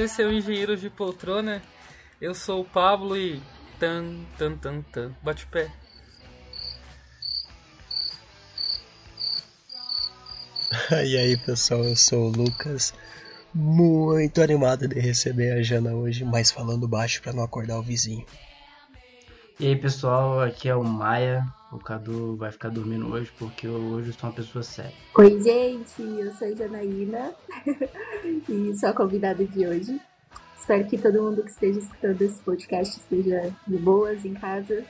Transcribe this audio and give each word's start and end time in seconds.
Esse 0.00 0.22
é 0.22 0.26
o 0.26 0.32
Engenheiro 0.32 0.78
de 0.78 0.88
Poltrona. 0.88 1.62
Eu 2.18 2.34
sou 2.34 2.62
o 2.62 2.64
Pablo 2.64 3.14
e. 3.14 3.38
Tan, 3.78 4.24
tan, 4.38 4.56
tan, 4.56 4.80
tan. 4.80 5.12
Bate 5.22 5.46
pé. 5.46 5.70
E 11.04 11.18
aí 11.18 11.36
pessoal, 11.36 11.84
eu 11.84 11.94
sou 11.96 12.28
o 12.28 12.32
Lucas, 12.32 12.94
muito 13.54 14.40
animado 14.40 14.88
de 14.88 14.98
receber 14.98 15.52
a 15.52 15.62
Jana 15.62 15.92
hoje, 15.92 16.24
mas 16.24 16.50
falando 16.50 16.88
baixo 16.88 17.20
para 17.20 17.34
não 17.34 17.42
acordar 17.42 17.78
o 17.78 17.82
vizinho. 17.82 18.24
E 19.58 19.66
aí 19.66 19.76
pessoal, 19.76 20.40
aqui 20.40 20.68
é 20.68 20.74
o 20.74 20.82
Maia. 20.82 21.44
O 21.72 21.78
Cadu 21.78 22.34
vai 22.36 22.50
ficar 22.50 22.68
dormindo 22.68 23.12
hoje 23.12 23.30
porque 23.38 23.66
eu 23.68 23.74
hoje 23.74 24.12
sou 24.12 24.28
uma 24.28 24.34
pessoa 24.34 24.62
séria. 24.62 24.92
Oi 25.16 25.40
gente, 25.40 26.02
eu 26.02 26.32
sou 26.32 26.48
a 26.48 26.52
Janaína 26.52 27.32
e 28.48 28.74
sou 28.76 28.88
a 28.88 28.92
convidada 28.92 29.44
de 29.44 29.66
hoje. 29.66 30.00
Espero 30.58 30.84
que 30.88 30.98
todo 30.98 31.22
mundo 31.22 31.44
que 31.44 31.50
esteja 31.50 31.78
escutando 31.78 32.20
esse 32.22 32.42
podcast 32.42 32.98
esteja 32.98 33.54
de 33.68 33.78
boas 33.78 34.24
em 34.24 34.34
casa. 34.34 34.84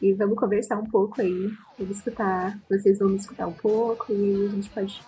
E 0.00 0.14
vamos 0.14 0.38
conversar 0.38 0.78
um 0.78 0.86
pouco 0.86 1.20
aí. 1.20 1.52
Vamos 1.78 1.98
escutar, 1.98 2.58
vocês 2.70 2.98
vão 2.98 3.10
me 3.10 3.16
escutar 3.16 3.46
um 3.46 3.52
pouco 3.52 4.10
e 4.10 4.14
aí 4.14 4.46
a 4.46 4.50
gente 4.50 4.70
pode 4.70 5.02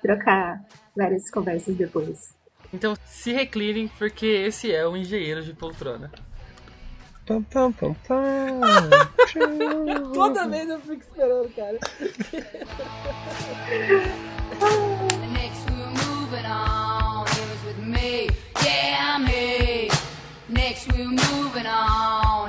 trocar 0.00 0.64
várias 0.96 1.30
conversas 1.30 1.76
depois. 1.76 2.34
Então 2.72 2.94
se 3.04 3.30
reclinem, 3.30 3.88
porque 3.98 4.24
esse 4.24 4.72
é 4.72 4.86
o 4.86 4.96
Engenheiro 4.96 5.42
de 5.42 5.52
Poltrona. 5.52 6.10
Pam, 7.32 7.42
pam, 7.44 7.72
pam, 7.72 7.96
pam. 8.06 8.60
Toda 10.12 10.46
vez 10.48 10.68
eu 10.68 10.78
fico 10.80 11.00
esperando, 11.00 11.48
cara. 11.56 11.78
Next 15.32 15.64
we're 15.70 15.90
moving 16.04 16.44
on. 16.44 17.24
Here's 17.28 17.64
with 17.64 17.78
me, 17.78 18.28
yeah 18.62 19.18
me. 19.18 19.88
Next 20.50 20.92
we're 20.92 21.08
moving 21.08 21.66
on. 21.66 22.41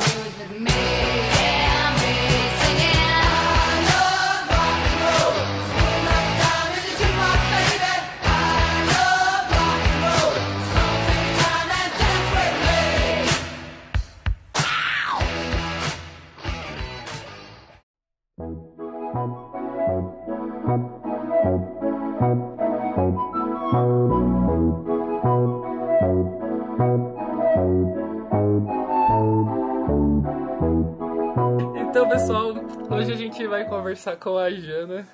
Conversar 33.84 34.16
com 34.16 34.38
a 34.38 34.50
Jana. 34.50 35.06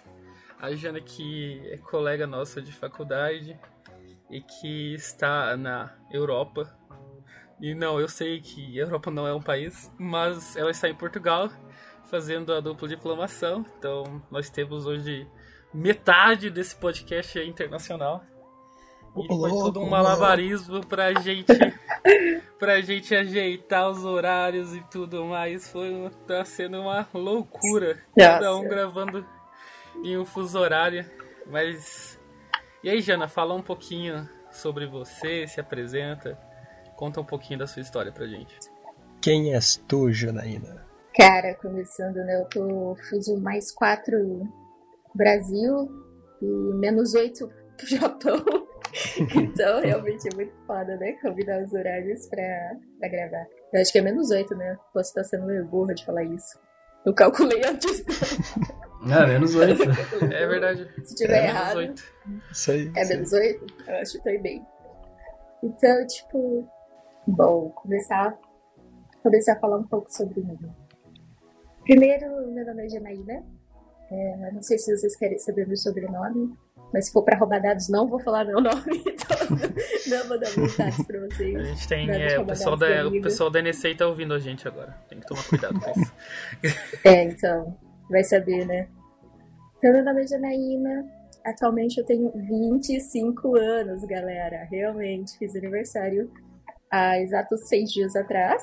A 0.59 0.75
Jana 0.75 1.01
que 1.01 1.59
é 1.71 1.77
colega 1.77 2.27
nossa 2.27 2.61
de 2.61 2.71
faculdade 2.71 3.59
e 4.29 4.41
que 4.41 4.93
está 4.93 5.57
na 5.57 5.91
Europa. 6.11 6.71
E 7.59 7.73
não, 7.73 7.99
eu 7.99 8.07
sei 8.07 8.39
que 8.39 8.79
a 8.79 8.83
Europa 8.83 9.09
não 9.09 9.27
é 9.27 9.33
um 9.33 9.41
país, 9.41 9.91
mas 9.97 10.55
ela 10.55 10.69
está 10.69 10.87
em 10.87 10.93
Portugal 10.93 11.49
fazendo 12.05 12.53
a 12.53 12.59
dupla 12.59 12.87
diplomação. 12.87 13.65
Então, 13.79 14.21
nós 14.29 14.51
temos 14.51 14.85
hoje 14.85 15.27
metade 15.73 16.51
desse 16.51 16.75
podcast 16.75 17.39
é 17.39 17.45
internacional. 17.45 18.23
E 19.17 19.27
foi 19.27 19.35
louco, 19.35 19.65
todo 19.65 19.81
um 19.81 19.89
malabarismo 19.89 20.85
pra 20.85 21.13
gente 21.19 21.53
pra 22.59 22.81
gente 22.81 23.15
ajeitar 23.15 23.89
os 23.89 24.03
horários 24.05 24.75
e 24.75 24.81
tudo 24.91 25.25
mais. 25.25 25.69
Foi 25.69 26.11
tá 26.27 26.43
sendo 26.45 26.81
uma 26.81 27.07
loucura. 27.13 27.99
Cada 28.17 28.55
um 28.55 28.63
gravando 28.63 29.25
em 30.03 30.17
um 30.17 30.25
fuso 30.25 30.59
horário. 30.59 31.05
Mas. 31.47 32.19
E 32.83 32.89
aí, 32.89 33.01
Jana, 33.01 33.27
fala 33.27 33.53
um 33.53 33.61
pouquinho 33.61 34.27
sobre 34.51 34.85
você, 34.85 35.47
se 35.47 35.59
apresenta. 35.59 36.37
Conta 36.95 37.21
um 37.21 37.25
pouquinho 37.25 37.59
da 37.59 37.67
sua 37.67 37.81
história 37.81 38.11
pra 38.11 38.27
gente. 38.27 38.53
Quem 39.21 39.53
és 39.53 39.77
tu, 39.87 40.11
Janaína? 40.11 40.85
Cara, 41.15 41.55
começando, 41.55 42.15
né? 42.15 42.41
Eu 42.41 42.45
tô 42.45 42.95
fuso 43.09 43.37
mais 43.37 43.71
quatro 43.71 44.47
Brasil 45.13 45.89
e 46.41 46.45
menos 46.45 47.13
oito 47.13 47.49
pro 47.75 47.87
Japão. 47.87 48.68
Então, 49.35 49.81
realmente 49.81 50.27
é 50.31 50.35
muito 50.35 50.53
foda, 50.65 50.95
né? 50.97 51.13
Combinar 51.21 51.63
os 51.63 51.73
horários 51.73 52.27
pra, 52.27 52.75
pra 52.99 53.09
gravar. 53.09 53.45
Eu 53.73 53.81
acho 53.81 53.91
que 53.91 53.99
é 53.99 54.01
menos 54.01 54.29
oito, 54.31 54.55
né? 54.55 54.77
Posso 54.93 55.09
estar 55.09 55.23
sendo 55.23 55.45
meio 55.45 55.65
burra 55.65 55.93
de 55.93 56.05
falar 56.05 56.23
isso. 56.23 56.59
Eu 57.05 57.13
calculei 57.13 57.61
antes. 57.65 58.03
Ah, 59.11 59.25
menos 59.25 59.55
oito. 59.55 59.83
É 60.33 60.47
verdade. 60.47 60.89
Se 61.03 61.15
tiver 61.15 61.37
É, 61.37 61.41
menos 61.47 61.55
errado. 61.55 61.77
oito. 61.77 62.03
Isso 62.51 62.71
aí. 62.71 62.91
É 62.95 63.05
menos 63.05 63.31
oito? 63.33 63.65
Eu 63.87 63.95
acho 63.95 64.11
que 64.21 64.35
tô 64.37 64.41
bem. 64.43 64.65
Então, 65.63 66.07
tipo, 66.07 66.67
bom, 67.27 67.69
começar, 67.71 68.37
começar 69.23 69.53
a 69.53 69.59
falar 69.59 69.77
um 69.77 69.87
pouco 69.87 70.11
sobre 70.11 70.41
mim. 70.41 70.57
Primeiro, 71.83 72.25
meu 72.51 72.65
nome 72.65 72.85
é 72.85 72.89
Janaína. 72.89 73.43
É, 74.11 74.51
não 74.51 74.61
sei 74.63 74.77
se 74.77 74.95
vocês 74.97 75.15
querem 75.15 75.37
saber 75.37 75.67
meu 75.67 75.77
sobrenome, 75.77 76.53
mas 76.93 77.05
se 77.07 77.11
for 77.11 77.23
pra 77.23 77.37
roubar 77.37 77.61
dados, 77.61 77.87
não 77.89 78.07
vou 78.07 78.19
falar 78.19 78.45
meu 78.45 78.59
nome. 78.61 79.03
Então, 79.05 80.17
não 80.19 80.27
vou 80.27 80.39
dar 80.39 80.49
muitos 80.57 80.77
dados 80.77 81.05
pra 81.05 81.17
A 81.17 81.21
vocês. 81.27 81.67
gente 81.67 81.87
tem. 81.87 82.05
De 82.07 82.21
é, 82.21 82.39
o, 82.39 82.45
pessoal 82.45 82.75
da, 82.77 83.07
o 83.07 83.21
pessoal 83.21 83.49
da 83.49 83.61
NSA 83.61 83.95
tá 83.95 84.07
ouvindo 84.07 84.33
a 84.33 84.39
gente 84.39 84.67
agora. 84.67 84.95
Tem 85.07 85.19
que 85.19 85.27
tomar 85.27 85.43
cuidado 85.47 85.79
com 85.79 86.01
isso. 86.01 86.13
É, 87.05 87.23
então, 87.23 87.77
vai 88.09 88.23
saber, 88.23 88.65
né? 88.65 88.87
Então, 89.77 89.93
meu 89.93 90.03
nome 90.03 90.23
é 90.23 90.27
Janaína. 90.27 91.05
Atualmente 91.45 91.97
eu 91.99 92.05
tenho 92.05 92.31
25 92.35 93.55
anos, 93.55 94.03
galera. 94.05 94.67
Realmente, 94.69 95.37
fiz 95.37 95.55
aniversário 95.55 96.29
há 96.91 97.19
exatos 97.19 97.67
seis 97.67 97.91
dias 97.91 98.15
atrás. 98.15 98.61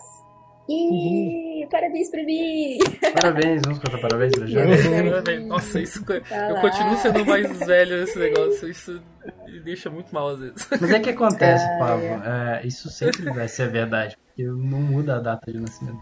E 0.69 1.67
parabéns 1.71 2.11
pra 2.11 2.23
mim! 2.25 2.79
Parabéns, 3.21 3.63
vamos 3.65 3.79
contar 3.79 3.99
parabéns 3.99 4.33
pra 4.35 4.47
Jana. 4.47 4.77
Parabéns. 5.11 5.47
Nossa, 5.47 5.81
isso. 5.81 6.05
Tá 6.05 6.15
Eu 6.49 6.55
lá. 6.55 6.61
continuo 6.61 6.97
sendo 6.97 7.25
mais 7.25 7.59
velho 7.61 8.01
nesse 8.01 8.19
negócio. 8.19 8.69
Isso 8.69 9.01
me 9.47 9.61
deixa 9.61 9.89
muito 9.91 10.13
mal 10.13 10.29
às 10.31 10.41
vezes. 10.41 10.69
Mas 10.81 10.91
é 10.91 10.99
que 11.01 11.11
acontece, 11.11 11.65
Ah, 11.65 11.79
Pablo. 11.79 12.07
é, 12.07 12.67
isso 12.67 12.89
sempre 12.91 13.31
vai 13.33 13.47
ser 13.49 13.71
verdade. 13.71 14.17
Porque 14.27 14.43
não 14.45 14.81
muda 14.81 15.17
a 15.17 15.21
data 15.21 15.53
de 15.53 15.61
nascimento. 15.61 16.01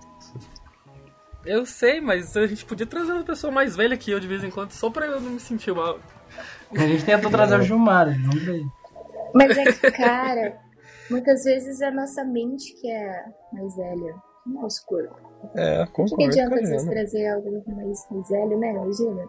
Eu 1.44 1.66
sei, 1.66 2.00
mas 2.00 2.34
a 2.36 2.46
gente 2.46 2.64
podia 2.64 2.86
trazer 2.86 3.12
uma 3.12 3.22
pessoa 3.22 3.52
mais 3.52 3.76
velha 3.76 3.98
que 3.98 4.10
eu 4.10 4.18
de 4.18 4.26
vez 4.26 4.42
em 4.42 4.50
quando, 4.50 4.70
só 4.72 4.88
pra 4.88 5.04
eu 5.06 5.20
não 5.20 5.32
me 5.32 5.40
sentir 5.40 5.74
mal. 5.74 5.98
A 6.74 6.78
gente 6.86 7.04
tentou 7.04 7.30
trazer 7.30 7.58
o 7.60 7.62
Gilmar, 7.62 8.08
ele 8.08 8.18
não 8.24 8.32
veio. 8.32 8.72
Mas 9.34 9.56
é 9.58 9.64
que, 9.64 9.90
cara, 9.92 10.56
muitas 11.10 11.44
vezes 11.44 11.82
é 11.82 11.88
a 11.88 11.90
nossa 11.90 12.24
mente 12.24 12.72
que 12.80 12.90
é 12.90 13.24
mais 13.52 13.76
velha. 13.76 14.14
Nosso 14.46 14.84
corpo. 14.86 15.14
É, 15.54 15.82
O 15.82 15.86
que, 15.86 15.92
concordo 15.92 16.24
adianta 16.24 16.64
Jana. 16.66 16.90
trazer 16.90 17.26
algo 17.28 17.62
mais, 17.66 18.06
mais 18.10 18.28
velho, 18.28 18.58
né? 18.58 18.70
Imagina. 18.72 19.28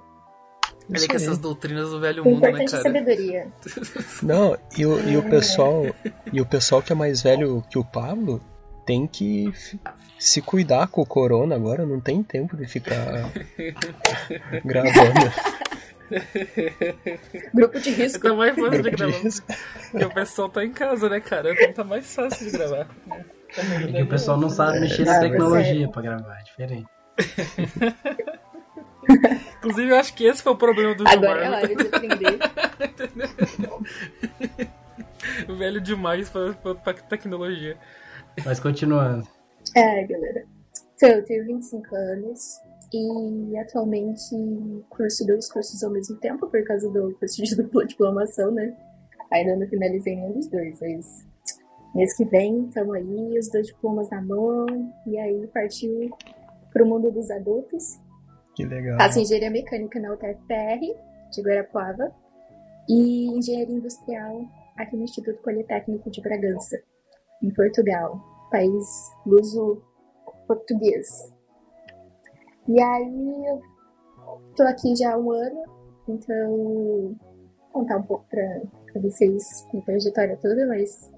Olha 0.88 1.08
que 1.08 1.16
essas 1.16 1.38
doutrinas 1.40 1.90
do 1.90 2.00
velho 2.00 2.24
mundo, 2.24 2.42
né, 2.42 2.50
importante 2.50 2.68
é 2.70 2.72
cara? 2.72 2.84
sabedoria. 2.84 3.48
Não, 4.22 4.58
e 4.78 4.86
o, 4.86 5.00
e 5.10 5.18
o 5.18 5.24
pessoal 5.30 5.84
e 6.32 6.40
o 6.42 6.46
pessoal 6.46 6.82
que 6.82 6.92
é 6.92 6.96
mais 6.96 7.22
velho 7.24 7.64
que 7.70 7.78
o 7.80 7.84
Pablo 7.84 8.40
tem 8.86 9.08
que 9.08 9.52
se 10.20 10.42
cuidar 10.44 10.88
com 10.88 11.02
o 11.02 11.06
corona 11.06 11.56
agora, 11.56 11.86
não 11.88 12.00
tem 12.00 12.22
tempo 12.22 12.56
de 12.56 12.68
ficar 12.68 13.32
gravando. 14.64 15.32
Grupo 17.54 17.80
de 17.80 17.90
risco. 17.92 18.22
Tá 18.28 18.34
mais 18.36 18.56
fácil 18.56 18.72
de 18.72 18.78
Grupo 18.78 18.90
de 18.92 19.04
gravar. 19.04 19.18
risco. 19.24 19.48
Porque 19.92 20.06
o 20.06 20.14
pessoal 20.14 20.50
tá 20.50 20.64
em 20.64 20.72
casa, 20.72 21.10
né, 21.10 21.20
cara? 21.20 21.52
Então 21.54 21.74
tá 21.74 21.84
mais 21.84 22.14
fácil 22.14 22.46
de 22.46 22.58
gravar. 22.58 22.88
É 23.58 23.92
que 23.92 24.02
o 24.04 24.08
pessoal 24.08 24.38
não 24.40 24.50
sabe 24.50 24.80
mexer 24.82 25.06
na 25.06 25.18
Ah, 25.18 25.20
tecnologia 25.20 25.88
pra 25.90 26.02
gravar, 26.02 26.40
é 26.40 26.44
diferente. 26.44 26.88
Inclusive, 29.58 29.90
eu 29.92 29.98
acho 29.98 30.14
que 30.16 30.26
esse 30.26 30.42
foi 30.44 30.54
o 30.54 30.58
problema 30.58 30.96
do 30.96 31.08
Agora 31.08 31.40
é 31.40 31.44
Gilmar. 31.44 31.64
hora 31.64 31.76
de 31.76 31.88
aprender. 31.88 32.40
Velho 35.58 35.82
demais 35.82 36.30
pra, 36.30 36.54
pra, 36.54 36.76
pra 36.76 36.94
tecnologia. 36.94 37.78
Mas 38.44 38.60
continuando. 38.60 39.28
É, 39.76 40.04
galera. 40.06 40.44
Então, 40.96 41.10
eu 41.10 41.26
tenho 41.26 41.46
25 41.46 41.96
anos 41.96 42.60
e 42.94 43.58
atualmente 43.58 44.22
curso 44.90 45.26
dois 45.26 45.52
cursos 45.52 45.84
ao 45.84 45.92
mesmo 45.92 46.16
tempo 46.18 46.48
por 46.48 46.64
causa 46.64 46.90
do 46.90 47.14
curso 47.20 47.44
de 47.44 47.56
dupla 47.56 47.86
diplomação, 47.86 48.52
né? 48.52 48.76
Ainda 49.32 49.56
não 49.56 49.68
finalizei 49.68 50.16
nenhum 50.16 50.34
dos 50.34 50.48
dois, 50.48 50.80
mas 50.80 51.26
mês 51.96 52.16
que 52.16 52.26
vem 52.26 52.66
estamos 52.66 52.94
aí, 52.94 53.40
os 53.40 53.50
dois 53.50 53.68
diplomas 53.68 54.10
na 54.10 54.22
mão, 54.22 54.66
e 55.08 55.18
aí 55.18 55.48
partiu 55.48 56.10
pro 56.72 56.86
mundo 56.86 57.10
dos 57.10 57.32
adultos. 57.32 57.98
Que 58.54 58.66
legal. 58.66 58.98
Faço 58.98 59.20
engenharia 59.20 59.50
mecânica 59.50 60.00
na 60.00 60.14
UTFPR, 60.14 60.82
de 61.32 61.42
Guarapuava, 61.42 62.14
e 62.90 63.28
engenharia 63.38 63.76
industrial 63.76 64.46
aqui 64.78 64.98
no 64.98 65.04
Instituto 65.04 65.42
Politécnico 65.42 66.12
de 66.12 66.22
Bragança, 66.22 66.78
em 67.42 67.50
Portugal, 67.54 68.20
país 68.52 68.86
luso 69.26 69.82
português. 70.48 71.34
E 72.68 72.82
aí 72.82 73.46
eu 73.48 73.62
tô 74.56 74.64
aqui 74.64 74.96
já 74.96 75.14
há 75.14 75.18
um 75.18 75.32
ano, 75.32 75.64
então 76.10 76.58
vou 76.58 77.16
contar 77.72 77.98
um 77.98 78.04
pouco 78.04 78.26
pra 78.30 79.02
vocês 79.02 79.66
minha 79.72 79.86
trajetória 79.86 80.38
toda, 80.42 80.68
mas 80.68 81.15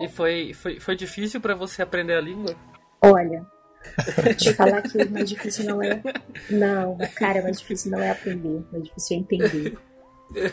E 0.00 0.08
foi, 0.08 0.52
foi, 0.54 0.80
foi 0.80 0.96
difícil 0.96 1.40
pra 1.40 1.54
você 1.54 1.82
aprender 1.82 2.14
a 2.14 2.20
língua? 2.20 2.54
olha, 3.02 3.44
te 4.38 4.54
falar 4.54 4.82
que 4.82 4.96
o 4.96 5.10
mais 5.10 5.28
difícil 5.28 5.64
não 5.66 5.82
é. 5.82 6.02
Não, 6.50 6.96
cara, 7.16 7.40
o 7.40 7.42
mais 7.42 7.58
difícil 7.58 7.90
não 7.90 8.00
é 8.00 8.10
aprender, 8.10 8.48
o 8.48 8.66
mais 8.70 8.84
difícil 8.84 9.16
é 9.16 9.20
entender. 9.20 9.78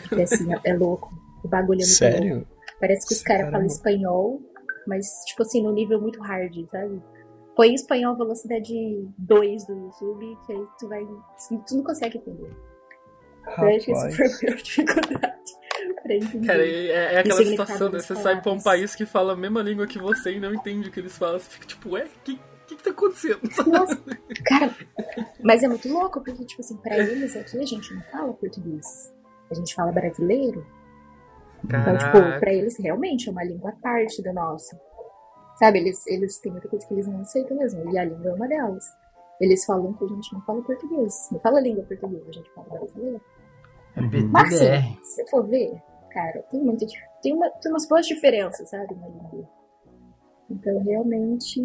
Porque 0.02 0.22
assim, 0.22 0.52
é, 0.52 0.60
é 0.64 0.74
louco. 0.74 1.12
O 1.44 1.48
bagulho 1.48 1.80
é 1.80 1.86
muito 1.86 2.00
louco. 2.02 2.16
Sério? 2.16 2.46
Parece 2.80 3.06
que 3.06 3.14
os 3.14 3.22
caras 3.22 3.50
falam 3.50 3.66
espanhol, 3.66 4.40
mas, 4.86 5.06
tipo 5.26 5.42
assim, 5.42 5.62
no 5.62 5.72
nível 5.72 6.00
muito 6.00 6.20
hard, 6.20 6.66
sabe? 6.70 7.00
Põe 7.54 7.74
espanhol 7.74 8.16
velocidade 8.16 8.74
2 9.18 9.66
do 9.66 9.74
YouTube, 9.74 10.38
que 10.46 10.52
aí 10.52 10.66
tu 10.78 10.88
vai. 10.88 11.06
Tu 11.68 11.76
não 11.76 11.84
consegue 11.84 12.18
entender. 12.18 12.50
Eu 13.58 13.68
acho 13.68 13.84
que 13.84 13.92
essa 13.92 14.10
foi 14.10 14.26
a 14.26 14.30
Rapaz. 14.30 14.42
maior 14.42 14.56
dificuldade 14.62 15.59
pra 16.10 16.16
entender. 16.16 16.46
Cara, 16.46 16.66
é, 16.66 17.14
é 17.14 17.18
aquela 17.18 17.44
situação, 17.44 17.90
né? 17.90 18.00
Você 18.00 18.16
sai 18.16 18.40
pra 18.40 18.52
um 18.52 18.60
país 18.60 18.94
que 18.94 19.06
fala 19.06 19.34
a 19.34 19.36
mesma 19.36 19.62
língua 19.62 19.86
que 19.86 19.98
você 19.98 20.32
e 20.32 20.40
não 20.40 20.52
entende 20.52 20.88
o 20.88 20.92
que 20.92 20.98
eles 20.98 21.16
falam. 21.16 21.38
Você 21.38 21.50
fica 21.50 21.66
tipo, 21.66 21.90
ué, 21.90 22.04
o 22.04 22.24
que, 22.24 22.40
que, 22.66 22.76
que 22.76 22.82
tá 22.82 22.90
acontecendo? 22.90 23.40
Nossa, 23.66 24.02
cara, 24.44 24.74
mas 25.42 25.62
é 25.62 25.68
muito 25.68 25.88
louco, 25.88 26.20
porque, 26.22 26.44
tipo 26.44 26.60
assim, 26.60 26.76
pra 26.78 26.98
eles 26.98 27.36
aqui 27.36 27.58
a 27.58 27.66
gente 27.66 27.94
não 27.94 28.02
fala 28.10 28.32
português. 28.32 29.14
A 29.50 29.54
gente 29.54 29.74
fala 29.74 29.92
brasileiro. 29.92 30.66
Então, 31.64 31.98
tipo, 31.98 32.12
Caraca. 32.12 32.40
pra 32.40 32.52
eles 32.52 32.78
realmente 32.78 33.28
é 33.28 33.32
uma 33.32 33.44
língua 33.44 33.70
à 33.70 33.76
parte 33.76 34.22
da 34.22 34.32
nossa. 34.32 34.80
Sabe, 35.58 35.78
eles, 35.78 36.06
eles 36.06 36.38
têm 36.38 36.52
muita 36.52 36.68
coisa 36.68 36.86
que 36.86 36.94
eles 36.94 37.06
não 37.06 37.20
aceitam 37.20 37.56
mesmo, 37.56 37.92
e 37.92 37.98
a 37.98 38.04
língua 38.04 38.30
é 38.30 38.34
uma 38.34 38.48
delas. 38.48 38.84
Eles 39.40 39.64
falam 39.64 39.92
que 39.92 40.04
a 40.04 40.08
gente 40.08 40.32
não 40.32 40.40
fala 40.42 40.62
português. 40.62 41.28
Não 41.30 41.40
fala 41.40 41.60
língua 41.60 41.84
portuguesa, 41.84 42.28
a 42.28 42.32
gente 42.32 42.50
fala 42.54 42.68
brasileiro. 42.68 43.20
É. 43.96 44.00
Mas 44.30 44.58
PTBR. 44.58 44.98
se 45.02 45.30
for 45.30 45.46
ver, 45.46 45.82
cara, 46.10 46.42
tem 46.50 46.60
muita 46.60 46.86
tem, 47.22 47.34
uma, 47.34 47.48
tem 47.50 47.70
umas 47.70 47.86
boas 47.86 48.06
diferenças, 48.06 48.68
sabe, 48.68 48.94
na 48.94 49.08
língua. 49.08 49.48
Então, 50.50 50.82
realmente, 50.82 51.60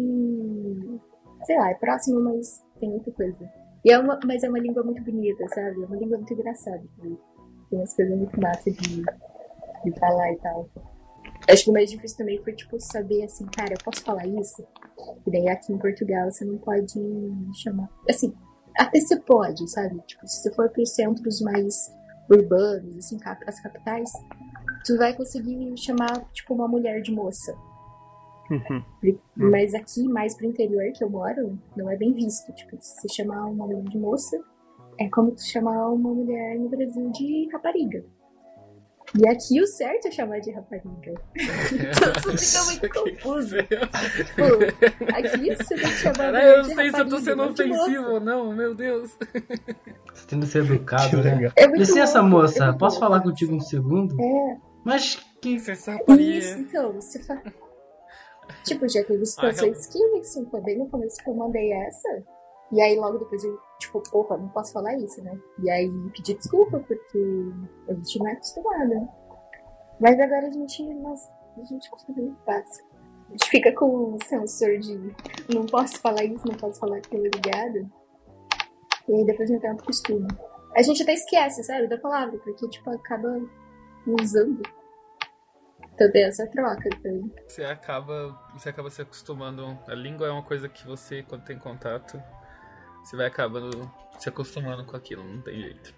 sei 1.44 1.58
lá, 1.58 1.70
é 1.70 1.74
próximo, 1.74 2.20
mas 2.20 2.64
tem 2.78 2.88
muita 2.90 3.10
coisa. 3.12 3.50
E 3.84 3.90
é 3.90 3.98
uma, 3.98 4.18
mas 4.24 4.42
é 4.42 4.48
uma 4.48 4.58
língua 4.58 4.82
muito 4.82 5.02
bonita, 5.02 5.46
sabe? 5.48 5.82
É 5.82 5.86
uma 5.86 5.96
língua 5.96 6.18
muito 6.18 6.32
engraçada. 6.32 6.82
Tem 7.00 7.18
umas 7.72 7.94
coisas 7.94 8.16
muito 8.16 8.40
massas 8.40 8.74
de, 8.74 9.02
de 9.84 9.98
falar 9.98 10.32
e 10.32 10.36
tal. 10.38 10.68
Acho 11.48 11.64
que 11.64 11.70
o 11.70 11.72
mais 11.72 11.90
difícil 11.90 12.18
também 12.18 12.42
foi, 12.42 12.52
tipo, 12.54 12.80
saber, 12.80 13.24
assim, 13.24 13.46
cara, 13.46 13.74
eu 13.74 13.84
posso 13.84 14.02
falar 14.04 14.26
isso? 14.26 14.66
E 15.26 15.30
daí 15.30 15.48
aqui 15.48 15.72
em 15.72 15.78
Portugal 15.78 16.30
você 16.30 16.44
não 16.44 16.58
pode 16.58 16.94
chamar. 17.54 17.88
Assim, 18.08 18.34
até 18.76 19.00
você 19.00 19.20
pode, 19.20 19.68
sabe? 19.70 20.00
Tipo, 20.06 20.26
se 20.26 20.42
você 20.42 20.52
for 20.54 20.68
para 20.70 20.82
os 20.82 20.94
centros 20.94 21.40
mais 21.40 21.92
urbanos, 22.30 22.96
assim, 22.96 23.18
as 23.46 23.60
capitais, 23.60 24.10
tu 24.84 24.96
vai 24.96 25.14
conseguir 25.14 25.76
chamar, 25.76 26.24
tipo, 26.32 26.54
uma 26.54 26.68
mulher 26.68 27.00
de 27.00 27.12
moça. 27.12 27.56
Uhum. 28.50 28.82
Mas 29.34 29.74
aqui, 29.74 30.08
mais 30.08 30.34
pro 30.36 30.46
interior 30.46 30.92
que 30.92 31.02
eu 31.02 31.10
moro, 31.10 31.58
não 31.76 31.90
é 31.90 31.96
bem 31.96 32.12
visto. 32.12 32.52
Tipo, 32.52 32.76
se 32.80 33.00
você 33.00 33.08
chamar 33.08 33.46
uma 33.46 33.66
mulher 33.66 33.82
de 33.82 33.98
moça, 33.98 34.40
é 34.98 35.08
como 35.08 35.32
tu 35.32 35.42
chamar 35.42 35.90
uma 35.90 36.14
mulher 36.14 36.58
no 36.58 36.68
Brasil 36.68 37.10
de 37.10 37.48
rapariga. 37.52 38.04
E 39.14 39.28
aqui 39.28 39.60
o 39.62 39.66
certo 39.66 40.08
é 40.08 40.10
chamar 40.10 40.40
de 40.40 40.50
rapariga. 40.50 41.14
Então 41.34 42.34
isso 42.34 42.64
fica 42.64 42.64
muito 42.64 43.16
confuso. 43.16 43.56
Tipo, 43.56 45.14
aqui 45.14 45.56
você 45.56 45.74
tem 45.74 45.84
que 45.84 45.96
chamar 45.98 46.14
Cara, 46.16 46.30
mulher 46.32 46.56
eu 46.56 46.62
de 46.62 46.68
não 46.68 46.74
sei 46.74 46.90
se 46.90 46.98
eu 47.00 47.08
tô 47.08 47.16
rapariga, 47.16 47.20
sendo 47.20 47.54
de 47.54 47.62
ofensivo 47.62 48.10
ou 48.10 48.20
não, 48.20 48.52
meu 48.52 48.74
Deus. 48.74 49.16
Você 50.12 50.26
tendo 50.26 50.46
que 50.46 50.52
ser 50.52 50.64
educado, 50.64 51.08
Que 51.10 51.16
né? 51.16 51.34
legal. 51.34 51.52
É 51.56 51.66
Licença, 51.66 52.20
louco, 52.20 52.36
é 52.36 52.40
moça, 52.40 52.66
muito 52.66 52.78
posso 52.78 52.98
falar 52.98 53.20
contigo 53.20 53.54
um 53.54 53.60
segundo? 53.60 54.20
É, 54.20 54.56
Mas 54.84 55.24
que. 55.40 55.58
Você 55.58 55.74
sabe, 55.76 56.02
Isso, 56.18 56.58
então, 56.58 56.92
você 56.92 57.22
fala. 57.22 57.42
Tipo, 58.64 58.88
já 58.88 59.02
teve 59.04 59.24
situações 59.26 59.86
que, 59.86 59.98
assim, 60.18 60.46
bem 60.64 60.78
no 60.78 60.88
começo 60.88 61.16
que 61.22 61.30
eu 61.30 61.34
mandei 61.34 61.72
essa. 61.72 62.22
E 62.72 62.80
aí 62.80 62.98
logo 62.98 63.18
depois 63.18 63.44
eu, 63.44 63.58
tipo, 63.78 64.02
opa, 64.12 64.36
não 64.36 64.48
posso 64.48 64.72
falar 64.72 64.94
isso, 64.96 65.22
né? 65.22 65.38
E 65.62 65.70
aí 65.70 65.90
pedi 66.10 66.34
desculpa, 66.34 66.80
porque 66.80 67.52
a 67.88 67.94
gente 67.94 68.18
não 68.18 68.28
é 68.28 68.32
acostumada. 68.32 69.08
Mas 70.00 70.18
agora 70.20 70.48
a 70.48 70.50
gente, 70.50 70.82
nossa, 70.94 71.30
a 71.56 71.64
gente 71.64 71.86
acostuma 71.86 72.18
muito 72.20 72.42
fácil. 72.44 72.84
A 73.28 73.30
gente 73.32 73.48
fica 73.48 73.72
com 73.72 74.14
o 74.14 74.18
sensor 74.24 74.78
de 74.78 75.14
não 75.52 75.66
posso 75.66 75.98
falar 76.00 76.24
isso, 76.24 76.46
não 76.46 76.56
posso 76.56 76.78
falar 76.78 76.98
aquilo 76.98 77.24
ligado. 77.24 77.90
E 79.08 79.14
aí 79.14 79.24
depois 79.24 79.50
não 79.50 79.58
tem 79.58 79.70
outro 79.70 79.86
costume. 79.86 80.26
A 80.76 80.82
gente 80.82 81.02
até 81.02 81.14
esquece, 81.14 81.62
sabe, 81.64 81.86
da 81.86 81.98
palavra, 81.98 82.38
porque, 82.38 82.68
tipo, 82.68 82.90
acaba 82.90 83.40
usando. 84.20 84.62
Então 85.94 86.12
tem 86.12 86.24
essa 86.24 86.46
troca 86.48 86.90
também. 87.02 87.32
Você 87.48 87.64
acaba, 87.64 88.38
você 88.52 88.68
acaba 88.68 88.90
se 88.90 89.00
acostumando. 89.00 89.78
A 89.88 89.94
língua 89.94 90.26
é 90.26 90.30
uma 90.30 90.42
coisa 90.42 90.68
que 90.68 90.86
você, 90.86 91.22
quando 91.22 91.44
tem 91.44 91.58
contato, 91.58 92.22
você 93.06 93.16
vai 93.16 93.26
acabando 93.26 93.88
se 94.18 94.28
acostumando 94.28 94.84
com 94.84 94.96
aquilo, 94.96 95.22
não 95.22 95.40
tem 95.40 95.60
jeito. 95.60 95.94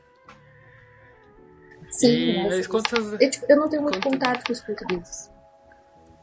Sim, 1.88 2.32
e 2.32 2.48
mas 2.48 2.66
quantas. 2.66 3.12
eu, 3.18 3.30
tipo, 3.30 3.46
eu 3.48 3.56
não 3.56 3.68
tenho 3.70 3.82
muito 3.82 3.98
contato 3.98 4.44
com 4.44 4.52
os 4.52 4.60
portugueses. 4.60 5.30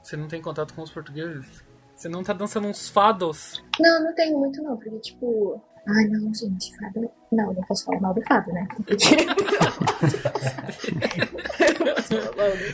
Você 0.04 0.16
não 0.16 0.28
tem 0.28 0.40
contato 0.40 0.76
com 0.76 0.84
os 0.84 0.92
portugueses? 0.92 1.65
Você 1.96 2.10
não 2.10 2.24
tá 2.24 2.34
dançando 2.34 2.68
uns 2.68 2.90
fados? 2.90 3.64
Não, 3.80 4.04
não 4.04 4.14
tenho 4.16 4.38
muito 4.38 4.62
não, 4.62 4.76
porque 4.78 5.00
tipo. 5.00 5.62
Ai 5.88 6.06
não, 6.06 6.34
gente, 6.34 6.76
fado. 6.78 7.10
Não, 7.32 7.54
não 7.54 7.62
posso 7.64 7.86
falar 7.86 8.02
mal 8.02 8.14
do 8.14 8.22
fado, 8.24 8.52
né? 8.52 8.68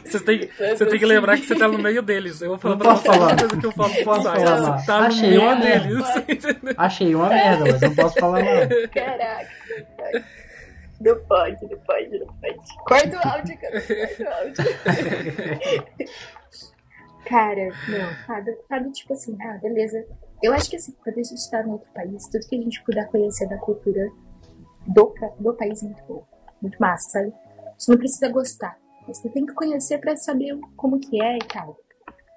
Você 0.05 0.19
tem, 0.19 0.49
você 0.49 0.85
tem 0.85 0.99
que 0.99 1.05
lembrar 1.05 1.37
que 1.37 1.45
você 1.45 1.55
tá 1.55 1.67
no 1.67 1.77
meio 1.77 2.01
deles. 2.01 2.41
Eu 2.41 2.49
vou 2.49 2.57
falar 2.57 2.75
Não 2.75 2.81
pra 2.81 2.95
você 2.95 3.07
a 3.09 3.13
falar. 3.13 3.37
coisa 3.37 3.57
que 3.57 3.65
eu 3.65 3.71
falo 3.71 3.93
pro 3.93 4.03
Posso 4.03 4.23
Sai. 4.23 4.39
falar 4.45 4.61
mal. 4.61 4.79
Você 4.79 4.85
tá 4.85 4.99
no 4.99 5.05
Achei 5.07 5.29
meio 5.29 5.41
uma 5.41 5.55
deles. 5.55 6.09
entendeu? 6.17 6.73
Achei 6.77 7.15
uma 7.15 7.29
merda, 7.29 7.65
mas 7.71 7.81
não 7.81 7.95
posso 7.95 8.19
falar 8.19 8.43
mal. 8.43 8.53
Caraca, 8.93 9.49
não 9.69 9.85
pode. 9.97 10.25
Não 11.01 11.15
pode, 11.25 11.61
não 11.69 11.79
pode, 11.79 12.19
não 12.19 12.27
pode. 12.27 12.59
Corta 12.85 13.17
o 13.17 13.29
áudio, 13.29 13.57
cara. 13.59 13.81
Corta 13.81 14.23
o 14.23 14.27
áudio. 14.33 14.65
Cara, 17.25 17.69
não, 17.87 18.25
fado, 18.25 18.51
fado, 18.67 18.91
tipo 18.91 19.13
assim, 19.13 19.37
ah, 19.41 19.57
beleza. 19.61 20.05
Eu 20.41 20.53
acho 20.53 20.69
que 20.69 20.75
assim, 20.75 20.93
quando 21.03 21.19
a 21.19 21.23
gente 21.23 21.51
tá 21.51 21.61
em 21.61 21.71
outro 21.71 21.91
país, 21.91 22.27
tudo 22.27 22.47
que 22.47 22.55
a 22.55 22.61
gente 22.61 22.83
puder 22.83 23.07
conhecer 23.09 23.47
da 23.47 23.57
cultura 23.57 24.09
do, 24.87 25.13
do 25.39 25.53
país 25.53 25.83
é 25.83 25.85
muito 25.85 26.03
bom. 26.05 26.25
Muito 26.61 26.77
massa, 26.79 27.09
sabe? 27.09 27.33
Você 27.77 27.91
não 27.91 27.97
precisa 27.97 28.29
gostar. 28.29 28.77
Você 29.07 29.29
tem 29.29 29.45
que 29.45 29.53
conhecer 29.53 29.99
pra 29.99 30.15
saber 30.15 30.59
como 30.75 30.99
que 30.99 31.21
é 31.21 31.37
e 31.37 31.47
tal. 31.47 31.77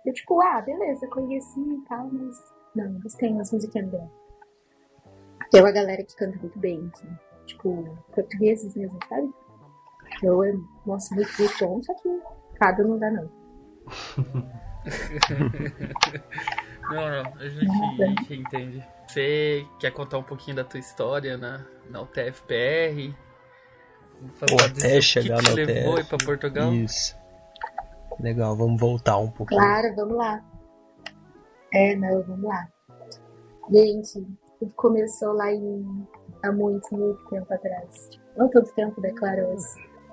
Eu, 0.05 0.13
tipo, 0.13 0.41
ah, 0.43 0.61
beleza, 0.61 1.07
conheci 1.09 1.61
e 1.61 1.81
tal, 1.89 2.09
mas. 2.11 2.37
Não, 2.75 2.97
eles 2.97 3.15
têm 3.15 3.33
umas 3.33 3.53
musiquinhas 3.53 3.91
bem. 3.91 4.11
Tem 5.51 5.61
uma 5.61 5.71
galera 5.71 6.03
que 6.03 6.17
canta 6.17 6.39
muito 6.39 6.59
bem, 6.59 6.91
assim. 6.93 7.09
Tipo, 7.47 7.97
portugueses 8.15 8.75
mesmo, 8.75 8.99
sabe? 9.09 9.33
Eu, 10.23 10.43
nossa, 10.87 11.15
muito, 11.15 11.31
bom, 11.61 11.83
só 11.83 11.95
que 11.95 12.23
fado 12.59 12.87
não 12.87 12.99
dá, 12.99 13.11
não. 13.11 13.31
Não, 16.91 16.97
não, 16.97 17.33
a 17.41 17.49
gente, 17.49 18.03
a 18.03 18.07
gente 18.07 18.35
entende. 18.35 18.87
Você 19.07 19.67
quer 19.81 19.91
contar 19.91 20.19
um 20.19 20.23
pouquinho 20.23 20.57
da 20.57 20.65
tua 20.65 20.79
história 20.79 21.37
na, 21.37 21.65
na 21.89 22.03
UTFPR? 22.03 23.15
Pô, 24.39 24.57
até 24.63 25.01
chegar 25.01 25.37
o 25.37 25.43
que 25.43 25.49
na 25.49 25.55
te 25.55 25.65
levou 25.65 25.95
UTF. 25.95 26.01
ir 26.01 26.09
pra 26.09 26.19
Portugal? 26.19 26.73
Isso. 26.75 27.17
Legal, 28.21 28.57
vamos 28.57 28.81
voltar 28.81 29.19
um 29.19 29.31
pouquinho. 29.31 29.61
Claro, 29.61 29.95
vamos 29.97 30.17
lá. 30.17 30.45
É, 31.73 31.97
não, 31.97 32.23
vamos 32.23 32.45
lá. 32.45 32.69
Gente, 33.73 34.25
tudo 34.59 34.75
começou 34.77 35.33
lá 35.33 35.53
em. 35.53 36.07
há 36.43 36.53
muito, 36.53 36.95
muito 36.95 37.25
tempo 37.31 37.53
atrás. 37.53 38.11
Não 38.37 38.49
tanto 38.49 38.73
tempo, 38.75 39.01
né, 39.01 39.11
claro. 39.13 39.57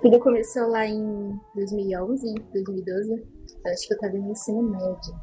Tudo 0.00 0.18
começou 0.18 0.68
lá 0.68 0.86
em 0.86 1.38
2011, 1.54 2.34
2012. 2.52 3.41
Acho 3.66 3.86
que 3.86 3.94
eu 3.94 3.98
tava 3.98 4.14
no 4.14 4.30
ensino 4.30 4.62
médio. 4.62 5.14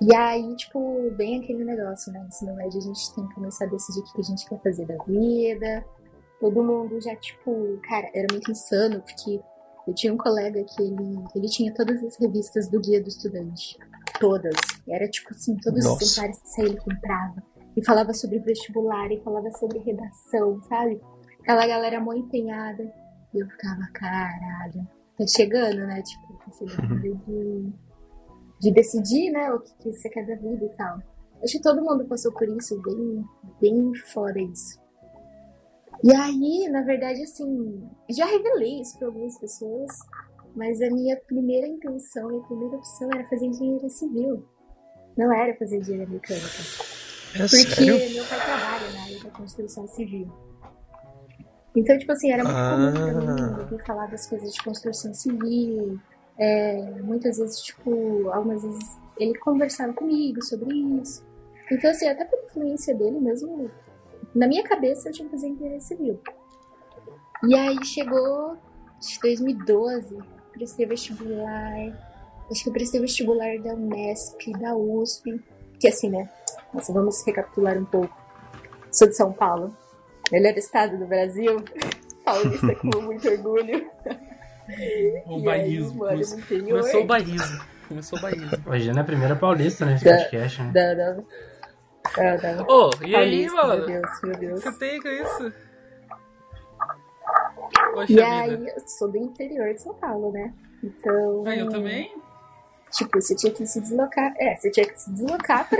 E 0.00 0.14
aí, 0.16 0.56
tipo, 0.56 1.10
bem 1.12 1.40
aquele 1.40 1.64
negócio, 1.64 2.12
né? 2.12 2.24
Ensino 2.26 2.54
médio 2.56 2.78
a 2.78 2.82
gente 2.82 3.14
tem 3.14 3.26
que 3.28 3.34
começar 3.34 3.66
a 3.66 3.68
decidir 3.68 4.00
o 4.00 4.12
que 4.12 4.20
a 4.20 4.24
gente 4.24 4.48
quer 4.48 4.60
fazer 4.60 4.86
da 4.86 4.96
vida. 5.04 5.84
Todo 6.40 6.64
mundo 6.64 7.00
já, 7.00 7.14
tipo, 7.16 7.78
cara, 7.88 8.10
era 8.12 8.26
muito 8.32 8.50
insano, 8.50 9.00
porque 9.00 9.40
eu 9.86 9.94
tinha 9.94 10.12
um 10.12 10.16
colega 10.16 10.64
que 10.64 10.82
ele, 10.82 11.24
ele 11.36 11.48
tinha 11.48 11.72
todas 11.72 12.02
as 12.02 12.16
revistas 12.18 12.68
do 12.68 12.80
Guia 12.80 13.00
do 13.00 13.08
Estudante. 13.08 13.78
Todas. 14.18 14.56
Era 14.88 15.08
tipo 15.08 15.30
assim, 15.30 15.56
todos 15.56 15.84
Nossa. 15.84 16.04
os 16.04 16.10
exemplares 16.10 16.40
que 16.40 16.48
saía 16.48 16.68
ele 16.68 16.80
comprava. 16.80 17.42
E 17.76 17.84
falava 17.84 18.12
sobre 18.12 18.38
vestibular, 18.40 19.10
e 19.12 19.22
falava 19.22 19.50
sobre 19.52 19.78
redação, 19.78 20.60
sabe? 20.62 21.00
Aquela 21.40 21.66
galera 21.66 22.00
mó 22.00 22.12
empenhada. 22.12 22.82
E 23.32 23.38
eu 23.38 23.48
ficava, 23.48 23.88
caralho, 23.94 24.86
tá 25.24 25.32
chegando, 25.36 25.78
né? 25.86 26.02
Tipo, 26.02 26.32
chegando 26.68 27.00
de, 27.00 27.72
de 28.60 28.72
decidir, 28.72 29.30
né, 29.30 29.52
o 29.52 29.60
que, 29.60 29.74
que 29.78 29.92
você 29.92 30.08
quer 30.08 30.26
da 30.26 30.36
vida 30.36 30.64
e 30.64 30.76
tal. 30.76 30.98
Acho 31.42 31.52
que 31.54 31.62
todo 31.62 31.82
mundo 31.82 32.04
passou 32.06 32.32
por 32.32 32.48
isso, 32.48 32.80
bem, 32.82 33.24
bem 33.60 33.92
fora 34.12 34.40
isso. 34.40 34.80
E 36.04 36.14
aí, 36.14 36.68
na 36.68 36.82
verdade, 36.82 37.22
assim, 37.22 37.88
já 38.10 38.26
revelei 38.26 38.80
isso 38.80 38.98
para 38.98 39.08
algumas 39.08 39.38
pessoas, 39.38 39.90
mas 40.54 40.80
a 40.80 40.90
minha 40.90 41.16
primeira 41.16 41.66
intenção, 41.66 42.28
minha 42.28 42.42
primeira 42.42 42.76
opção 42.76 43.08
era 43.12 43.28
fazer 43.28 43.46
engenharia 43.46 43.88
civil. 43.88 44.46
Não 45.16 45.32
era 45.32 45.56
fazer 45.56 45.78
engenharia 45.78 46.08
mecânica. 46.08 46.46
É 47.34 47.38
Porque 47.38 47.56
sério? 47.56 48.14
meu 48.14 48.24
pai 48.24 48.44
trabalha 48.44 48.90
na 48.92 49.02
área 49.02 49.24
da 49.24 49.30
construção 49.30 49.86
civil. 49.88 50.30
Então, 51.74 51.98
tipo 51.98 52.12
assim, 52.12 52.30
era 52.30 52.44
muito 52.44 52.56
Ah. 52.56 52.76
comum 52.76 53.60
ouvir 53.62 53.86
falar 53.86 54.06
das 54.06 54.26
coisas 54.26 54.52
de 54.52 54.62
construção 54.62 55.14
civil. 55.14 55.98
É, 56.38 57.00
muitas 57.02 57.38
vezes, 57.38 57.60
tipo, 57.60 58.28
algumas 58.30 58.62
vezes 58.62 58.98
ele 59.18 59.38
conversava 59.38 59.92
comigo 59.92 60.42
sobre 60.42 60.74
isso. 61.00 61.24
Então, 61.70 61.90
assim, 61.90 62.08
até 62.08 62.24
por 62.24 62.38
influência 62.44 62.94
dele 62.94 63.18
mesmo, 63.20 63.70
na 64.34 64.46
minha 64.46 64.62
cabeça 64.64 65.08
eu 65.08 65.12
tinha 65.12 65.26
que 65.26 65.34
fazer 65.34 65.48
engenharia 65.48 65.80
civil. 65.80 66.20
E 67.48 67.54
aí 67.54 67.84
chegou 67.84 68.56
acho 68.98 69.20
que 69.20 69.28
2012, 69.28 70.18
prestei 70.52 70.86
vestibular. 70.86 71.72
Acho 72.50 72.62
que 72.62 72.68
eu 72.68 72.72
prestei 72.72 73.00
vestibular 73.00 73.58
da 73.58 73.74
Unesp, 73.74 74.52
da 74.60 74.76
USP. 74.76 75.42
Que 75.80 75.88
assim, 75.88 76.10
né? 76.10 76.28
Nossa, 76.72 76.92
vamos 76.92 77.24
recapitular 77.26 77.76
um 77.78 77.84
pouco. 77.84 78.14
Sou 78.90 79.08
de 79.08 79.16
São 79.16 79.32
Paulo, 79.32 79.74
melhor 80.32 80.56
estado 80.56 80.98
do 80.98 81.06
Brasil. 81.06 81.62
Paulista 82.24 82.74
com 82.76 83.00
muito 83.02 83.28
orgulho. 83.28 83.90
O 85.26 85.38
E 85.40 85.44
bairrismo. 85.44 86.04
aí, 86.04 86.16
no 86.20 86.38
interior. 86.38 86.78
Começou 86.80 87.02
o 87.02 87.06
bairrismo. 87.06 87.60
Começou 87.88 88.18
o 88.18 88.22
bairrismo. 88.22 88.58
Hoje 88.70 88.90
é 88.90 88.98
a 89.00 89.04
primeira 89.04 89.36
paulista, 89.36 89.84
né? 89.84 89.94
Esse 89.96 90.04
Da- 90.04 90.16
podcast, 90.16 90.62
né? 90.62 90.72
Da, 90.72 90.94
da, 90.94 92.36
da, 92.36 92.52
da 92.54 92.64
Ô, 92.72 92.90
e 93.04 93.14
aí, 93.16 93.46
Paulista, 93.48 93.66
mano? 93.66 93.76
Meu 93.76 93.86
Deus, 93.86 94.22
meu 94.22 94.36
Deus. 94.38 94.62
Você 94.62 94.78
tem 94.78 95.00
com 95.02 95.08
isso? 95.08 95.52
Poxa 97.92 98.12
E 98.12 98.14
vida. 98.14 98.26
aí, 98.28 98.66
eu 98.68 98.88
sou 98.88 99.10
do 99.10 99.18
interior 99.18 99.74
de 99.74 99.82
São 99.82 99.94
Paulo, 99.94 100.32
né? 100.32 100.52
Então. 100.82 101.44
Ah, 101.46 101.56
eu 101.56 101.68
também? 101.68 102.14
Tipo, 102.92 103.20
você 103.20 103.34
tinha 103.34 103.52
que 103.52 103.66
se 103.66 103.80
deslocar. 103.80 104.32
É, 104.38 104.54
você 104.54 104.70
tinha 104.70 104.86
que 104.86 105.00
se 105.00 105.10
deslocar 105.12 105.68
pra, 105.68 105.78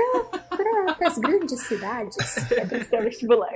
pra, 0.56 1.06
as 1.06 1.18
grandes 1.18 1.60
cidades 1.60 2.16
pra 2.48 2.66
prestar 2.66 3.00
vestibular. 3.02 3.52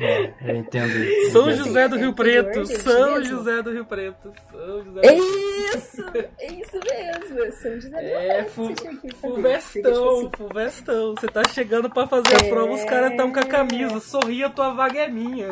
É, 0.00 0.32
eu 0.50 0.56
entendo 0.56 0.88
isso. 0.98 1.32
São 1.32 1.48
assim, 1.48 1.58
José 1.64 1.88
do 1.88 1.96
é 1.96 1.98
Rio 2.00 2.12
Preto. 2.14 2.66
São? 2.66 3.24
José 3.24 3.62
do 3.62 3.72
Rio 3.72 3.84
Preto. 3.86 4.32
São 4.50 4.84
José 4.84 5.00
É 5.02 5.14
do 5.14 5.22
isso! 5.24 6.04
É 6.38 6.46
isso 6.52 6.78
mesmo! 6.84 7.52
São 7.52 7.80
José 7.80 7.88
do 7.90 7.96
É, 7.96 8.40
Rio 8.42 8.50
fu- 8.50 8.74
Preto, 8.74 9.00
que 9.00 9.14
fazer. 9.14 9.16
Fulvestão, 9.34 10.20
Você 10.22 10.36
Fulvestão. 10.36 11.14
Você 11.14 11.26
tá 11.28 11.42
chegando 11.48 11.88
pra 11.90 12.06
fazer 12.06 12.34
a 12.42 12.46
É. 12.46 12.48
prova, 12.50 12.72
os 12.74 12.84
caras 12.84 13.16
tão 13.16 13.32
com 13.32 13.40
a 13.40 13.46
camisa. 13.46 14.00
Sorria, 14.00 14.50
tua 14.50 14.74
vaga 14.74 15.00
é 15.00 15.08
minha. 15.08 15.48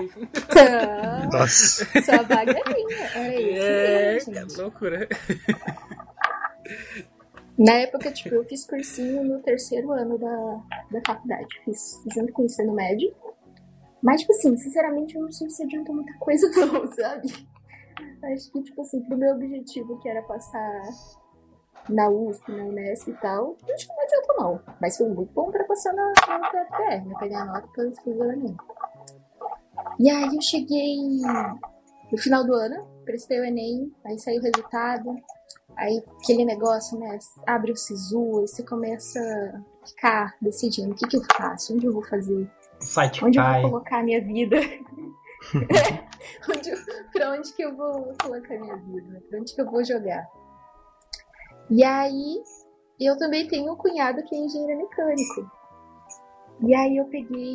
Tá, 0.52 1.28
Nossa. 1.32 1.84
sua 2.02 2.22
vaga 2.22 2.52
é 2.52 2.72
minha. 2.74 3.04
Era 3.14 3.40
isso 3.40 3.62
É, 3.62 4.12
mesmo, 4.14 4.34
gente. 4.34 4.56
loucura. 4.60 5.08
Na 7.58 7.72
época, 7.72 8.10
tipo, 8.12 8.34
eu 8.34 8.44
fiz 8.44 8.66
cursinho 8.66 9.24
no 9.24 9.40
terceiro 9.40 9.90
ano 9.92 10.18
da, 10.18 10.60
da 10.92 11.00
faculdade. 11.06 11.46
Fiz 11.64 11.98
junto 12.14 12.32
com 12.32 12.42
o 12.42 12.44
ensino 12.44 12.74
médio. 12.74 13.14
Mas, 14.02 14.20
tipo 14.20 14.32
assim, 14.32 14.56
sinceramente, 14.56 15.16
eu 15.16 15.22
não 15.22 15.32
sei 15.32 15.48
se 15.50 15.62
adiantou 15.62 15.94
muita 15.94 16.16
coisa, 16.18 16.48
não, 16.66 16.86
sabe? 16.92 17.28
Acho 18.24 18.52
que, 18.52 18.62
tipo 18.62 18.80
assim, 18.80 19.00
pro 19.02 19.16
meu 19.16 19.34
objetivo, 19.34 19.98
que 20.00 20.08
era 20.08 20.22
passar 20.22 20.82
na 21.88 22.08
USP, 22.08 22.52
na 22.52 22.64
Unesp 22.64 23.08
e 23.08 23.14
tal, 23.14 23.56
acho 23.72 23.86
que 23.86 23.94
não 23.94 24.02
adiantou, 24.02 24.36
não. 24.38 24.74
Mas 24.80 24.96
foi 24.96 25.08
muito 25.08 25.32
bom 25.32 25.50
pra 25.50 25.64
passar 25.64 25.92
na, 25.92 26.12
na 26.28 26.48
UTFPR, 26.48 27.06
né? 27.06 27.14
Pegar 27.18 27.42
a 27.42 27.44
nota 27.46 27.68
pra 27.68 27.84
fazer. 27.84 28.56
E 29.98 30.10
aí 30.10 30.34
eu 30.34 30.42
cheguei 30.42 30.96
no 32.10 32.18
final 32.18 32.44
do 32.44 32.54
ano, 32.54 32.86
prestei 33.04 33.40
o 33.40 33.44
Enem, 33.44 33.92
aí 34.04 34.18
saiu 34.18 34.40
o 34.40 34.42
resultado. 34.42 35.14
Aí 35.76 36.02
aquele 36.22 36.44
negócio, 36.44 36.98
né? 36.98 37.18
Abre 37.46 37.72
o 37.72 37.76
SISU, 37.76 38.38
aí 38.38 38.48
você 38.48 38.64
começa 38.64 39.20
a 39.20 39.86
ficar 39.86 40.34
decidindo 40.40 40.92
o 40.92 40.96
que, 40.96 41.06
que 41.06 41.16
eu 41.16 41.22
faço, 41.36 41.74
onde 41.74 41.86
eu 41.86 41.92
vou 41.92 42.02
fazer, 42.02 42.50
Site 42.80 43.24
onde 43.24 43.38
eu 43.38 43.42
cai. 43.42 43.62
vou 43.62 43.70
colocar 43.70 43.98
a 43.98 44.02
minha 44.02 44.20
vida. 44.20 44.56
onde 46.48 46.70
eu, 46.70 46.76
pra 47.12 47.32
onde 47.32 47.52
que 47.52 47.62
eu 47.62 47.76
vou 47.76 48.14
colocar 48.20 48.54
a 48.54 48.60
minha 48.60 48.76
vida, 48.76 49.22
pra 49.28 49.40
onde 49.40 49.54
que 49.54 49.60
eu 49.60 49.70
vou 49.70 49.84
jogar. 49.84 50.26
E 51.70 51.82
aí, 51.82 52.42
eu 53.00 53.16
também 53.18 53.46
tenho 53.48 53.72
um 53.72 53.76
cunhado 53.76 54.22
que 54.24 54.34
é 54.34 54.38
engenheiro 54.38 54.78
mecânico. 54.78 55.50
E 56.60 56.74
aí 56.74 56.96
eu 56.96 57.04
peguei 57.06 57.54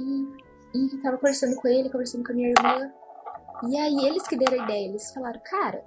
e 0.74 1.02
tava 1.02 1.18
conversando 1.18 1.56
com 1.56 1.68
ele, 1.68 1.90
conversando 1.90 2.24
com 2.24 2.32
a 2.32 2.36
minha 2.36 2.50
irmã. 2.50 2.92
E 3.70 3.78
aí 3.78 4.06
eles 4.06 4.28
que 4.28 4.38
deram 4.38 4.62
a 4.62 4.64
ideia, 4.66 4.90
eles 4.90 5.14
falaram, 5.14 5.40
cara, 5.44 5.84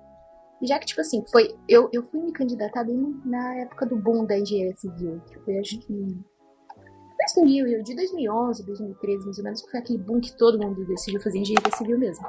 já 0.62 0.78
que, 0.78 0.86
tipo 0.86 1.00
assim, 1.00 1.22
foi. 1.30 1.54
Eu, 1.68 1.88
eu 1.92 2.02
fui 2.04 2.20
me 2.20 2.32
candidatar 2.32 2.84
bem 2.84 3.20
na 3.24 3.56
época 3.56 3.86
do 3.86 3.96
boom 3.96 4.24
da 4.24 4.38
engenharia 4.38 4.74
civil, 4.76 5.20
que 5.26 5.38
foi 5.40 5.58
acho 5.58 5.78
que. 5.80 6.18
2000, 7.18 7.66
eu 7.68 7.82
de 7.82 7.94
2011, 7.94 8.64
2013, 8.66 9.24
mais 9.24 9.38
ou 9.38 9.44
menos, 9.44 9.62
que 9.62 9.70
foi 9.70 9.80
aquele 9.80 9.98
boom 9.98 10.20
que 10.20 10.36
todo 10.36 10.58
mundo 10.58 10.84
decidiu 10.86 11.20
fazer 11.20 11.38
engenharia 11.38 11.76
civil 11.76 11.98
mesmo. 11.98 12.26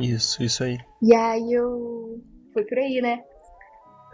Isso, 0.00 0.42
isso 0.42 0.62
aí. 0.64 0.78
E 1.02 1.14
aí 1.14 1.52
eu. 1.52 2.20
Foi 2.52 2.64
por 2.64 2.78
aí, 2.78 3.00
né? 3.00 3.22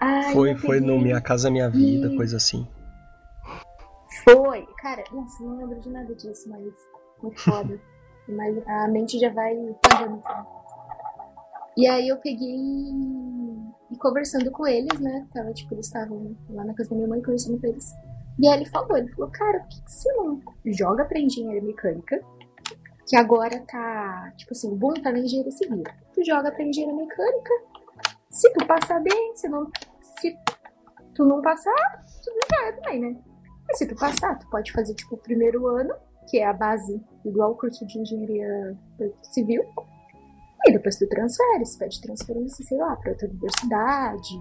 Aí 0.01 0.33
Foi, 0.33 0.55
foi 0.57 0.81
no 0.81 0.99
Minha 0.99 1.21
Casa 1.21 1.51
Minha 1.51 1.69
Vida, 1.71 2.13
e- 2.13 2.17
coisa 2.17 2.37
assim. 2.37 2.67
Foi. 4.25 4.67
Cara, 4.79 5.03
nossa, 5.13 5.43
não 5.43 5.57
lembro 5.59 5.81
de 5.81 5.91
nada 5.91 6.15
disso, 6.15 6.49
mas 6.49 6.63
muito 7.23 7.41
foda. 7.41 7.81
mas 8.29 8.57
a 8.67 8.89
mente 8.89 9.19
já 9.19 9.31
vai. 9.31 9.55
E 11.77 11.87
aí 11.87 12.09
eu 12.09 12.17
peguei 12.19 12.57
e 13.91 13.99
conversando 13.99 14.51
com 14.51 14.67
eles, 14.67 14.99
né? 15.01 15.27
Tava, 15.33 15.53
tipo, 15.53 15.75
eles 15.75 15.87
estavam 15.87 16.37
lá 16.51 16.65
na 16.65 16.75
casa 16.75 16.91
da 16.91 16.97
minha 16.97 17.09
mãe 17.09 17.23
conversando 17.23 17.61
com 17.61 17.67
eles. 17.67 17.93
E 18.39 18.49
aí 18.49 18.61
ele 18.61 18.69
falou, 18.69 18.97
ele 18.97 19.09
falou, 19.13 19.31
cara, 19.31 19.61
por 19.61 19.69
que, 19.69 19.83
você 19.87 20.13
não 20.15 20.43
joga 20.67 21.05
pra 21.05 21.19
engenharia 21.19 21.63
mecânica? 21.63 22.21
Que 23.07 23.17
agora 23.17 23.61
tá, 23.67 24.33
tipo 24.37 24.53
assim, 24.53 24.73
o 24.73 24.77
boom 24.77 24.95
tá 24.95 25.13
na 25.13 25.19
engenharia 25.19 25.53
civil. 25.53 25.85
Tu 26.15 26.25
joga 26.25 26.51
pra 26.51 26.65
engenharia 26.65 26.97
mecânica. 26.97 27.51
Se 28.31 28.53
tu 28.53 28.67
passar 28.67 29.01
bem, 29.01 29.37
se 29.37 29.49
não. 29.49 29.71
Se 30.21 30.37
tu 31.15 31.25
não 31.25 31.41
passar, 31.41 32.05
tu 32.25 32.31
não 32.31 32.59
vai 32.59 32.73
também, 32.75 33.01
né? 33.01 33.17
Mas 33.69 33.79
se 33.79 33.87
tu 33.87 33.95
passar, 33.95 34.39
tu 34.39 34.49
pode 34.51 34.73
fazer, 34.73 34.95
tipo, 34.95 35.15
o 35.15 35.19
primeiro 35.19 35.67
ano, 35.69 35.95
que 36.29 36.39
é 36.39 36.47
a 36.47 36.53
base, 36.53 37.01
igual 37.25 37.53
o 37.53 37.57
curso 37.57 37.87
de 37.87 37.99
engenharia 37.99 38.77
civil. 39.23 39.65
E 40.67 40.73
depois 40.73 40.97
tu 40.97 41.07
transfere, 41.09 41.65
você 41.65 41.79
pede 41.79 42.01
transferência, 42.01 42.65
sei 42.65 42.79
lá, 42.79 42.97
pra 42.97 43.13
outra 43.13 43.29
universidade. 43.29 44.35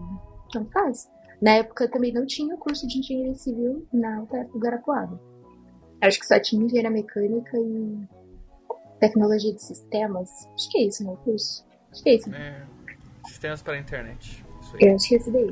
Não 0.55 0.65
faz. 0.71 1.09
Na 1.43 1.55
época 1.55 1.89
também 1.89 2.13
não 2.13 2.25
tinha 2.25 2.55
o 2.55 2.57
curso 2.57 2.87
de 2.87 2.99
engenharia 2.99 3.35
civil 3.35 3.85
na 3.91 4.21
UTF 4.21 4.49
do 4.53 4.59
Guarapuava. 4.59 5.19
Acho 5.99 6.17
que 6.17 6.25
só 6.25 6.39
tinha 6.39 6.63
engenharia 6.63 6.89
mecânica 6.89 7.57
e 7.57 7.99
tecnologia 8.97 9.53
de 9.53 9.61
sistemas. 9.61 10.29
Acho 10.53 10.69
que 10.71 10.77
é 10.77 10.83
isso, 10.83 11.03
né? 11.03 11.11
O 11.11 11.17
curso. 11.17 11.65
Acho 11.91 12.01
que 12.01 12.09
é 12.11 12.15
isso. 12.15 12.33
É, 12.33 12.65
sistemas 13.27 13.61
para 13.61 13.73
a 13.73 13.77
internet. 13.77 14.45
Isso 14.61 14.75
aí. 14.77 14.87
Eu 14.87 14.95
acho 14.95 15.09
que 15.09 15.15
é 15.15 15.17
esse 15.17 15.31
daí. 15.31 15.51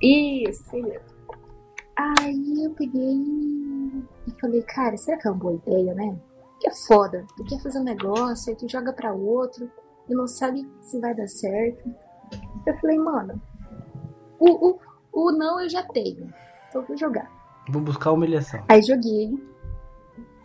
Isso, 0.00 0.64
sei. 0.70 1.00
Aí 1.98 2.64
eu 2.64 2.70
peguei 2.70 3.16
e 4.26 4.40
falei, 4.40 4.62
cara, 4.62 4.96
será 4.96 5.18
que 5.18 5.28
é 5.28 5.30
uma 5.30 5.38
boa 5.38 5.54
ideia, 5.66 5.92
né? 5.92 6.18
Que 6.60 6.70
é 6.70 6.74
foda. 6.86 7.26
Tu 7.36 7.44
quer 7.44 7.60
fazer 7.62 7.78
um 7.78 7.84
negócio, 7.84 8.50
aí 8.50 8.56
tu 8.56 8.66
joga 8.66 8.90
pra 8.94 9.12
outro 9.12 9.70
e 10.08 10.14
não 10.14 10.26
sabe 10.26 10.66
se 10.80 10.98
vai 10.98 11.14
dar 11.14 11.28
certo. 11.28 11.94
Eu 12.66 12.74
falei, 12.78 12.98
mano, 12.98 13.38
o, 14.38 14.70
o, 14.70 14.78
o 15.12 15.30
não 15.32 15.60
eu 15.60 15.68
já 15.68 15.82
tenho. 15.82 16.32
Então 16.68 16.82
eu 16.82 16.86
vou 16.86 16.96
jogar. 16.96 17.30
Vou 17.68 17.82
buscar 17.82 18.12
humilhação. 18.12 18.64
Aí 18.68 18.82
joguei. 18.82 19.30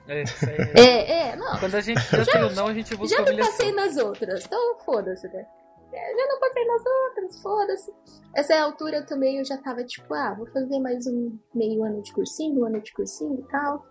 É, 0.08 0.24
isso 0.24 0.46
aí. 0.48 0.58
É, 0.76 1.30
é, 1.32 1.36
não. 1.36 1.58
Quando 1.60 1.76
a 1.76 1.82
gente 1.82 2.00
já 2.02 2.26
tem 2.26 2.44
o 2.44 2.52
não, 2.54 2.68
a 2.68 2.74
gente 2.74 2.96
busca 2.96 3.16
Já 3.16 3.22
não 3.24 3.28
humilhação. 3.32 3.52
passei 3.54 3.72
nas 3.72 3.98
outras, 3.98 4.46
então 4.46 4.80
foda-se, 4.86 5.28
né? 5.30 5.46
É, 5.94 6.18
Já 6.18 6.28
não 6.28 6.40
passei 6.40 6.66
nas 6.66 6.84
outras, 6.86 7.42
foda-se. 7.42 7.94
Essa 8.36 8.62
altura 8.62 9.04
também 9.06 9.38
eu 9.40 9.46
já 9.46 9.58
tava 9.58 9.84
tipo, 9.84 10.14
ah, 10.14 10.34
vou 10.34 10.46
fazer 10.48 10.80
mais 10.80 11.08
um 11.08 11.38
meio 11.54 11.84
ano 11.84 12.02
de 12.02 12.12
cursinho, 12.14 12.62
um 12.62 12.66
ano 12.66 12.82
de 12.82 12.94
cursinho 12.94 13.40
e 13.40 13.44
tal. 13.50 13.86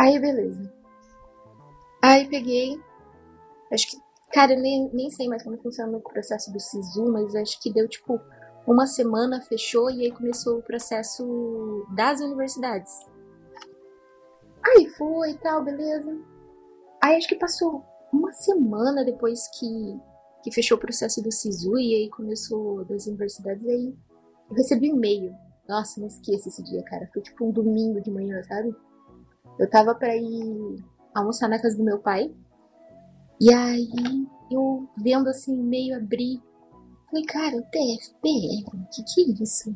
Aí, 0.00 0.18
beleza. 0.20 0.72
Aí 2.02 2.28
peguei. 2.28 2.80
Acho 3.72 3.90
que, 3.90 3.96
cara, 4.32 4.52
eu 4.52 4.60
nem, 4.60 4.88
nem 4.92 5.10
sei 5.10 5.28
mais 5.28 5.42
como 5.42 5.60
funciona 5.60 5.96
o 5.96 6.00
processo 6.00 6.52
do 6.52 6.60
SISU, 6.60 7.10
mas 7.10 7.34
acho 7.34 7.60
que 7.60 7.72
deu 7.72 7.88
tipo 7.88 8.20
uma 8.68 8.86
semana, 8.86 9.40
fechou 9.40 9.90
e 9.90 10.04
aí 10.04 10.12
começou 10.12 10.58
o 10.58 10.62
processo 10.62 11.86
das 11.94 12.20
universidades. 12.20 12.92
Aí 14.62 14.90
foi 14.90 15.30
e 15.30 15.38
tal, 15.38 15.64
beleza. 15.64 16.14
Aí 17.02 17.16
acho 17.16 17.28
que 17.28 17.36
passou 17.36 17.82
uma 18.12 18.30
semana 18.32 19.04
depois 19.04 19.48
que, 19.58 19.98
que 20.42 20.52
fechou 20.52 20.76
o 20.76 20.80
processo 20.80 21.22
do 21.22 21.32
SISU 21.32 21.78
e 21.78 21.94
aí 21.94 22.10
começou 22.10 22.84
das 22.84 23.06
universidades, 23.06 23.66
aí 23.66 23.94
eu 24.50 24.56
recebi 24.56 24.92
um 24.92 24.96
e-mail. 24.96 25.34
Nossa, 25.66 25.98
não 25.98 26.08
esqueço 26.08 26.48
esse 26.48 26.62
dia, 26.62 26.82
cara. 26.82 27.08
Foi 27.12 27.22
tipo 27.22 27.46
um 27.46 27.50
domingo 27.50 28.02
de 28.02 28.10
manhã, 28.10 28.42
sabe? 28.42 28.74
Eu 29.58 29.68
tava 29.70 29.94
pra 29.94 30.14
ir 30.14 30.84
almoçar 31.14 31.48
na 31.48 31.60
casa 31.60 31.76
do 31.76 31.84
meu 31.84 31.98
pai. 31.98 32.34
E 33.40 33.52
aí 33.52 33.90
eu 34.50 34.86
vendo 34.98 35.28
assim, 35.28 35.56
meio 35.56 35.96
abrir. 35.96 36.42
Falei, 37.10 37.24
cara, 37.24 37.56
o 37.56 37.62
TFPR, 37.62 38.86
que 38.92 39.02
que 39.02 39.22
é 39.22 39.42
isso? 39.42 39.74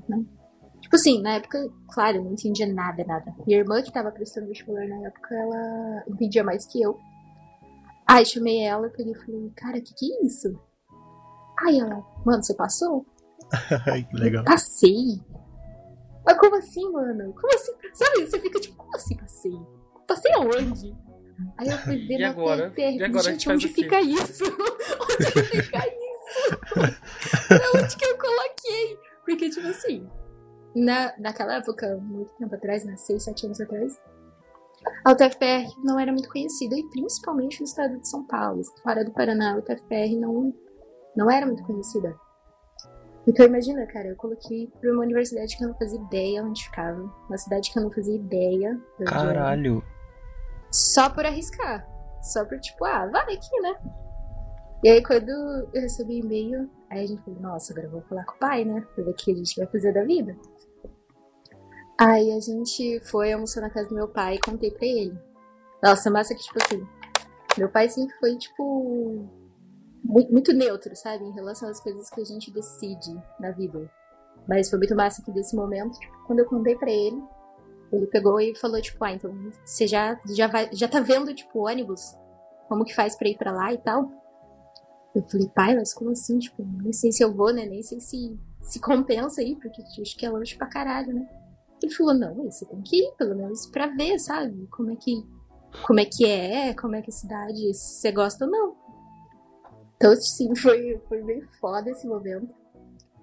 Tipo 0.82 0.96
assim, 0.96 1.22
na 1.22 1.34
época, 1.36 1.66
claro, 1.88 2.18
eu 2.18 2.24
não 2.24 2.32
entendia 2.32 2.66
nada, 2.66 3.02
nada. 3.04 3.34
Minha 3.46 3.60
irmã 3.60 3.82
que 3.82 3.92
tava 3.92 4.10
prestando 4.10 4.48
vestibular 4.48 4.86
na 4.86 5.06
época, 5.06 5.34
ela 5.34 6.04
entendia 6.08 6.44
mais 6.44 6.66
que 6.66 6.82
eu. 6.82 6.98
Aí 8.06 8.26
chamei 8.26 8.60
ela, 8.62 8.90
peguei 8.90 9.12
e 9.12 9.18
falei, 9.18 9.50
cara, 9.56 9.80
que 9.80 9.94
que 9.94 10.12
é 10.12 10.26
isso? 10.26 10.60
Aí 11.60 11.78
ela, 11.78 12.04
mano, 12.26 12.42
você 12.42 12.54
passou? 12.54 13.06
Que 14.10 14.16
legal. 14.16 14.44
Passei? 14.44 15.20
Mas 16.24 16.38
como 16.38 16.56
assim, 16.56 16.90
mano? 16.90 17.32
Como 17.34 17.54
assim? 17.54 17.72
Sabe, 17.94 18.26
você 18.26 18.38
fica 18.38 18.60
tipo, 18.60 18.76
como 18.76 18.94
assim 18.94 19.16
passei? 19.16 19.58
Passei 20.06 20.32
aonde? 20.34 20.94
Aí 21.58 21.68
eu 21.68 21.78
fui 21.78 21.96
ver 22.06 22.14
E 22.14 22.22
na 22.22 22.28
agora? 22.30 22.72
E 22.76 23.22
gente, 23.22 23.48
onde 23.50 23.68
fica 23.68 24.00
isso? 24.00 24.44
onde 24.44 25.42
fica 25.44 25.78
isso? 25.78 26.01
Pra 27.48 27.80
onde 27.82 27.96
que 27.96 28.04
eu 28.04 28.18
coloquei? 28.18 28.98
Porque, 29.24 29.50
tipo 29.50 29.68
assim, 29.68 30.08
na, 30.74 31.14
naquela 31.18 31.56
época, 31.56 31.96
muito 31.96 32.32
tempo 32.34 32.54
atrás, 32.54 32.84
né, 32.84 32.96
6, 32.96 33.22
7 33.22 33.46
anos 33.46 33.60
atrás, 33.60 34.00
a 35.04 35.12
UTFPR 35.12 35.68
não 35.84 35.98
era 35.98 36.12
muito 36.12 36.28
conhecida, 36.28 36.76
e 36.76 36.88
principalmente 36.90 37.60
no 37.60 37.66
estado 37.66 37.98
de 37.98 38.08
São 38.08 38.26
Paulo. 38.26 38.62
Fora 38.82 39.04
do 39.04 39.12
Paraná, 39.12 39.54
a 39.54 39.58
UTFPR 39.58 40.16
não, 40.18 40.52
não 41.16 41.30
era 41.30 41.46
muito 41.46 41.62
conhecida. 41.64 42.14
Então 43.26 43.46
imagina, 43.46 43.86
cara, 43.86 44.08
eu 44.08 44.16
coloquei 44.16 44.68
pra 44.80 44.90
uma 44.90 45.02
universidade 45.02 45.56
que 45.56 45.62
eu 45.62 45.68
não 45.68 45.78
fazia 45.78 46.00
ideia 46.00 46.42
onde 46.42 46.64
ficava, 46.64 47.00
uma 47.28 47.38
cidade 47.38 47.70
que 47.70 47.78
eu 47.78 47.84
não 47.84 47.90
fazia 47.90 48.16
ideia. 48.16 48.74
de 48.74 49.04
onde 49.04 49.14
era. 49.14 49.26
Caralho. 49.26 49.84
Só 50.70 51.08
por 51.08 51.24
arriscar. 51.24 51.86
Só 52.22 52.44
por 52.44 52.58
tipo, 52.58 52.84
ah, 52.84 53.06
vai 53.06 53.34
aqui, 53.34 53.60
né? 53.60 53.74
E 54.82 54.88
aí 54.88 55.02
quando 55.02 55.28
eu 55.30 55.80
recebi 55.80 56.18
e-mail, 56.18 56.68
aí 56.90 57.04
a 57.04 57.06
gente 57.06 57.22
falou, 57.22 57.40
nossa, 57.40 57.72
agora 57.72 57.86
eu 57.86 57.92
vou 57.92 58.02
falar 58.02 58.24
com 58.24 58.34
o 58.34 58.38
pai, 58.38 58.64
né? 58.64 58.80
Pra 58.94 59.04
ver 59.04 59.10
o 59.10 59.14
que 59.14 59.30
a 59.30 59.36
gente 59.36 59.56
vai 59.56 59.66
fazer 59.68 59.92
da 59.92 60.02
vida. 60.02 60.36
Aí 62.00 62.32
a 62.32 62.40
gente 62.40 62.98
foi 63.04 63.32
almoçar 63.32 63.60
na 63.60 63.70
casa 63.70 63.88
do 63.88 63.94
meu 63.94 64.08
pai 64.08 64.34
e 64.34 64.40
contei 64.40 64.72
pra 64.72 64.84
ele. 64.84 65.16
Nossa, 65.80 66.10
massa 66.10 66.34
que, 66.34 66.42
tipo 66.42 66.58
assim, 66.60 66.84
meu 67.56 67.68
pai 67.68 67.88
sempre 67.88 68.14
foi, 68.18 68.36
tipo, 68.36 69.24
muito, 70.02 70.32
muito 70.32 70.52
neutro, 70.52 70.96
sabe? 70.96 71.24
Em 71.24 71.32
relação 71.32 71.68
às 71.68 71.78
coisas 71.78 72.10
que 72.10 72.20
a 72.20 72.24
gente 72.24 72.50
decide 72.50 73.14
na 73.38 73.52
vida. 73.52 73.88
Mas 74.48 74.68
foi 74.68 74.80
muito 74.80 74.96
massa 74.96 75.22
que 75.22 75.30
desse 75.30 75.54
momento, 75.54 75.96
tipo, 75.96 76.26
quando 76.26 76.40
eu 76.40 76.46
contei 76.46 76.74
pra 76.74 76.90
ele, 76.90 77.22
ele 77.92 78.06
pegou 78.08 78.40
e 78.40 78.56
falou, 78.56 78.80
tipo, 78.82 79.04
ah, 79.04 79.12
então 79.12 79.32
você 79.64 79.86
já, 79.86 80.20
já, 80.26 80.48
vai, 80.48 80.70
já 80.72 80.88
tá 80.88 80.98
vendo, 80.98 81.32
tipo, 81.32 81.68
ônibus? 81.68 82.16
Como 82.68 82.84
que 82.84 82.94
faz 82.94 83.16
pra 83.16 83.28
ir 83.28 83.36
pra 83.36 83.52
lá 83.52 83.72
e 83.72 83.78
tal? 83.78 84.10
Eu 85.14 85.22
falei, 85.22 85.48
pai, 85.54 85.74
mas 85.76 85.92
como 85.92 86.10
assim? 86.10 86.38
Tipo, 86.38 86.64
nem 86.64 86.92
sei 86.92 87.12
se 87.12 87.22
eu 87.22 87.34
vou, 87.34 87.52
né? 87.52 87.66
Nem 87.66 87.82
sei 87.82 88.00
se, 88.00 88.38
se 88.60 88.80
compensa 88.80 89.40
aí, 89.40 89.56
porque 89.56 89.82
acho 90.00 90.16
que 90.16 90.24
é 90.24 90.30
longe 90.30 90.56
pra 90.56 90.66
caralho, 90.66 91.12
né? 91.12 91.28
Ele 91.82 91.92
falou, 91.92 92.14
não, 92.14 92.50
você 92.50 92.64
tem 92.64 92.80
que 92.80 92.96
ir, 92.96 93.12
pelo 93.16 93.34
menos 93.34 93.66
pra 93.66 93.88
ver, 93.88 94.18
sabe? 94.18 94.66
Como 94.68 94.90
é 94.90 94.96
que, 94.96 95.22
como 95.84 96.00
é, 96.00 96.04
que 96.04 96.24
é, 96.24 96.72
como 96.74 96.94
é 96.94 97.02
que 97.02 97.10
é 97.10 97.14
a 97.14 97.16
cidade, 97.16 97.74
se 97.74 98.00
você 98.00 98.12
gosta 98.12 98.44
ou 98.44 98.50
não. 98.50 98.76
Então, 99.96 100.14
sim, 100.16 100.54
foi, 100.56 101.00
foi 101.08 101.22
bem 101.22 101.42
foda 101.60 101.90
esse 101.90 102.06
momento. 102.06 102.54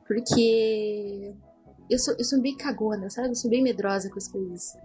Porque 0.05 1.33
eu 1.89 1.97
sou, 1.97 2.15
eu 2.17 2.23
sou 2.23 2.41
bem 2.41 2.55
cagona, 2.55 3.09
sabe? 3.09 3.29
Eu 3.29 3.35
sou 3.35 3.49
bem 3.49 3.63
medrosa 3.63 4.09
com 4.09 4.17
as 4.17 4.27
coisas. 4.27 4.77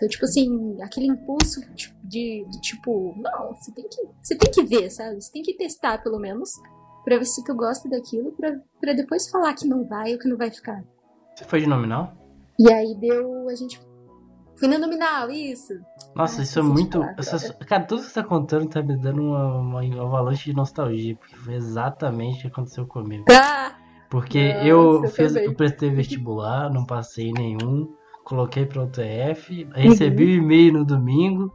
Então, 0.00 0.08
tipo 0.08 0.24
assim, 0.24 0.80
aquele 0.80 1.08
impulso 1.08 1.60
tipo, 1.74 1.94
de, 2.04 2.46
de 2.48 2.60
tipo, 2.62 3.14
não, 3.18 3.54
você 3.54 3.70
tem, 3.70 3.84
que, 3.86 4.08
você 4.22 4.34
tem 4.34 4.50
que 4.50 4.62
ver, 4.62 4.88
sabe? 4.88 5.20
Você 5.20 5.30
tem 5.30 5.42
que 5.42 5.52
testar, 5.58 6.02
pelo 6.02 6.18
menos, 6.18 6.52
pra 7.04 7.18
ver 7.18 7.26
se 7.26 7.44
tu 7.44 7.54
gosta 7.54 7.86
daquilo, 7.86 8.32
pra, 8.32 8.56
pra 8.80 8.94
depois 8.94 9.28
falar 9.28 9.52
que 9.52 9.68
não 9.68 9.84
vai 9.86 10.14
ou 10.14 10.18
que 10.18 10.26
não 10.26 10.38
vai 10.38 10.50
ficar. 10.50 10.82
Você 11.36 11.44
foi 11.44 11.60
de 11.60 11.66
nominal? 11.66 12.14
E 12.58 12.72
aí 12.72 12.94
deu, 12.98 13.46
a 13.50 13.54
gente... 13.54 13.78
Fui 14.58 14.68
no 14.68 14.78
nominal, 14.78 15.30
isso. 15.30 15.74
Nossa, 16.14 16.40
Ah, 16.40 16.44
isso 16.44 16.58
é 16.58 16.62
de 16.62 16.68
muito. 16.68 16.98
falar, 16.98 17.14
essas- 17.18 17.50
cara. 17.66 17.84
Tudo 17.84 18.00
que 18.02 18.08
você 18.08 18.14
tá 18.14 18.24
contando 18.24 18.68
tá 18.70 18.82
me 18.82 18.96
dando 18.96 19.20
uma, 19.22 19.58
uma 19.58 20.02
avalanche 20.02 20.50
de 20.50 20.56
nostalgia, 20.56 21.14
porque 21.16 21.36
foi 21.36 21.54
exatamente 21.56 22.38
o 22.38 22.40
que 22.42 22.46
aconteceu 22.48 22.86
comigo. 22.86 23.24
Ah! 23.30 23.76
Porque 24.08 24.52
Nossa, 24.54 24.66
eu 24.66 25.08
fiz, 25.08 25.36
eu 25.36 25.54
prestei 25.54 25.90
vestibular, 25.90 26.68
não 26.72 26.84
passei 26.86 27.32
nenhum, 27.32 27.94
coloquei 28.24 28.66
pra 28.66 28.82
UTF, 28.82 29.68
recebi 29.74 30.24
Uhum. 30.24 30.30
o 30.30 30.34
e-mail 30.44 30.72
no 30.74 30.84
domingo, 30.84 31.52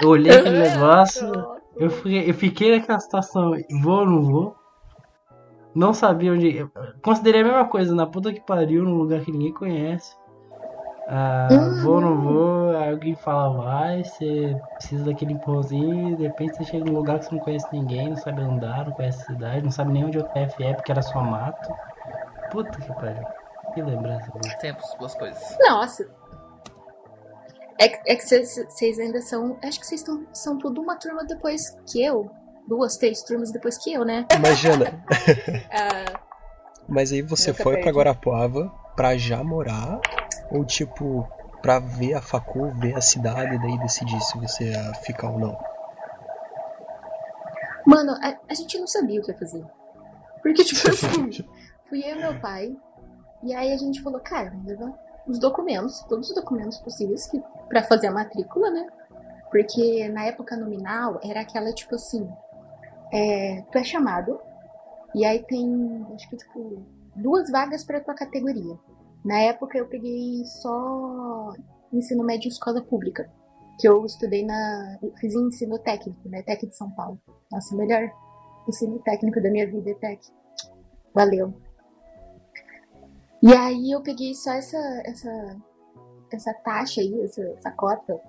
eu 0.00 0.08
olhei 0.08 0.32
aquele 0.32 0.58
negócio, 0.70 1.46
eu 1.76 1.90
fiquei, 1.90 2.30
eu 2.30 2.34
fiquei 2.34 2.78
naquela 2.78 3.00
situação, 3.00 3.52
vou 3.82 4.00
ou 4.00 4.06
não 4.06 4.22
vou? 4.22 4.56
Não 5.74 5.94
sabia 5.94 6.32
onde. 6.32 6.66
Considerei 7.02 7.42
a 7.42 7.44
mesma 7.44 7.68
coisa, 7.68 7.94
na 7.94 8.06
puta 8.06 8.32
que 8.32 8.40
pariu, 8.40 8.84
num 8.84 8.96
lugar 8.96 9.20
que 9.20 9.30
ninguém 9.30 9.52
conhece. 9.52 10.16
Ah, 11.06 11.48
Uhum. 11.52 11.82
vou 11.82 11.94
ou 11.94 12.00
não 12.00 12.20
vou, 12.20 12.76
alguém 12.76 13.14
fala 13.14 13.62
vai, 13.62 14.04
você 14.04 14.54
precisa 14.76 15.04
daquele 15.06 15.32
empurrãozinho, 15.32 16.16
de 16.16 16.24
repente 16.24 16.56
você 16.56 16.64
chega 16.64 16.84
num 16.84 16.96
lugar 16.98 17.18
que 17.18 17.26
você 17.26 17.34
não 17.34 17.42
conhece 17.42 17.66
ninguém, 17.72 18.10
não 18.10 18.16
sabe 18.16 18.42
andar, 18.42 18.86
não 18.86 18.92
conhece 18.92 19.22
a 19.22 19.26
cidade, 19.26 19.62
não 19.64 19.70
sabe 19.70 19.92
nem 19.92 20.04
onde 20.04 20.18
o 20.18 20.22
TF 20.22 20.62
é, 20.64 20.74
porque 20.74 20.92
era 20.92 21.00
só 21.00 21.22
mato. 21.22 21.70
Puta 22.50 22.78
que 22.78 22.92
pariu. 22.92 23.37
Que 23.84 23.90
lembrança 23.90 24.30
boa. 24.30 24.54
Tempos, 24.60 24.94
boas 24.98 25.14
coisas. 25.14 25.56
Nossa. 25.60 26.08
É, 27.80 27.88
que- 27.88 28.10
é 28.10 28.16
que 28.16 28.22
vocês 28.22 28.98
ainda 28.98 29.20
são. 29.20 29.56
Acho 29.62 29.78
que 29.80 29.86
vocês 29.86 30.04
são 30.32 30.58
tudo 30.58 30.80
uma 30.80 30.96
turma 30.96 31.24
depois 31.24 31.70
que 31.90 32.02
eu. 32.04 32.30
Duas, 32.66 32.96
três 32.96 33.22
turmas 33.22 33.50
depois 33.52 33.78
que 33.78 33.92
eu, 33.92 34.04
né? 34.04 34.26
Imagina. 34.34 35.02
Ah, 35.70 36.20
Mas 36.88 37.12
aí 37.12 37.22
você 37.22 37.52
foi 37.54 37.74
pra 37.74 37.82
perde. 37.84 37.98
Guarapuava 37.98 38.68
pra 38.96 39.16
já 39.16 39.42
morar? 39.44 40.00
Ou 40.50 40.64
tipo, 40.64 41.26
pra 41.62 41.78
ver 41.78 42.14
a 42.14 42.20
facu, 42.22 42.70
ver 42.80 42.96
a 42.96 43.00
cidade 43.00 43.54
e 43.54 43.58
daí 43.58 43.78
decidir 43.78 44.20
se 44.22 44.36
você 44.38 44.64
ia 44.72 44.94
ficar 44.94 45.30
ou 45.30 45.38
não? 45.38 45.56
mano, 47.86 48.12
a, 48.22 48.36
a 48.50 48.54
gente 48.54 48.78
não 48.78 48.86
sabia 48.86 49.20
o 49.20 49.24
que 49.24 49.30
ia 49.30 49.38
fazer. 49.38 49.64
Porque, 50.42 50.62
tipo 50.64 50.90
assim, 50.90 51.30
fui 51.88 52.02
eu 52.04 52.16
e 52.16 52.18
meu 52.18 52.40
pai. 52.40 52.76
E 53.42 53.54
aí 53.54 53.72
a 53.72 53.76
gente 53.76 54.02
falou, 54.02 54.20
cara, 54.20 54.52
os 55.26 55.38
documentos, 55.38 56.00
todos 56.08 56.28
os 56.28 56.34
documentos 56.34 56.78
possíveis 56.78 57.26
que, 57.26 57.40
pra 57.68 57.82
fazer 57.82 58.08
a 58.08 58.12
matrícula, 58.12 58.70
né? 58.70 58.86
Porque 59.50 60.08
na 60.08 60.24
época 60.24 60.56
nominal 60.56 61.20
era 61.22 61.40
aquela, 61.40 61.72
tipo 61.72 61.94
assim, 61.94 62.28
é, 63.12 63.62
tu 63.70 63.78
é 63.78 63.84
chamado, 63.84 64.40
e 65.14 65.24
aí 65.24 65.42
tem, 65.44 66.06
acho 66.14 66.28
que, 66.28 66.36
tipo, 66.36 66.82
duas 67.16 67.50
vagas 67.50 67.84
pra 67.84 68.00
tua 68.00 68.14
categoria. 68.14 68.78
Na 69.24 69.38
época 69.40 69.78
eu 69.78 69.88
peguei 69.88 70.44
só 70.44 71.52
ensino 71.92 72.24
médio 72.24 72.46
em 72.46 72.52
escola 72.52 72.82
pública, 72.82 73.30
que 73.78 73.88
eu 73.88 74.04
estudei 74.04 74.44
na. 74.44 74.98
fiz 75.18 75.34
ensino 75.34 75.78
técnico, 75.78 76.28
né? 76.28 76.42
Tec 76.42 76.66
de 76.66 76.76
São 76.76 76.90
Paulo. 76.90 77.20
Nossa, 77.50 77.76
melhor 77.76 78.10
ensino 78.68 78.98
técnico 79.00 79.40
da 79.42 79.50
minha 79.50 79.66
vida 79.66 79.90
é 79.90 79.94
Tec. 79.94 80.20
Valeu. 81.14 81.54
E 83.42 83.52
aí 83.54 83.92
eu 83.92 84.00
peguei 84.02 84.34
só 84.34 84.52
essa, 84.52 84.78
essa, 85.04 85.56
essa 86.32 86.54
taxa 86.54 87.00
aí, 87.00 87.22
essa, 87.22 87.42
essa 87.42 87.70
cota. 87.70 88.20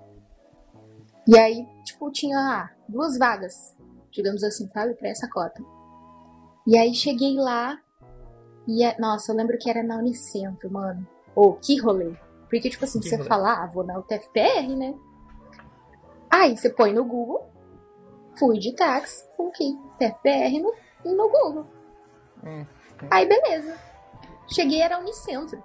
E 1.26 1.38
aí, 1.38 1.66
tipo, 1.84 2.10
tinha 2.10 2.38
ah, 2.38 2.70
duas 2.88 3.18
vagas, 3.18 3.76
digamos 4.10 4.42
assim, 4.44 4.68
sabe, 4.72 4.94
pra 4.94 5.08
essa 5.08 5.28
cota. 5.28 5.62
E 6.66 6.76
aí 6.76 6.94
cheguei 6.94 7.34
lá 7.36 7.78
e, 8.66 8.84
é- 8.84 8.96
nossa, 8.98 9.32
eu 9.32 9.36
lembro 9.36 9.58
que 9.58 9.68
era 9.68 9.82
na 9.82 9.96
Unicentro, 9.98 10.70
mano. 10.70 11.06
Ô, 11.34 11.54
que 11.54 11.80
rolê. 11.80 12.14
Porque, 12.48 12.68
tipo 12.70 12.84
assim, 12.84 13.00
Que 13.00 13.08
você 13.08 13.16
rolê. 13.16 13.28
fala, 13.28 13.62
ah, 13.62 13.66
vou 13.66 13.84
na 13.84 13.98
UTFPR, 13.98 14.76
né? 14.76 14.94
Aí 16.30 16.56
você 16.56 16.70
põe 16.70 16.92
no 16.92 17.04
Google, 17.04 17.48
fui 18.38 18.58
de 18.58 18.72
táxi, 18.74 19.26
coloquei 19.36 19.76
TFPR 19.98 20.60
no, 20.60 20.72
no 21.04 21.28
Google. 21.28 21.66
Hum. 22.44 22.64
Aí 23.10 23.26
beleza. 23.26 23.76
Cheguei, 24.52 24.82
era 24.82 24.98
Unicentro. 24.98 25.62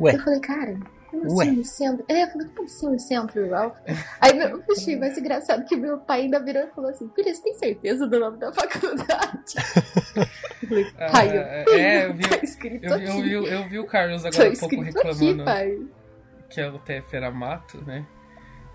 Ué, 0.00 0.14
Eu 0.14 0.20
falei, 0.20 0.40
cara, 0.40 0.78
como 1.10 1.24
assim 1.26 1.50
Unicentro? 1.50 2.04
É, 2.08 2.24
eu 2.24 2.28
falei, 2.28 2.48
como 2.48 2.64
assim 2.66 2.86
Unicentro, 2.86 3.44
igual? 3.46 3.76
Aí 4.20 4.34
meu, 4.34 4.48
eu 4.48 4.64
achei 4.70 4.98
mais 4.98 5.16
engraçado 5.18 5.64
que 5.64 5.76
meu 5.76 5.98
pai 5.98 6.22
ainda 6.22 6.38
virou 6.42 6.62
e 6.62 6.66
falou 6.68 6.90
assim, 6.90 7.10
filha, 7.14 7.34
você 7.34 7.42
tem 7.42 7.54
certeza 7.54 8.06
do 8.06 8.18
nome 8.20 8.38
da 8.38 8.52
faculdade? 8.52 9.54
eu 10.62 10.68
falei, 10.68 10.86
Ah, 10.98 11.10
pai, 11.10 11.28
eu 11.36 11.40
é, 11.42 11.64
é, 11.68 12.06
eu 12.06 12.14
vi- 12.14 12.22
tá 12.28 12.38
escrito 12.42 12.84
Eu, 12.84 12.98
vi- 12.98 13.04
eu, 13.04 13.12
aqui. 13.12 13.22
vi, 13.22 13.32
eu 13.32 13.68
vi 13.68 13.78
o 13.78 13.86
Carlos 13.86 14.22
Tá 14.22 14.28
agora 14.28 14.48
há 14.52 14.58
pouco 14.58 14.74
escrito 14.74 14.98
aqui, 14.98 15.08
reclamando 15.08 15.44
pai. 15.44 15.78
que 16.50 16.60
a 16.60 16.72
UTF 16.72 17.16
era 17.16 17.30
mato, 17.30 17.82
né? 17.86 18.06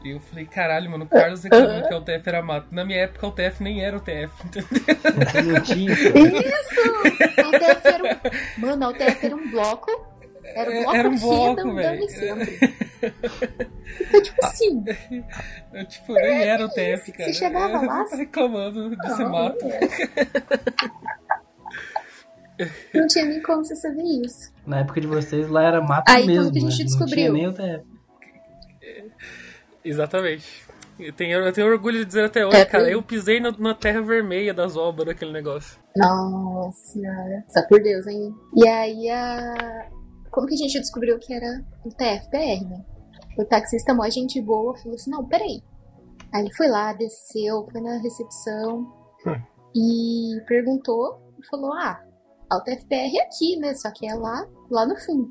E 0.03 0.09
eu 0.11 0.19
falei, 0.19 0.45
caralho, 0.45 0.91
mano, 0.91 1.05
o 1.05 1.07
Carlos 1.07 1.43
reclamando 1.43 1.87
que 1.87 1.93
a 1.93 1.97
UTF 1.97 2.27
era 2.29 2.41
mato. 2.41 2.67
Na 2.71 2.83
minha 2.83 2.99
época, 2.99 3.25
a 3.25 3.29
UTF 3.29 3.63
nem 3.63 3.81
era 3.83 3.95
UTF, 3.95 4.31
entendeu? 4.45 5.53
Não 5.53 5.61
tinha. 5.61 5.91
Isso! 5.93 6.81
A 7.41 7.47
UTF 7.49 7.87
era 7.87 8.03
um... 8.03 8.61
Mano, 8.61 8.85
a 8.85 8.89
UTF 8.89 9.25
era 9.25 9.35
um 9.35 9.49
bloco. 9.51 10.13
Era 10.43 10.69
um 10.69 10.81
bloco, 10.83 10.95
Era 10.97 11.09
um 11.09 11.17
bloco, 11.17 11.73
velho. 11.73 12.03
Então, 14.01 14.21
tipo 14.21 14.45
assim, 14.45 14.83
Eu, 15.73 15.85
tipo, 15.87 16.13
nem 16.13 16.43
era 16.43 16.65
UTF, 16.65 17.05
Você 17.05 17.11
cara. 17.13 17.33
chegava 17.33 17.73
Eu 17.73 17.85
lá, 17.85 18.03
tava 18.03 18.15
reclamando 18.17 18.89
de 18.95 19.09
ser 19.15 19.23
não, 19.23 19.29
mato. 19.31 19.65
não 22.93 23.07
tinha 23.07 23.25
nem 23.25 23.41
como 23.41 23.63
você 23.65 23.75
saber 23.75 24.03
isso. 24.03 24.51
Na 24.65 24.79
época 24.79 25.01
de 25.01 25.07
vocês 25.07 25.49
lá 25.49 25.63
era 25.63 25.81
mato 25.81 26.09
Aí, 26.09 26.27
mesmo. 26.27 26.51
como 26.51 26.53
que 26.53 26.59
a 26.59 26.69
gente 26.69 26.83
né? 26.83 26.99
Não 26.99 27.05
tinha 27.05 27.05
descobriu? 27.05 27.33
nem 27.33 27.47
o 27.47 27.53
TF. 27.53 27.92
Exatamente. 29.83 30.63
Eu 30.99 31.11
tenho, 31.11 31.39
eu 31.39 31.51
tenho 31.51 31.67
orgulho 31.71 31.99
de 31.99 32.05
dizer 32.05 32.25
até 32.25 32.45
hoje, 32.45 32.57
É, 32.57 32.65
cara. 32.65 32.89
Eu 32.89 33.01
pisei 33.01 33.39
no- 33.39 33.57
na 33.57 33.73
terra 33.73 34.01
vermelha 34.01 34.53
das 34.53 34.77
obras 34.77 35.07
daquele 35.07 35.31
negócio. 35.31 35.79
Nossa 35.97 36.85
senhora. 36.85 37.43
Só 37.49 37.67
por 37.67 37.81
Deus, 37.81 38.05
hein? 38.07 38.33
E 38.55 38.67
aí, 38.67 39.09
a... 39.09 39.89
como 40.31 40.45
que 40.47 40.53
a 40.53 40.57
gente 40.57 40.79
descobriu 40.79 41.17
que 41.19 41.33
era 41.33 41.63
o 41.83 41.89
TFPR, 41.89 42.63
né? 42.69 42.85
O 43.37 43.43
taxista 43.45 43.93
mó 43.93 44.07
gente 44.09 44.39
boa 44.41 44.77
falou 44.77 44.93
assim, 44.95 45.09
não, 45.09 45.27
peraí. 45.27 45.61
Aí 46.31 46.43
ele 46.43 46.53
foi 46.53 46.67
lá, 46.67 46.93
desceu, 46.93 47.67
foi 47.71 47.81
na 47.81 47.97
recepção 47.97 48.87
Hum. 49.25 49.41
e 49.75 50.41
perguntou 50.47 51.19
e 51.41 51.47
falou, 51.47 51.73
ah, 51.73 51.99
a 52.51 52.57
UTFPR 52.57 53.17
é 53.17 53.23
aqui, 53.25 53.57
né? 53.57 53.73
Só 53.73 53.89
que 53.91 54.07
é 54.07 54.13
lá, 54.13 54.45
lá 54.69 54.85
no 54.85 54.95
fundo. 54.99 55.29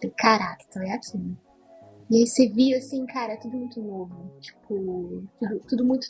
Falei, 0.00 0.14
caraca, 0.16 0.64
então 0.68 0.82
é 0.82 0.92
aqui, 0.92 1.18
né? 1.18 1.34
E 2.10 2.16
aí 2.16 2.26
você 2.26 2.48
via 2.48 2.78
assim, 2.78 3.04
cara, 3.06 3.34
é 3.34 3.36
tudo 3.36 3.56
muito 3.56 3.82
novo. 3.82 4.32
Tipo, 4.40 5.24
tudo, 5.38 5.60
tudo 5.68 5.84
muito. 5.84 6.06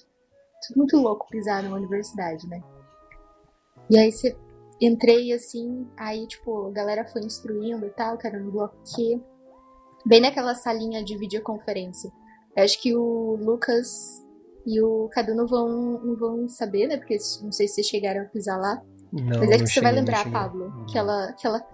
Tudo 0.66 0.76
muito 0.78 0.96
louco 0.96 1.26
pisar 1.28 1.62
numa 1.62 1.76
universidade, 1.76 2.46
né? 2.48 2.60
E 3.90 3.96
aí 3.98 4.10
você 4.10 4.36
entrei 4.80 5.32
assim, 5.32 5.88
aí 5.96 6.26
tipo, 6.26 6.66
a 6.68 6.70
galera 6.72 7.04
foi 7.06 7.22
instruindo 7.22 7.86
e 7.86 7.90
tal, 7.90 8.16
cara, 8.18 8.38
no 8.38 8.50
bloco 8.50 8.76
Q. 8.84 9.20
Bem 10.06 10.20
naquela 10.20 10.54
salinha 10.54 11.02
de 11.02 11.16
videoconferência. 11.16 12.10
Eu 12.56 12.64
acho 12.64 12.80
que 12.80 12.94
o 12.96 13.36
Lucas 13.36 14.24
e 14.66 14.80
o 14.82 15.08
Cadu 15.12 15.34
não 15.34 15.46
vão, 15.46 15.68
não 16.00 16.16
vão 16.16 16.48
saber, 16.48 16.86
né? 16.88 16.96
Porque 16.96 17.16
não 17.42 17.52
sei 17.52 17.66
se 17.66 17.74
vocês 17.74 17.86
chegaram 17.86 18.22
a 18.22 18.24
pisar 18.24 18.58
lá. 18.58 18.82
Não, 19.12 19.40
Mas 19.40 19.50
é 19.50 19.58
que 19.58 19.66
você 19.66 19.80
vai 19.80 19.92
cheguei, 19.92 19.92
não 19.92 19.98
lembrar. 19.98 20.30
Pablo, 20.30 20.86
que 20.86 20.98
ela, 20.98 21.32
que 21.32 21.46
ela. 21.46 21.66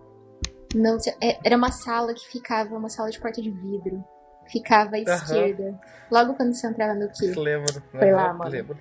Não, 0.74 0.96
é- 1.20 1.38
era 1.44 1.56
uma 1.56 1.72
sala 1.72 2.14
que 2.14 2.26
ficava, 2.28 2.76
uma 2.76 2.88
sala 2.88 3.10
de 3.10 3.20
porta 3.20 3.40
de 3.42 3.50
vidro. 3.50 4.04
Ficava 4.46 4.96
à 4.96 4.98
Aham. 5.00 5.14
esquerda. 5.14 5.78
Logo 6.10 6.34
quando 6.34 6.54
você 6.54 6.66
entrava 6.66 6.94
no 6.94 7.08
Q. 7.10 7.34
Lembro. 7.40 7.82
Foi 7.90 8.10
lá, 8.12 8.32
mano. 8.32 8.50
Lembro. 8.50 8.78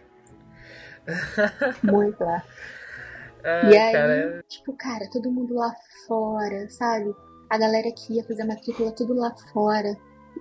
Muito 1.84 2.23
lá. 2.23 2.43
Ah, 3.45 3.69
E 3.69 3.76
aí, 3.78 3.91
cara, 3.91 4.45
tipo, 4.47 4.71
cara, 4.78 5.10
todo 5.12 5.30
mundo 5.30 5.54
lá 5.54 5.76
fora, 6.08 6.69
sabe? 6.69 7.13
A 7.49 7.58
galera 7.58 7.91
que 7.91 8.13
ia 8.13 8.23
fazer 8.23 8.43
a 8.43 8.45
matrícula, 8.45 8.89
tudo 8.93 9.13
lá 9.13 9.36
fora. 9.52 9.97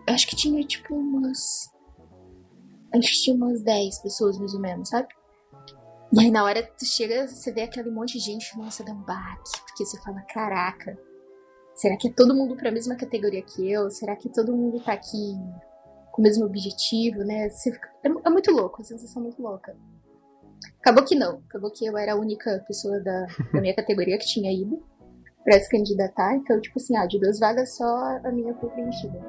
Eu 0.06 0.14
acho 0.14 0.24
que 0.28 0.36
tinha, 0.36 0.64
tipo, 0.64 0.94
umas. 0.94 1.68
Acho 2.94 3.08
que 3.08 3.22
tinha 3.22 3.34
umas 3.34 3.60
10 3.60 3.98
pessoas, 3.98 4.38
mais 4.38 4.54
ou 4.54 4.60
menos, 4.60 4.88
sabe? 4.88 5.08
E 6.12 6.20
aí, 6.20 6.30
na 6.30 6.44
hora 6.44 6.62
que 6.62 6.78
tu 6.78 6.86
chega, 6.86 7.26
você 7.26 7.50
vê 7.52 7.62
aquele 7.62 7.90
monte 7.90 8.12
de 8.12 8.20
gente, 8.20 8.56
nossa, 8.56 8.84
dá 8.84 8.92
um 8.92 9.02
baque. 9.02 9.50
Porque 9.66 9.84
você 9.84 10.00
fala, 10.02 10.22
caraca, 10.32 10.96
será 11.74 11.96
que 11.96 12.08
é 12.08 12.12
todo 12.12 12.34
mundo 12.34 12.56
pra 12.56 12.70
mesma 12.70 12.94
categoria 12.96 13.42
que 13.42 13.70
eu? 13.70 13.90
Será 13.90 14.14
que 14.16 14.28
todo 14.28 14.54
mundo 14.56 14.80
tá 14.82 14.92
aqui 14.92 15.34
com 16.12 16.20
o 16.20 16.24
mesmo 16.24 16.44
objetivo, 16.44 17.18
né? 17.24 17.48
Fica- 17.50 17.90
é, 18.04 18.08
é 18.08 18.30
muito 18.30 18.50
louco, 18.50 18.82
a 18.82 18.84
sensação 18.84 19.22
é 19.22 19.24
muito 19.24 19.42
louca. 19.42 19.76
Acabou 20.80 21.04
que 21.04 21.14
não. 21.14 21.42
Acabou 21.48 21.70
que 21.70 21.86
eu 21.86 21.96
era 21.96 22.12
a 22.12 22.16
única 22.16 22.62
pessoa 22.66 23.00
da, 23.00 23.26
da 23.52 23.60
minha 23.60 23.74
categoria 23.74 24.18
que 24.18 24.26
tinha 24.26 24.52
ido 24.52 24.82
pra 25.44 25.58
se 25.58 25.68
candidatar. 25.68 26.34
Então, 26.36 26.60
tipo 26.60 26.78
assim, 26.78 26.96
ah, 26.96 27.06
de 27.06 27.18
duas 27.18 27.38
vagas 27.38 27.76
só 27.76 27.84
a 28.24 28.30
minha 28.30 28.54
foi 28.54 28.68
preenchida. 28.70 29.20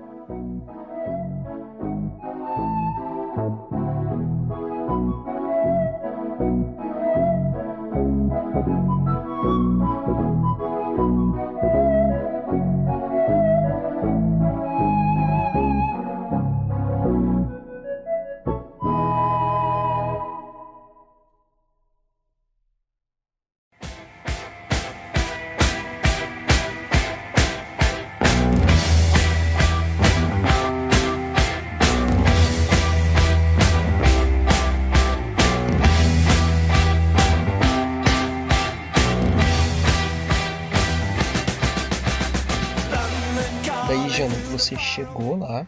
Você 44.64 44.78
chegou 44.78 45.36
lá, 45.36 45.68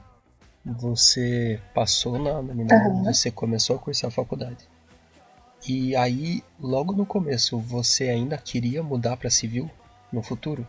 você 0.66 1.60
passou 1.74 2.18
na 2.18 2.42
nominal, 2.42 2.78
Aham. 2.78 3.04
você 3.04 3.30
começou 3.30 3.76
a 3.76 3.80
cursar 3.80 4.08
a 4.08 4.12
faculdade. 4.12 4.70
E 5.68 5.94
aí, 5.98 6.42
logo 6.58 6.94
no 6.94 7.06
começo, 7.06 7.60
você 7.60 8.08
ainda 8.08 8.38
queria 8.38 8.82
mudar 8.82 9.18
para 9.18 9.30
civil 9.30 9.70
no 10.14 10.24
futuro? 10.24 10.66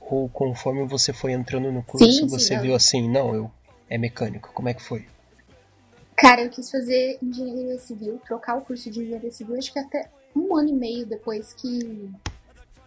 Ou 0.00 0.28
conforme 0.28 0.84
você 0.84 1.12
foi 1.12 1.32
entrando 1.32 1.70
no 1.70 1.82
curso, 1.82 2.10
Sim, 2.10 2.24
sim, 2.24 2.26
você 2.26 2.56
não. 2.56 2.62
viu 2.62 2.74
assim, 2.74 3.08
não, 3.08 3.34
eu 3.34 3.50
é 3.88 3.96
mecânico, 3.96 4.50
como 4.52 4.68
é 4.68 4.74
que 4.74 4.82
foi? 4.82 5.06
Cara, 6.16 6.42
eu 6.42 6.50
quis 6.50 6.68
fazer 6.68 7.18
engenharia 7.22 7.78
civil, 7.78 8.20
trocar 8.26 8.56
o 8.56 8.62
curso 8.62 8.90
de 8.90 9.00
engenharia 9.00 9.30
civil, 9.30 9.56
acho 9.56 9.72
que 9.72 9.78
até 9.78 10.10
um 10.34 10.56
ano 10.56 10.70
e 10.70 10.72
meio 10.72 11.06
depois 11.06 11.52
que, 11.52 12.10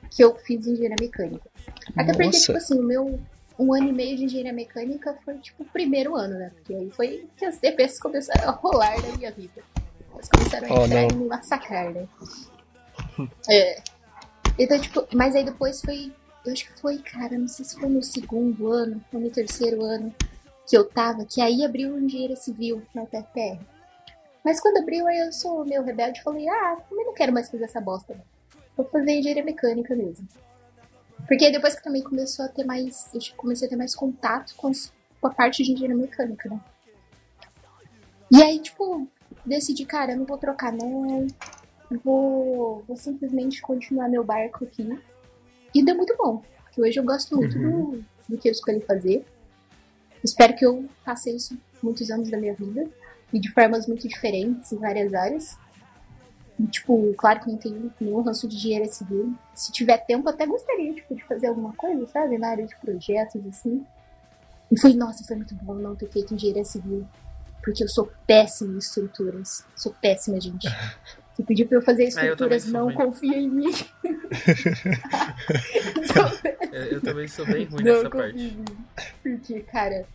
que 0.09 0.21
eu 0.21 0.35
fiz 0.35 0.67
engenharia 0.67 0.97
mecânica. 0.99 1.49
Até 1.95 2.11
porque, 2.11 2.25
Nossa. 2.25 2.39
tipo 2.39 2.57
assim, 2.57 2.79
o 2.79 2.83
meu 2.83 3.19
um 3.59 3.73
ano 3.73 3.89
e 3.89 3.93
meio 3.93 4.17
de 4.17 4.25
engenharia 4.25 4.53
mecânica 4.53 5.17
foi, 5.23 5.37
tipo, 5.39 5.63
o 5.63 5.65
primeiro 5.65 6.15
ano, 6.15 6.37
né? 6.37 6.51
Porque 6.55 6.73
aí 6.73 6.89
foi 6.91 7.27
que 7.37 7.45
as 7.45 7.57
DPs 7.59 7.99
começaram 7.99 8.49
a 8.49 8.51
rolar 8.51 8.99
na 9.01 9.17
minha 9.17 9.31
vida. 9.31 9.61
Elas 10.13 10.29
começaram 10.29 10.67
a 10.67 10.79
Oh, 10.79 10.85
entrar 10.85 11.01
não. 11.01 11.09
e 11.09 11.13
me 11.13 11.25
massacrar, 11.25 11.91
né? 11.91 12.07
é. 13.49 13.81
Então, 14.57 14.79
tipo, 14.79 15.07
mas 15.13 15.35
aí 15.35 15.43
depois 15.43 15.81
foi. 15.81 16.11
Eu 16.45 16.53
acho 16.53 16.65
que 16.65 16.79
foi, 16.81 16.97
cara, 16.97 17.37
não 17.37 17.47
sei 17.47 17.63
se 17.63 17.79
foi 17.79 17.87
no 17.89 18.01
segundo 18.01 18.71
ano 18.71 19.03
ou 19.13 19.19
no 19.19 19.29
terceiro 19.29 19.83
ano 19.83 20.13
que 20.67 20.75
eu 20.75 20.83
tava, 20.85 21.23
que 21.25 21.39
aí 21.41 21.63
abriu 21.63 21.99
engenharia 21.99 22.35
civil 22.35 22.81
na 22.95 23.03
UTFPR. 23.03 23.59
Mas 24.43 24.59
quando 24.59 24.77
abriu, 24.77 25.05
aí 25.07 25.19
eu 25.19 25.31
sou 25.31 25.63
meio 25.65 25.83
rebelde 25.83 26.19
e 26.19 26.23
falei, 26.23 26.47
ah, 26.49 26.77
também 26.89 27.05
não 27.05 27.13
quero 27.13 27.31
mais 27.31 27.49
fazer 27.49 27.65
essa 27.65 27.79
bosta. 27.79 28.13
Não. 28.15 28.23
Vou 28.75 28.85
fazer 28.87 29.11
engenharia 29.11 29.43
mecânica 29.43 29.95
mesmo. 29.95 30.27
Porque 31.31 31.45
aí 31.45 31.51
depois 31.53 31.73
que 31.73 31.81
também 31.81 32.03
começou 32.03 32.43
a 32.43 32.49
ter 32.49 32.65
mais. 32.65 33.09
Eu 33.13 33.21
comecei 33.37 33.65
a 33.65 33.69
ter 33.69 33.77
mais 33.77 33.95
contato 33.95 34.53
com, 34.57 34.69
a 35.23 35.29
parte 35.29 35.63
de 35.63 35.71
engenharia 35.71 35.95
mecânica, 35.95 36.49
né? 36.49 36.59
E 38.29 38.43
aí, 38.43 38.59
tipo, 38.59 39.07
decidi, 39.45 39.85
cara, 39.85 40.11
eu 40.11 40.17
não 40.17 40.25
vou 40.25 40.37
trocar, 40.37 40.73
não. 40.73 41.25
Eu 41.89 41.99
Vou, 42.03 42.83
vou 42.85 42.97
simplesmente 42.97 43.61
continuar 43.61 44.09
meu 44.09 44.25
barco 44.25 44.65
aqui. 44.65 45.01
E 45.73 45.81
deu 45.81 45.95
muito 45.95 46.13
bom. 46.17 46.43
Porque 46.63 46.81
hoje 46.81 46.99
eu 46.99 47.03
gosto 47.05 47.33
muito 47.37 47.57
do, 47.57 48.03
do 48.27 48.37
que 48.37 48.49
eu 48.49 48.51
escolhi 48.51 48.81
fazer. 48.81 49.25
Espero 50.21 50.53
que 50.53 50.65
eu 50.65 50.85
faça 51.05 51.29
isso 51.29 51.57
muitos 51.81 52.11
anos 52.11 52.29
da 52.29 52.37
minha 52.37 52.55
vida. 52.55 52.89
E 53.31 53.39
de 53.39 53.49
formas 53.53 53.87
muito 53.87 54.05
diferentes 54.05 54.73
em 54.73 54.77
várias 54.77 55.13
áreas. 55.13 55.57
Tipo, 56.67 57.13
claro 57.17 57.39
que 57.39 57.49
não 57.49 57.57
tenho 57.57 57.91
nenhum 57.99 58.21
ranço 58.21 58.47
de 58.47 58.55
engenharia 58.55 58.91
civil. 58.91 59.33
Se 59.53 59.71
tiver 59.71 59.97
tempo, 60.05 60.27
eu 60.27 60.33
até 60.33 60.45
gostaria, 60.45 60.93
tipo, 60.93 61.15
de 61.15 61.23
fazer 61.23 61.47
alguma 61.47 61.73
coisa, 61.73 62.05
sabe? 62.07 62.37
Na 62.37 62.49
área 62.49 62.65
de 62.65 62.75
projetos, 62.77 63.41
assim. 63.47 63.85
E 64.71 64.79
foi, 64.79 64.93
nossa, 64.93 65.23
foi 65.23 65.37
muito 65.37 65.55
bom 65.55 65.75
não 65.75 65.95
ter 65.95 66.09
feito 66.09 66.33
engenharia 66.33 66.65
civil. 66.65 67.05
Porque 67.63 67.83
eu 67.83 67.87
sou 67.87 68.11
péssima 68.25 68.73
em 68.73 68.77
estruturas. 68.77 69.65
Sou 69.75 69.93
péssima, 70.01 70.39
gente. 70.39 70.67
Se 71.35 71.43
pedir 71.43 71.65
pra 71.65 71.77
eu 71.77 71.81
fazer 71.81 72.03
eu 72.03 72.07
estruturas, 72.09 72.63
sou 72.63 72.73
não 72.73 72.85
ruim. 72.85 72.95
confia 72.95 73.37
em 73.37 73.49
mim. 73.49 73.71
eu, 76.71 76.83
eu 76.83 77.01
também 77.01 77.27
sou 77.27 77.45
bem 77.45 77.65
ruim 77.65 77.83
Não 77.83 77.95
nessa 77.95 78.09
parte. 78.09 78.57
Porque, 79.23 79.61
cara. 79.61 80.05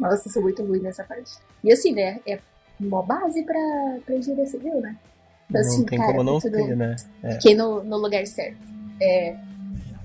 Nossa, 0.00 0.28
eu 0.28 0.32
sou 0.32 0.42
muito 0.42 0.64
ruim 0.64 0.80
nessa 0.80 1.04
parte. 1.04 1.32
E 1.62 1.72
assim, 1.72 1.92
né? 1.92 2.20
É 2.26 2.40
mó 2.80 3.02
base 3.02 3.42
pra, 3.42 3.98
pra 4.06 4.14
engenharia 4.14 4.46
civil, 4.46 4.80
né? 4.80 4.96
Então, 5.48 5.62
não 5.62 5.68
assim, 5.68 5.84
tem 5.86 5.98
cara, 5.98 6.10
como 6.12 6.22
não 6.24 6.40
tudo- 6.40 6.52
ter, 6.52 6.76
né? 6.76 6.96
É. 7.22 7.32
Fiquei 7.34 7.54
no, 7.54 7.82
no 7.82 7.96
lugar 7.96 8.26
certo. 8.26 8.58
É. 9.00 9.36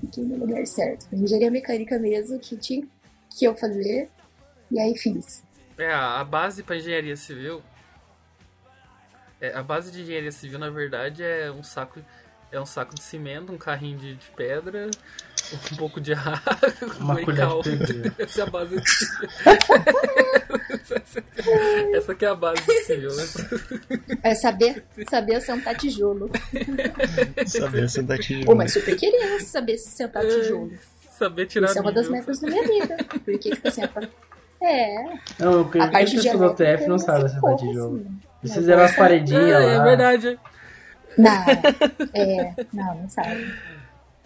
Fiquei 0.01 0.23
no 0.23 0.38
lugar 0.38 0.65
certo. 0.65 1.08
Engenharia 1.12 1.51
mecânica 1.51 1.99
mesmo, 1.99 2.39
que 2.39 2.56
tinha 2.58 2.86
que 3.38 3.45
eu 3.45 3.56
fazer. 3.56 4.10
E 4.71 4.79
aí 4.79 4.97
fiz. 4.97 5.43
É, 5.77 5.91
a 5.93 6.23
base 6.23 6.63
pra 6.63 6.77
engenharia 6.77 7.15
civil. 7.17 7.62
É, 9.41 9.53
a 9.53 9.62
base 9.63 9.91
de 9.91 10.01
engenharia 10.01 10.32
civil, 10.32 10.58
na 10.60 10.69
verdade, 10.69 11.23
é 11.23 11.51
um 11.51 11.63
saco. 11.63 11.99
É 12.51 12.62
um 12.62 12.65
saco 12.67 12.93
de 12.93 13.01
cimento, 13.01 13.51
um 13.51 13.58
carrinho 13.58 13.97
de, 13.97 14.13
de 14.15 14.27
pedra, 14.38 14.89
um 15.71 15.75
pouco 15.75 15.99
de 15.99 16.13
água, 16.13 16.39
Uma 16.99 17.15
colher 17.19 17.77
de. 17.79 18.13
Essa 18.21 18.41
é 18.41 18.43
a 18.43 18.45
base 18.45 18.75
de. 18.75 18.84
Essa 21.95 22.12
aqui 22.12 22.25
é 22.25 22.27
a 22.29 22.36
base 22.36 22.62
de 22.65 22.84
civil, 22.84 23.10
né? 23.15 23.23
É 24.23 24.36
saber, 24.36 24.84
saber 25.10 25.41
sentar 25.41 25.75
tijolo. 25.75 26.29
Saber 27.45 27.89
sentar 27.89 28.17
tijolo. 28.19 28.45
Pô, 28.45 28.56
mas 28.56 28.73
super 28.73 28.95
queria 28.95 29.39
saber 29.41 29.77
sentar 29.77 30.23
tijolo. 30.25 30.71
Saber 31.12 31.45
tirar 31.45 31.67
Isso 31.69 31.77
é 31.77 31.82
uma 31.82 31.91
das 31.91 32.10
metas 32.10 32.39
da 32.39 32.47
minha 32.49 32.63
vida. 32.63 32.97
Porque, 33.23 33.51
tipo 33.51 33.67
assim, 33.67 33.82
é. 34.62 35.03
Não, 35.39 35.62
o 35.62 35.69
que 35.69 35.79
A 35.79 35.88
parte 35.89 36.17
de 36.19 36.29
do 36.32 36.53
TF 36.53 36.88
não 36.88 36.97
sabe 36.97 37.29
sentar 37.29 37.56
tijolo. 37.56 37.97
assim. 37.97 38.19
Eles 38.43 38.56
fizeram 38.56 38.84
as 38.84 38.95
paredinhas 38.95 39.43
É, 39.43 39.73
é 39.73 39.77
lá. 39.77 39.84
verdade. 39.84 40.39
Não, 41.17 41.32
é. 42.13 42.56
Não, 42.73 42.95
não 42.95 43.10
sabe. 43.10 43.53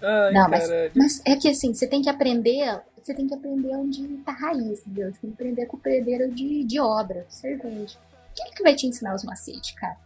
Ai, 0.02 0.32
Não, 0.32 0.48
mas, 0.50 0.70
mas 0.96 1.22
é 1.26 1.36
que 1.36 1.50
assim, 1.50 1.74
você 1.74 1.88
tem 1.88 2.02
que 2.02 2.10
aprender. 2.10 2.80
Você 3.02 3.14
tem 3.14 3.28
que 3.28 3.34
aprender 3.34 3.76
onde 3.76 4.06
tá 4.18 4.32
a 4.32 4.36
raiz, 4.36 4.82
entendeu? 4.86 5.14
Você 5.14 5.20
tem 5.22 5.30
que 5.32 5.36
aprender 5.36 5.66
com 5.68 5.78
o 5.78 5.80
pedreiro 5.80 6.32
de, 6.34 6.64
de 6.64 6.80
obra, 6.80 7.26
servente. 7.30 7.98
Quem 8.36 8.48
é 8.48 8.52
que 8.52 8.64
vai 8.64 8.76
te 8.76 8.86
ensinar 8.88 9.16
os 9.16 9.24
macetes, 9.24 9.72
cara? 9.72 9.98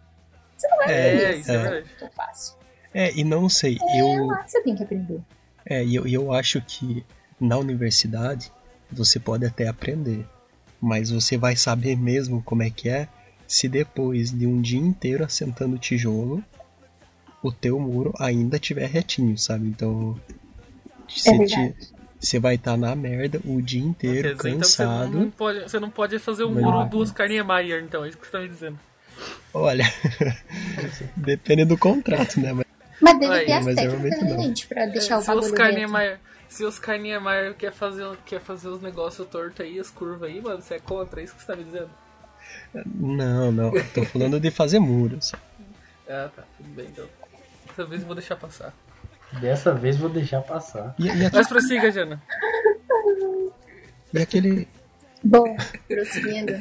Você 0.57 0.67
não 0.67 0.77
vai 0.77 0.85
aprender 0.85 1.23
É, 1.23 1.37
isso 1.37 1.51
é 1.51 1.55
assim, 1.55 1.69
verdade. 1.69 1.95
tão 1.99 2.11
fácil. 2.11 2.55
É, 2.93 3.13
e 3.15 3.23
não 3.23 3.49
sei, 3.49 3.77
É 3.81 4.01
eu, 4.01 4.25
lá 4.27 4.45
você 4.45 4.61
tem 4.61 4.75
que 4.75 4.83
aprender. 4.83 5.21
é, 5.65 5.83
e 5.83 5.95
eu, 5.95 6.05
eu 6.07 6.33
acho 6.33 6.61
que 6.61 7.05
na 7.39 7.57
universidade 7.57 8.51
você 8.91 9.19
pode 9.19 9.45
até 9.45 9.67
aprender, 9.67 10.27
mas 10.79 11.09
você 11.09 11.37
vai 11.37 11.55
saber 11.55 11.95
mesmo 11.97 12.43
como 12.43 12.61
é 12.63 12.69
que 12.69 12.89
é 12.89 13.07
se 13.47 13.67
depois 13.67 14.31
de 14.31 14.45
um 14.45 14.61
dia 14.61 14.79
inteiro 14.79 15.23
assentando 15.23 15.77
tijolo, 15.77 16.43
o 17.41 17.51
teu 17.51 17.79
muro 17.79 18.13
ainda 18.19 18.57
estiver 18.57 18.87
retinho, 18.87 19.37
sabe? 19.37 19.67
Então, 19.67 20.17
É 21.25 21.37
verdade. 21.37 21.75
Você 22.21 22.39
vai 22.39 22.55
estar 22.55 22.77
na 22.77 22.95
merda 22.95 23.41
o 23.45 23.61
dia 23.61 23.81
inteiro, 23.83 24.29
dizer, 24.35 24.49
então 24.49 24.69
você 24.69 24.85
cansado. 24.85 25.09
não, 25.09 25.31
pode, 25.31 25.61
você 25.63 25.79
não 25.79 25.89
pode 25.89 26.19
fazer 26.19 26.43
o 26.43 26.51
Vai 26.51 26.63
muro 26.63 26.79
lá. 26.79 26.85
do 26.85 26.99
Oscar 26.99 27.27
Niemeyer, 27.27 27.83
então, 27.83 28.05
é 28.05 28.09
isso 28.09 28.17
que 28.17 28.25
você 28.25 28.31
tá 28.31 28.39
me 28.39 28.49
dizendo. 28.49 28.79
Olha, 29.53 29.83
depende 31.15 31.65
do 31.65 31.77
contrato, 31.77 32.39
né? 32.39 32.53
Mas, 32.53 32.65
Mas 33.01 33.19
deve 33.19 33.33
Aí, 33.35 33.45
ter 33.45 33.53
as 33.53 33.65
mas 33.65 33.75
técnicas, 33.75 34.21
realmente 34.21 34.23
né, 34.23 34.37
gente, 34.37 34.67
pra 34.67 34.85
deixar 34.85 35.15
É, 35.15 35.17
o 35.17 35.21
se 35.21 35.27
bagulho 35.27 35.47
se 36.47 36.65
Oscar 36.65 36.97
Niemeyer 36.99 37.55
quer 37.55 37.71
fazer, 37.73 38.05
quer 38.25 38.39
fazer 38.41 38.67
os 38.69 38.81
negócios 38.81 39.27
tortos 39.27 39.65
aí, 39.65 39.79
as 39.79 39.89
curvas 39.89 40.29
aí, 40.29 40.41
mano, 40.41 40.61
você 40.61 40.75
é 40.75 40.79
contra, 40.79 41.21
é 41.21 41.23
isso 41.23 41.33
que 41.35 41.41
você 41.41 41.47
tá 41.47 41.55
me 41.55 41.63
dizendo? 41.63 41.89
não, 42.85 43.51
não, 43.51 43.71
tô 43.93 44.03
falando 44.05 44.39
de 44.39 44.51
fazer 44.51 44.79
muros. 44.79 45.31
Ah, 46.07 46.29
tá, 46.35 46.43
tudo 46.57 46.69
bem, 46.69 46.87
então. 46.87 47.07
Dessa 47.67 47.85
vez 47.85 48.01
eu 48.01 48.07
vou 48.07 48.15
deixar 48.15 48.35
passar. 48.35 48.73
Dessa 49.39 49.73
vez 49.73 49.97
vou 49.97 50.09
deixar 50.09 50.41
passar. 50.41 50.93
E, 50.99 51.07
e, 51.07 51.29
Mas 51.31 51.47
prossiga, 51.47 51.89
Jana. 51.91 52.21
e 54.13 54.19
aquele. 54.19 54.67
Bom, 55.23 55.55
prosseguindo. 55.87 56.53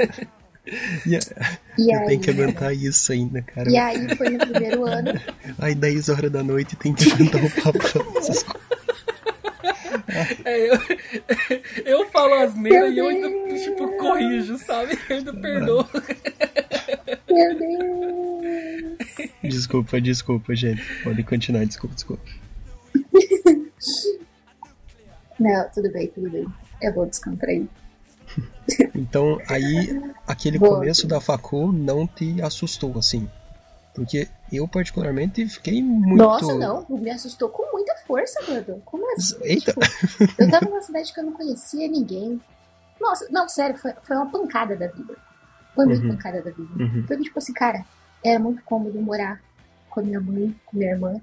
E, 1.07 1.19
E 1.79 1.93
eu 1.95 2.01
aí, 2.01 2.07
tenho 2.07 2.21
que 2.21 2.31
aguentar 2.31 2.73
isso 2.75 3.11
ainda, 3.13 3.43
cara. 3.43 3.69
e 3.71 3.77
aí 3.77 4.15
foi 4.17 4.29
no 4.31 4.39
primeiro 4.39 4.87
ano. 4.87 5.21
Aí 5.59 5.75
10 5.75 6.09
horas 6.11 6.31
da 6.31 6.43
noite 6.43 6.77
tem 6.77 6.93
que 6.95 7.11
aguentar 7.11 7.43
o 7.45 7.51
papo. 7.51 7.79
Essas 8.19 8.43
coisas. 8.45 8.71
É, 10.45 10.69
eu, 10.71 10.79
eu 12.03 12.11
falo 12.11 12.35
asneira 12.35 12.89
e 12.89 12.99
eu 12.99 13.09
ainda, 13.09 13.29
tipo, 13.57 13.97
corrijo, 13.97 14.59
sabe? 14.59 14.99
Eu 15.09 15.17
ainda 15.17 15.33
perdoo. 15.35 15.89
Meu 17.31 17.59
Deus. 17.59 18.99
Desculpa, 19.43 20.01
desculpa, 20.01 20.55
gente. 20.55 20.83
Pode 21.03 21.23
continuar, 21.25 21.65
desculpa, 21.65 21.95
desculpa. 21.95 22.23
Não, 25.41 25.69
tudo 25.71 25.91
bem, 25.91 26.07
tudo 26.09 26.31
bem. 26.31 26.47
Eu 26.81 26.93
vou 26.95 27.07
descontrair. 27.07 27.67
Então, 28.95 29.39
aí, 29.49 30.01
aquele 30.27 30.59
Boa. 30.59 30.77
começo 30.79 31.07
da 31.09 31.21
facul 31.21 31.73
não 31.73 32.07
te 32.07 32.41
assustou, 32.43 32.97
assim. 32.99 33.29
Porque 33.95 34.29
eu, 34.53 34.69
particularmente, 34.69 35.49
fiquei 35.49 35.83
muito. 35.83 36.19
Nossa, 36.23 36.55
não, 36.57 36.87
me 36.89 37.11
assustou 37.11 37.49
com 37.49 37.73
muita 37.73 37.95
força, 38.07 38.41
mano. 38.49 38.81
Como 38.85 39.11
assim? 39.15 39.37
Eita. 39.43 39.73
Tipo, 39.73 39.81
eu 40.39 40.51
tava 40.51 40.67
numa 40.67 40.81
cidade 40.83 41.13
que 41.13 41.19
eu 41.19 41.25
não 41.25 41.33
conhecia 41.33 41.89
ninguém. 41.89 42.41
Nossa, 43.01 43.27
não, 43.31 43.49
sério, 43.49 43.77
foi, 43.79 43.93
foi 44.03 44.17
uma 44.17 44.31
pancada 44.31 44.77
da 44.77 44.87
vida. 44.87 45.17
Foi 45.75 45.87
muito 45.87 46.03
Uhum. 46.05 46.11
pancada 46.11 46.43
da 46.43 46.51
vida. 46.51 46.85
Uhum. 46.85 47.05
Porque, 47.07 47.25
tipo 47.25 47.39
assim, 47.39 47.53
cara, 47.53 47.85
era 48.25 48.39
muito 48.39 48.63
cômodo 48.63 49.01
morar 49.01 49.41
com 49.89 50.01
a 50.01 50.03
minha 50.03 50.21
mãe, 50.21 50.55
com 50.67 50.77
minha 50.77 50.91
irmã. 50.93 51.21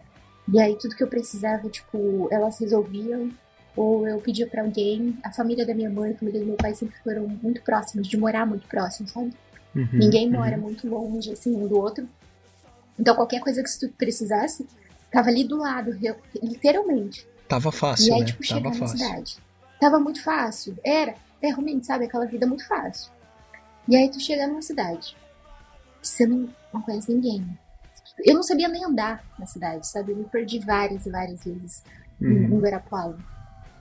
E 0.52 0.60
aí 0.60 0.78
tudo 0.78 0.96
que 0.96 1.04
eu 1.04 1.08
precisava, 1.08 1.70
tipo, 1.70 2.28
elas 2.32 2.60
resolviam. 2.60 3.30
Ou 3.78 4.06
eu 4.08 4.20
pedia 4.20 4.46
pra 4.48 4.64
alguém. 4.64 5.18
A 5.24 5.32
família 5.32 5.66
da 5.66 5.74
minha 5.74 5.90
mãe, 5.90 6.12
a 6.12 6.18
família 6.18 6.40
do 6.42 6.48
meu 6.48 6.58
pai 6.58 6.74
sempre 6.74 6.96
foram 7.04 7.28
muito 7.28 7.62
próximas, 7.62 8.08
de 8.08 8.18
morar 8.18 8.46
muito 8.46 8.68
próximo, 8.68 9.08
sabe? 9.08 9.34
Uhum, 9.76 9.88
Ninguém 9.94 10.28
uhum. 10.28 10.34
mora 10.34 10.58
muito 10.58 10.88
longe, 10.90 11.32
assim, 11.32 11.56
um 11.56 11.68
do 11.68 11.78
outro. 11.80 12.10
Então 13.00 13.16
qualquer 13.16 13.40
coisa 13.40 13.62
que 13.64 13.70
tu 13.80 13.88
precisasse, 13.96 14.68
tava 15.12 15.30
ali 15.30 15.44
do 15.48 15.58
lado, 15.58 15.96
literalmente. 16.42 17.28
Tava 17.48 17.70
E 17.70 17.72
fácil, 17.72 18.14
aí, 18.16 18.22
né? 18.22 18.26
tipo, 18.26 18.40
Tava 18.48 18.60
chegar 18.60 18.70
na 18.72 18.76
fácil. 18.76 18.98
cidade. 18.98 19.38
Tava 19.80 20.00
muito 20.00 20.24
fácil. 20.24 20.78
Era, 20.84 21.14
é 21.42 21.48
realmente, 21.48 21.86
sabe, 21.86 22.06
aquela 22.06 22.26
vida 22.26 22.48
muito 22.48 22.68
fácil. 22.68 23.12
E 23.88 23.96
aí 23.96 24.10
tu 24.10 24.20
chega 24.20 24.48
numa 24.48 24.62
cidade. 24.64 25.16
Você 26.02 26.26
não, 26.26 26.50
não 26.74 26.82
conhece 26.82 27.14
ninguém. 27.14 27.46
Eu 28.26 28.34
não 28.34 28.44
sabia 28.44 28.68
nem 28.68 28.84
andar 28.84 29.24
na 29.38 29.46
cidade, 29.46 29.88
sabe? 29.88 30.12
Eu 30.14 30.18
me 30.18 30.26
perdi 30.26 30.58
várias 30.60 31.06
e 31.06 31.12
várias 31.12 31.44
vezes 31.44 31.84
Uhum. 32.20 32.46
em 32.56 32.60
Guarapuava. 32.60 33.16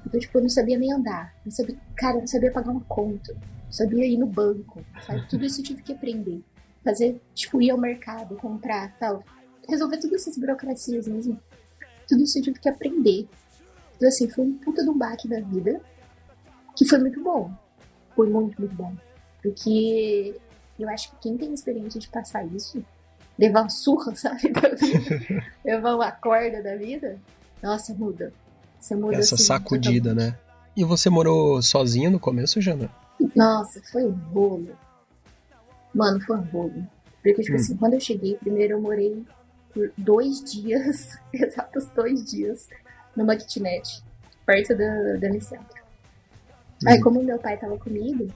Então, 0.07 0.21
tipo, 0.21 0.39
eu 0.39 0.43
não 0.43 0.49
sabia 0.49 0.79
nem 0.79 0.93
andar. 0.93 1.35
Não 1.45 1.51
sabia, 1.51 1.77
cara, 1.97 2.17
eu 2.17 2.21
não 2.21 2.27
sabia 2.29 2.53
pagar 2.53 2.71
uma 2.71 2.81
conta. 2.83 3.33
Não 3.35 3.73
sabia 3.73 4.07
ir 4.07 4.17
no 4.17 4.27
banco, 4.27 4.85
sabe? 5.05 5.27
Tudo 5.29 5.45
isso 5.45 5.61
eu 5.61 5.65
tive 5.65 5.83
que 5.83 5.93
aprender. 5.93 6.41
Fazer, 6.85 7.21
tipo, 7.35 7.61
ir 7.61 7.71
ao 7.71 7.79
mercado, 7.79 8.37
comprar, 8.37 8.97
tal. 8.99 9.25
Resolver 9.69 9.99
todas 9.99 10.23
essas 10.23 10.39
burocracias 10.39 11.09
mesmo. 11.09 11.41
Tudo 12.07 12.23
isso 12.23 12.39
eu 12.39 12.43
tive 12.43 12.61
que 12.61 12.69
aprender. 12.69 13.29
Então, 13.97 14.09
assim, 14.09 14.29
foi 14.29 14.45
um 14.45 14.53
puta 14.59 14.85
de 14.85 14.89
um 14.89 14.97
baque 14.97 15.27
da 15.27 15.41
vida. 15.41 15.81
Que 16.77 16.87
foi 16.89 16.99
muito 17.01 17.21
bom. 17.21 17.51
Foi 18.15 18.31
muito, 18.31 18.57
muito 18.61 18.75
bom. 18.77 18.95
Porque 19.43 20.37
eu 20.79 20.89
acho 20.89 21.11
que 21.11 21.17
quem 21.23 21.37
tem 21.37 21.53
experiência 21.53 21.99
de 21.99 22.09
passar 22.09 22.47
isso, 22.47 22.85
levar 23.37 23.63
uma 23.63 23.71
surra, 23.71 24.15
sabe, 24.15 24.53
levar 25.65 25.97
uma 25.97 26.13
corda 26.13 26.63
da 26.63 26.77
vida, 26.77 27.19
nossa, 27.61 27.93
muda. 27.93 28.33
Essa 29.13 29.35
assim, 29.35 29.45
sacudida, 29.45 30.11
totalmente. 30.11 30.33
né? 30.35 30.39
E 30.77 30.85
você 30.85 31.09
morou 31.09 31.61
sozinha 31.63 32.11
no 32.11 32.21
começo, 32.21 32.61
Jana? 32.61 32.91
Nossa, 33.35 33.81
foi 33.91 34.05
um 34.05 34.13
rolo. 34.33 34.77
Mano, 35.95 36.21
foi 36.21 36.37
um 36.37 36.43
rolo. 36.43 36.87
Porque, 37.23 37.43
tipo 37.43 37.55
Hum. 37.55 37.57
assim, 37.61 37.77
quando 37.77 37.95
eu 37.95 38.01
cheguei, 38.01 38.37
primeiro 38.37 38.75
eu 38.75 38.81
morei 38.81 39.25
por 39.73 39.91
dois 39.97 40.43
dias, 40.45 41.19
exatos 41.33 41.87
dois 41.95 42.25
dias, 42.25 42.69
numa 43.17 43.37
kitnet, 43.37 44.03
perto 44.45 44.77
da, 44.77 45.17
da 45.19 45.29
Unicentro. 45.29 45.83
Aí, 46.87 47.01
como 47.01 47.23
meu 47.23 47.39
pai 47.39 47.57
tava 47.57 47.79
comigo, 47.79 48.29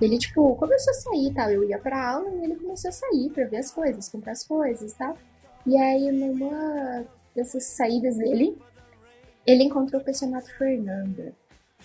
ele, 0.00 0.18
tipo, 0.18 0.54
começou 0.56 0.90
a 0.90 0.94
sair 0.94 1.28
e 1.30 1.34
tal. 1.34 1.50
Eu 1.50 1.64
ia 1.64 1.78
pra 1.78 2.10
aula 2.10 2.28
e 2.30 2.44
ele 2.44 2.56
começou 2.56 2.90
a 2.90 2.92
sair 2.92 3.30
pra 3.30 3.46
ver 3.46 3.56
as 3.58 3.70
coisas, 3.70 4.08
comprar 4.10 4.32
as 4.32 4.44
coisas 4.44 4.92
e 4.92 4.96
tal. 4.98 5.16
E 5.66 5.76
aí, 5.76 6.12
numa 6.12 7.04
dessas 7.34 7.64
saídas 7.64 8.18
dele, 8.18 8.58
ele 9.46 9.64
encontrou 9.64 10.00
o 10.00 10.04
personagem 10.04 10.48
Fernanda. 10.56 11.32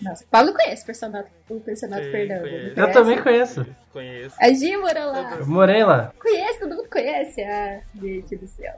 Nossa, 0.00 0.24
Paulo 0.30 0.52
conhece 0.54 0.84
o 0.84 0.86
personagem, 0.86 1.30
o 1.50 1.54
Sim, 1.58 1.60
Fernanda. 1.64 2.40
conheço. 2.42 2.76
não 2.76 2.86
Eu 2.86 2.92
também 2.92 3.22
conheço. 3.22 3.66
Conheço. 3.92 4.36
A 4.40 4.52
Gi 4.52 4.76
mora 4.76 5.04
lá. 5.06 5.36
Eu 5.38 5.46
morei 5.46 5.82
lá. 5.84 6.12
Conhece, 6.20 6.60
todo 6.60 6.76
mundo 6.76 6.88
conhece. 6.88 7.42
Ah, 7.42 7.80
gente 8.00 8.36
do 8.36 8.46
céu. 8.46 8.74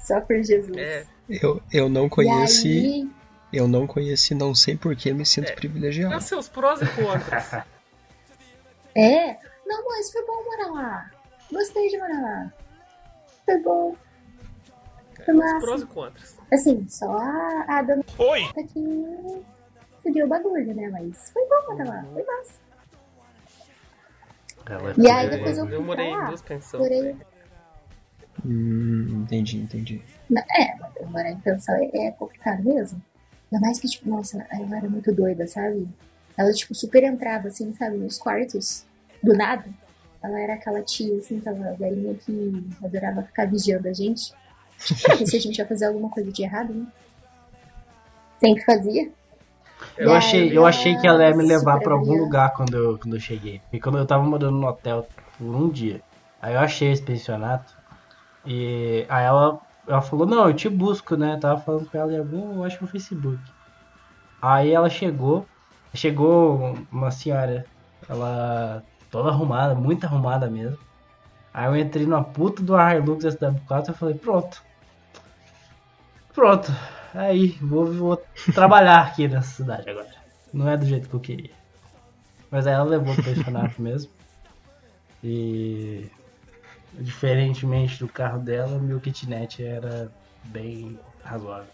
Só 0.00 0.20
por 0.20 0.42
Jesus. 0.42 0.76
É, 0.78 1.04
Eu, 1.28 1.60
eu 1.72 1.88
não 1.90 2.08
conheci, 2.08 2.68
aí, 2.68 3.10
eu 3.52 3.68
não 3.68 3.86
conheci, 3.86 4.34
não 4.34 4.54
sei 4.54 4.76
porque 4.78 5.12
me 5.12 5.26
sinto 5.26 5.50
É. 5.50 5.54
privilegiado. 5.54 6.14
dá 6.14 6.20
seus 6.20 6.48
prós 6.48 6.80
e 6.80 6.86
contras. 6.86 7.52
é. 8.96 9.36
Não, 9.66 9.84
mas 9.88 10.10
foi 10.12 10.24
bom 10.24 10.42
morar 10.44 10.72
lá. 10.72 11.10
Gostei 11.52 11.88
de 11.88 11.98
morar 11.98 12.22
lá. 12.22 12.52
Foi 13.44 13.58
bom. 13.60 13.96
Massa. 15.34 15.58
prós 15.66 15.82
e 15.82 15.86
contras. 15.86 16.38
Assim, 16.52 16.86
só 16.88 17.10
a, 17.16 17.64
a 17.68 17.82
dona 17.82 18.04
Oi. 18.18 18.42
que 18.68 19.42
seguiu 20.02 20.26
o 20.26 20.28
bagulho, 20.28 20.74
né? 20.74 20.88
Mas 20.90 21.30
foi 21.32 21.42
bom 21.48 21.72
morar 21.72 21.88
lá. 21.88 22.04
Foi 22.12 22.22
massa. 22.24 22.60
Ela 24.68 24.90
é 24.90 24.94
E 24.98 25.10
aí 25.10 25.24
Eu- 25.26 25.30
depois 25.30 25.58
eu 25.58 25.64
eu 25.68 25.76
fui 25.76 25.86
morei 25.86 26.06
pra 26.06 26.14
em 26.14 26.18
lá. 26.20 26.26
duas 26.28 26.42
pensões. 26.42 26.82
Morei. 26.82 27.16
Hum, 28.44 29.22
entendi, 29.22 29.58
entendi. 29.58 30.02
É, 30.56 30.76
mas 30.78 31.10
morar 31.10 31.30
em 31.30 31.40
pensão 31.40 31.74
é, 31.76 32.06
é 32.08 32.10
complicado 32.12 32.62
mesmo. 32.64 33.02
Ainda 33.52 33.64
mais 33.66 33.78
que, 33.80 33.88
tipo, 33.88 34.08
nossa, 34.08 34.44
ela 34.50 34.76
era 34.76 34.88
muito 34.88 35.12
doida, 35.14 35.46
sabe? 35.46 35.88
Ela, 36.36 36.52
tipo, 36.52 36.74
super 36.74 37.02
entrava, 37.04 37.48
assim, 37.48 37.72
sabe, 37.74 37.96
nos 37.96 38.18
quartos 38.18 38.84
do 39.22 39.32
nada. 39.34 39.64
Ela 40.22 40.40
era 40.40 40.54
aquela 40.54 40.82
tia, 40.82 41.16
assim, 41.18 41.38
aquela 41.38 41.72
velhinha 41.74 42.14
que 42.14 42.66
adorava 42.84 43.22
ficar 43.22 43.46
vigiando 43.46 43.88
a 43.88 43.92
gente. 43.92 44.34
Se 45.26 45.36
a 45.36 45.40
gente 45.40 45.58
ia 45.58 45.66
fazer 45.66 45.86
alguma 45.86 46.10
coisa 46.10 46.30
de 46.30 46.42
errado, 46.42 46.72
né? 46.72 46.86
Sempre 48.38 48.64
fazia. 48.64 49.10
Eu 49.96 50.12
achei, 50.12 50.56
eu 50.56 50.66
achei 50.66 50.96
que 50.96 51.06
ela 51.06 51.26
ia 51.26 51.34
me 51.34 51.44
levar 51.44 51.80
pra 51.80 51.94
algum 51.94 52.16
lugar 52.18 52.52
quando 52.52 52.74
eu, 52.74 52.98
quando 52.98 53.16
eu 53.16 53.20
cheguei. 53.20 53.60
Porque 53.60 53.80
quando 53.80 53.98
eu 53.98 54.06
tava 54.06 54.22
morando 54.24 54.56
no 54.56 54.66
hotel 54.66 55.06
por 55.38 55.54
um 55.54 55.68
dia, 55.68 56.00
aí 56.40 56.54
eu 56.54 56.60
achei 56.60 56.92
esse 56.92 57.02
pensionato. 57.02 57.74
E 58.44 59.06
aí 59.08 59.24
ela, 59.24 59.58
ela 59.86 60.02
falou, 60.02 60.26
não, 60.26 60.48
eu 60.48 60.54
te 60.54 60.68
busco, 60.68 61.16
né? 61.16 61.34
Eu 61.34 61.40
tava 61.40 61.60
falando 61.60 61.90
com 61.90 61.98
ela 61.98 62.12
em 62.12 62.18
algum, 62.18 62.56
eu 62.56 62.64
acho 62.64 62.80
no 62.82 62.88
Facebook. 62.88 63.40
Aí 64.40 64.72
ela 64.72 64.88
chegou, 64.88 65.46
chegou 65.94 66.76
uma 66.92 67.10
senhora, 67.10 67.64
ela 68.08 68.82
toda 69.10 69.30
arrumada, 69.30 69.74
muito 69.74 70.04
arrumada 70.04 70.48
mesmo. 70.48 70.78
Aí 71.52 71.66
eu 71.66 71.76
entrei 71.76 72.04
numa 72.04 72.22
puta 72.22 72.62
do 72.62 72.74
Hilux 72.78 73.24
SW4 73.24 73.90
e 73.90 73.94
falei, 73.94 74.14
pronto. 74.14 74.62
Pronto. 76.36 76.70
Aí, 77.14 77.48
vou, 77.62 77.86
vou 77.86 78.26
trabalhar 78.54 79.00
aqui 79.00 79.26
nessa 79.26 79.48
cidade 79.48 79.88
agora. 79.88 80.14
Não 80.52 80.68
é 80.68 80.76
do 80.76 80.84
jeito 80.84 81.08
que 81.08 81.14
eu 81.14 81.20
queria. 81.20 81.50
Mas 82.50 82.66
aí 82.66 82.74
ela 82.74 82.84
levou 82.84 83.14
pro 83.14 83.24
pensionato 83.24 83.80
mesmo. 83.80 84.12
E 85.24 86.10
diferentemente 86.92 87.98
do 87.98 88.06
carro 88.06 88.38
dela, 88.38 88.78
meu 88.78 89.00
kitnet 89.00 89.64
era 89.64 90.12
bem 90.44 91.00
razoável. 91.24 91.72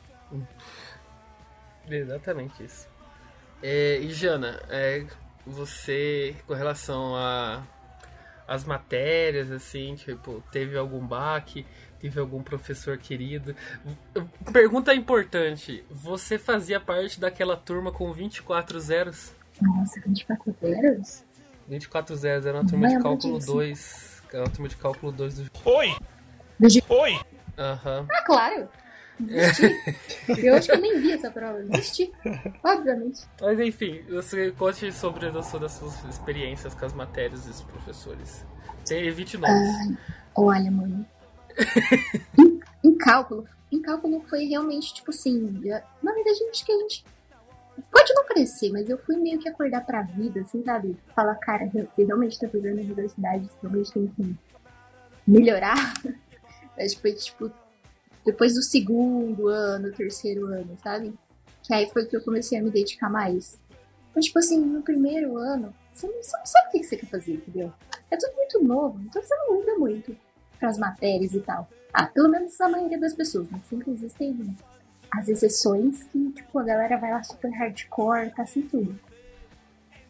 Exatamente 1.90 2.62
isso. 2.62 2.86
É, 3.60 3.98
e 3.98 4.12
Jana, 4.12 4.62
é, 4.68 5.04
você, 5.44 6.36
com 6.46 6.54
relação 6.54 7.16
a 7.16 7.64
as 8.46 8.64
matérias, 8.64 9.50
assim, 9.50 9.94
tipo, 9.94 10.42
teve 10.52 10.76
algum 10.76 11.04
baque, 11.04 11.64
teve 12.02 12.18
algum 12.20 12.42
professor 12.42 12.98
querido? 12.98 13.54
Pergunta 14.52 14.92
importante, 14.92 15.84
você 15.88 16.36
fazia 16.36 16.80
parte 16.80 17.20
daquela 17.20 17.56
turma 17.56 17.92
com 17.92 18.12
24 18.12 18.78
zeros? 18.80 19.32
Nossa, 19.60 20.00
24 20.04 20.54
zeros? 20.60 21.24
24 21.68 22.16
zeros, 22.16 22.44
era 22.44 22.58
uma 22.58 22.68
turma 22.68 22.88
de 22.88 22.98
cálculo 23.00 23.38
disso. 23.38 23.52
2. 23.52 24.22
Era 24.32 24.42
uma 24.42 24.50
turma 24.50 24.68
de 24.68 24.76
cálculo 24.76 25.12
2 25.12 25.34
do... 25.36 25.50
Do 26.58 26.68
G- 26.68 26.82
Aham. 27.56 28.06
Ah, 28.10 28.22
claro! 28.24 28.68
Desisti. 29.20 29.76
eu 30.44 30.54
acho 30.56 30.66
que 30.68 30.72
eu 30.72 30.80
nem 30.80 31.00
vi 31.00 31.12
essa 31.12 31.30
prova. 31.30 31.60
Desisti. 31.62 32.10
Obviamente. 32.64 33.20
Mas 33.40 33.60
enfim, 33.60 34.02
você 34.10 34.50
conte 34.52 34.90
sobre 34.90 35.26
as 35.26 35.46
suas, 35.46 36.04
experiências 36.08 36.74
com 36.74 36.84
as 36.84 36.92
matérias 36.92 37.44
dos 37.44 37.60
professores. 37.62 38.44
Tem- 38.86 39.06
Evite 39.06 39.38
nomes. 39.38 39.68
Ai, 39.80 39.96
olha, 40.34 40.70
mano. 40.70 41.06
Em, 42.38 42.60
em 42.90 42.96
cálculo, 42.96 43.46
em 43.70 43.80
cálculo 43.80 44.22
foi 44.28 44.44
realmente 44.44 44.94
tipo 44.94 45.10
assim. 45.10 45.40
na 46.02 46.12
verdade, 46.12 46.44
acho 46.50 46.64
que 46.64 46.72
a 46.72 46.78
gente. 46.78 47.04
Pode 47.90 48.12
não 48.14 48.26
parecer, 48.26 48.70
mas 48.70 48.88
eu 48.88 48.98
fui 48.98 49.16
meio 49.16 49.38
que 49.38 49.48
acordar 49.48 49.84
pra 49.84 50.02
vida, 50.02 50.42
assim, 50.42 50.62
sabe? 50.62 50.94
Falar, 51.14 51.34
cara, 51.36 51.66
você 51.66 52.04
realmente 52.04 52.38
tá 52.38 52.46
fazendo 52.46 52.78
a 52.78 52.82
universidade, 52.82 53.46
você 53.46 53.56
realmente 53.62 53.92
tem 53.92 54.06
que 54.08 54.36
melhorar. 55.26 55.94
Que 56.74 56.96
foi 56.98 57.12
tipo. 57.12 57.52
Depois 58.24 58.54
do 58.54 58.62
segundo 58.62 59.46
ano, 59.48 59.92
terceiro 59.92 60.46
ano, 60.46 60.76
sabe? 60.82 61.12
Que 61.62 61.72
aí 61.74 61.88
foi 61.90 62.06
que 62.06 62.16
eu 62.16 62.22
comecei 62.22 62.58
a 62.58 62.62
me 62.62 62.70
dedicar 62.70 63.10
mais. 63.10 63.60
Mas, 64.14 64.24
tipo 64.24 64.38
assim, 64.38 64.58
no 64.58 64.82
primeiro 64.82 65.36
ano, 65.36 65.72
você 65.92 66.06
não, 66.06 66.14
você 66.14 66.36
não 66.36 66.46
sabe 66.46 66.68
o 66.68 66.70
que 66.72 66.84
você 66.84 66.96
quer 66.96 67.06
fazer, 67.06 67.34
entendeu? 67.34 67.72
É 68.10 68.16
tudo 68.16 68.34
muito 68.36 68.64
novo, 68.64 69.00
então 69.02 69.22
você 69.22 69.34
não 69.36 69.60
liga 69.60 69.74
muito 69.76 70.16
pras 70.62 70.78
matérias 70.78 71.34
e 71.34 71.40
tal. 71.40 71.68
Ah, 71.92 72.06
pelo 72.06 72.28
menos 72.28 72.58
a 72.60 72.68
maioria 72.68 72.98
das 72.98 73.12
pessoas, 73.14 73.50
né? 73.50 73.60
Sempre 73.68 73.90
existem 73.90 74.56
as 75.10 75.28
exceções 75.28 76.04
que, 76.04 76.30
tipo, 76.30 76.56
a 76.56 76.62
galera 76.62 76.96
vai 76.96 77.10
lá 77.10 77.20
super 77.24 77.50
hardcore, 77.50 78.30
tá 78.30 78.44
assim 78.44 78.62
tudo. 78.62 78.96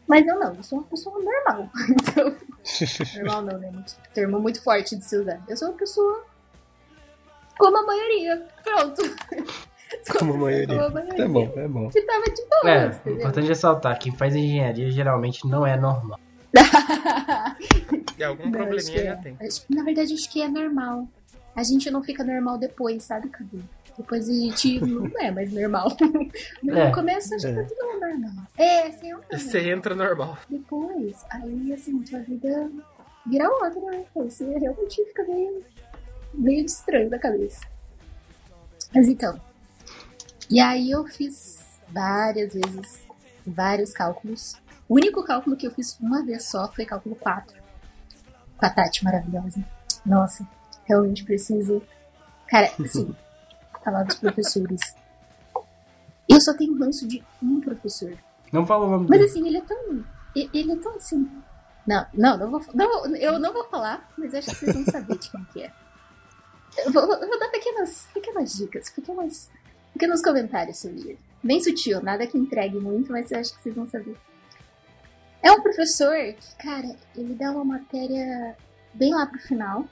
Mas 0.06 0.26
eu 0.26 0.38
não, 0.38 0.54
eu 0.54 0.62
sou 0.62 0.78
uma 0.80 0.86
pessoa 0.86 1.18
normal. 1.18 1.70
Então, 1.88 2.36
normal 3.24 3.42
não, 3.42 3.58
né? 3.58 3.70
Muito, 3.72 3.96
termo 4.12 4.38
muito 4.38 4.62
forte 4.62 4.94
de 4.94 5.04
se 5.04 5.16
usar. 5.16 5.40
Eu 5.48 5.56
sou 5.56 5.68
uma 5.68 5.76
pessoa 5.78 6.24
como 7.58 7.78
a 7.78 7.86
maioria. 7.86 8.46
Pronto. 8.62 9.02
Como 10.18 10.32
a 10.32 10.36
maioria. 10.38 10.66
Como 10.68 10.86
a 10.86 10.90
maioria. 10.90 11.24
É 11.24 11.28
bom, 11.28 11.52
é 11.54 11.68
bom. 11.68 11.90
Que 11.90 12.00
tava 12.00 12.24
de 12.24 12.42
boa, 12.48 12.70
É, 12.70 12.86
entendeu? 12.86 13.18
importante 13.18 13.48
ressaltar, 13.48 13.98
quem 13.98 14.10
faz 14.16 14.34
engenharia 14.34 14.90
geralmente 14.90 15.46
não 15.46 15.66
é 15.66 15.76
normal. 15.76 16.18
E 18.18 18.22
algum 18.24 18.44
Não, 18.44 18.52
probleminha 18.52 18.92
que 18.92 19.04
já 19.04 19.12
é. 19.12 19.16
tem. 19.16 19.36
Acho- 19.40 19.64
na 19.70 19.82
verdade, 19.82 20.12
acho 20.14 20.30
que 20.30 20.42
é 20.42 20.48
normal. 20.48 21.08
A 21.56 21.62
gente 21.62 21.90
não 21.90 22.02
fica 22.02 22.22
normal 22.24 22.58
depois, 22.58 23.02
sabe, 23.02 23.28
Cadu? 23.28 23.62
Depois 23.96 24.28
a 24.28 24.32
gente 24.32 24.80
não 24.84 25.10
é 25.20 25.30
mais 25.30 25.52
normal. 25.52 25.88
No 26.62 26.78
É. 26.78 26.90
começo, 26.92 27.34
acho 27.34 27.46
que 27.46 27.52
É. 27.52 27.62
tá 27.62 27.68
tudo 27.68 28.00
normal. 28.00 28.44
É, 28.56 28.90
sempre. 28.92 29.38
Você 29.38 29.70
entra 29.70 29.94
normal. 29.94 30.38
Depois, 30.48 31.24
aí, 31.30 31.72
assim, 31.72 32.04
sua 32.06 32.20
vida 32.20 32.70
vira 33.26 33.48
outra, 33.50 33.80
né? 33.90 34.04
Você 34.14 34.44
realmente 34.58 35.04
fica 35.06 35.24
meio, 35.24 35.64
meio 36.34 36.64
estranho 36.64 37.10
da 37.10 37.18
cabeça. 37.18 37.60
Mas 38.94 39.08
então. 39.08 39.40
E 40.50 40.60
aí 40.60 40.90
eu 40.90 41.04
fiz 41.06 41.58
várias 41.88 42.52
vezes, 42.54 43.06
vários 43.46 43.92
cálculos. 43.92 44.56
O 44.92 44.96
único 44.96 45.24
cálculo 45.24 45.56
que 45.56 45.66
eu 45.66 45.70
fiz 45.70 45.98
uma 46.00 46.22
vez 46.22 46.44
só 46.44 46.70
foi 46.70 46.84
cálculo 46.84 47.16
4. 47.16 47.56
Com 48.58 48.66
a 48.66 48.68
Tati 48.68 49.02
maravilhosa. 49.02 49.64
Nossa, 50.04 50.46
realmente 50.84 51.24
preciso. 51.24 51.82
Cara, 52.46 52.70
assim, 52.78 53.16
falar 53.82 54.02
dos 54.02 54.16
professores. 54.16 54.94
Eu 56.28 56.38
só 56.42 56.52
tenho 56.52 56.78
ranço 56.78 57.08
de 57.08 57.24
um 57.42 57.58
professor. 57.58 58.12
Não 58.52 58.66
fala 58.66 58.84
o 58.84 58.90
nome 58.90 59.06
Mas 59.08 59.22
assim, 59.22 59.46
ele 59.46 59.56
é 59.56 59.60
tão. 59.62 60.04
Ele 60.36 60.72
é 60.72 60.76
tão 60.76 60.94
assim. 60.96 61.26
Não, 61.86 62.06
não, 62.12 62.36
não 62.36 62.50
vou, 62.50 62.62
não, 62.74 63.16
eu 63.16 63.38
não 63.38 63.50
vou 63.50 63.64
falar, 63.70 64.12
mas 64.18 64.34
acho 64.34 64.50
que 64.50 64.56
vocês 64.56 64.74
vão 64.74 64.84
saber 64.84 65.16
de 65.16 65.30
quem 65.30 65.44
que 65.54 65.62
é. 65.62 65.72
Eu 66.84 66.92
vou, 66.92 67.02
eu 67.04 67.28
vou 67.28 67.38
dar 67.38 67.48
pequenas, 67.48 68.08
pequenas 68.12 68.52
dicas, 68.52 68.90
pequenas, 68.90 69.50
pequenos 69.94 70.20
comentários 70.20 70.76
sobre 70.76 71.00
ele. 71.00 71.18
Bem 71.42 71.62
sutil, 71.62 72.02
nada 72.02 72.26
que 72.26 72.36
entregue 72.36 72.78
muito, 72.78 73.10
mas 73.10 73.30
eu 73.30 73.38
acho 73.38 73.56
que 73.56 73.62
vocês 73.62 73.74
vão 73.74 73.86
saber. 73.86 74.18
É 75.42 75.50
um 75.50 75.60
professor 75.60 76.14
que, 76.14 76.56
cara, 76.56 76.94
ele 77.16 77.34
dá 77.34 77.50
uma 77.50 77.64
matéria 77.64 78.56
bem 78.94 79.12
lá 79.14 79.26
pro 79.26 79.40
final. 79.40 79.84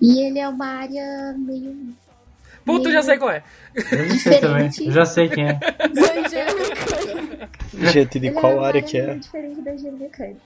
E 0.00 0.20
ele 0.26 0.38
é 0.38 0.48
uma 0.48 0.66
área 0.66 1.34
meio. 1.38 1.96
Puta, 2.64 2.84
meio 2.84 2.92
já 2.92 3.02
sei 3.02 3.18
qual 3.18 3.30
é. 3.30 3.42
Eu 3.74 4.08
já 4.08 4.18
sei 4.18 4.40
também. 4.40 4.70
Eu 4.78 4.92
já 4.92 5.06
sei 5.06 5.28
quem 5.28 5.48
é. 5.48 5.58
Gente, 7.72 8.18
de 8.18 8.26
Ele 8.26 8.34
qual 8.38 8.52
é 8.52 8.56
uma 8.56 8.66
área 8.66 8.82
que 8.82 8.98
é? 8.98 9.14
diferente 9.14 9.62
da 9.62 9.72
engenharia 9.72 9.98
mecânica. 10.00 10.40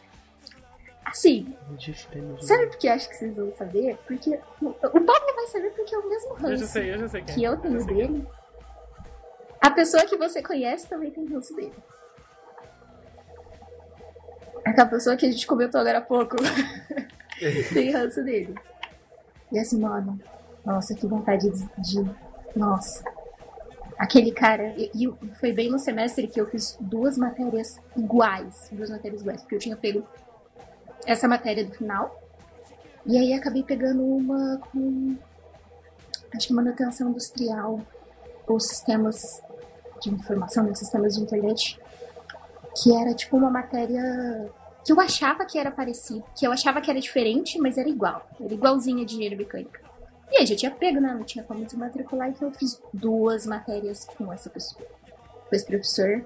Assim, 1.05 1.53
Diferente. 1.77 2.46
sabe 2.46 2.66
por 2.66 2.79
que 2.79 2.87
eu 2.87 2.92
acho 2.92 3.09
que 3.09 3.16
vocês 3.16 3.37
vão 3.37 3.51
saber? 3.53 3.99
Porque 4.07 4.31
o 4.61 4.70
Pablo 4.73 5.35
vai 5.35 5.46
saber 5.49 5.70
porque 5.70 5.92
é 5.92 5.99
o 5.99 6.09
mesmo 6.09 6.31
Eu 6.35 6.38
já 6.38 6.49
ranço 6.49 6.66
sei, 6.68 6.94
eu 6.94 6.99
já 7.01 7.09
sei 7.09 7.23
quem 7.23 7.35
que 7.35 7.44
é. 7.44 7.49
eu 7.49 7.53
já 7.53 7.61
tenho 7.61 7.85
quem 7.85 8.01
é. 8.01 8.07
dele. 8.07 8.27
A 9.61 9.70
pessoa 9.73 10.05
que 10.05 10.16
você 10.16 10.40
conhece 10.40 10.88
também 10.88 11.11
tem 11.11 11.27
ranço 11.27 11.55
dele. 11.57 11.75
Aquela 14.64 14.88
pessoa 14.88 15.16
que 15.16 15.27
a 15.27 15.31
gente 15.31 15.46
comentou 15.46 15.81
agora 15.81 15.99
há 15.99 16.03
pouco 16.03 16.37
tem 17.73 17.90
ranço 17.92 18.23
dele. 18.23 18.55
E 19.51 19.59
assim, 19.59 19.80
mano, 19.80 20.20
nossa, 20.64 20.95
que 20.95 21.07
vontade 21.07 21.49
de. 21.51 21.68
de- 21.78 22.11
nossa. 22.55 23.03
Aquele 23.99 24.32
cara. 24.32 24.74
E, 24.76 24.91
e 24.95 25.35
foi 25.35 25.53
bem 25.53 25.70
no 25.70 25.78
semestre 25.78 26.26
que 26.26 26.41
eu 26.41 26.47
fiz 26.49 26.76
duas 26.80 27.16
matérias 27.18 27.80
iguais. 27.97 28.68
Duas 28.72 28.91
matérias 28.91 29.20
iguais. 29.20 29.41
Porque 29.43 29.55
eu 29.55 29.59
tinha 29.59 29.76
pego 29.76 30.07
essa 31.07 31.26
matéria 31.28 31.64
do 31.64 31.72
final. 31.74 32.20
E 33.07 33.16
aí 33.16 33.32
acabei 33.32 33.62
pegando 33.62 34.03
uma 34.03 34.59
com. 34.72 35.16
Acho 36.35 36.47
que 36.49 36.53
manutenção 36.55 37.11
industrial. 37.11 37.80
Ou 38.47 38.59
sistemas 38.61 39.43
de 40.03 40.11
informação, 40.11 40.64
né, 40.64 40.74
sistemas 40.74 41.14
de 41.14 41.20
internet. 41.22 41.78
Que 42.83 42.95
era 42.97 43.14
tipo 43.14 43.37
uma 43.37 43.51
matéria 43.51 44.49
que 44.85 44.93
eu 44.93 45.01
achava 45.01 45.45
que 45.45 45.59
era 45.59 45.71
parecido, 45.71 46.25
que 46.35 46.47
eu 46.47 46.53
achava 46.53 46.81
que 46.81 46.91
era 46.91 47.01
diferente, 47.01 47.59
mas 47.59 47.77
era 47.77 47.89
igual. 47.89 48.27
Era 48.41 48.53
igualzinha 48.55 49.05
de 49.05 49.14
engenharia 49.14 49.37
mecânica. 49.39 49.81
E 50.33 50.39
aí 50.39 50.47
já 50.47 50.55
tinha 50.57 50.71
pego, 50.71 51.01
né? 51.01 51.12
Não 51.12 51.25
tinha 51.25 51.45
como 51.45 51.64
desmatricular, 51.64 52.29
então 52.29 52.49
eu 52.49 52.55
fiz 52.55 52.81
duas 52.95 53.45
matérias 53.47 54.05
com 54.16 54.33
essa 54.33 54.49
pessoa. 54.49 54.87
Com 55.49 55.55
esse 55.57 55.66
professor. 55.66 56.25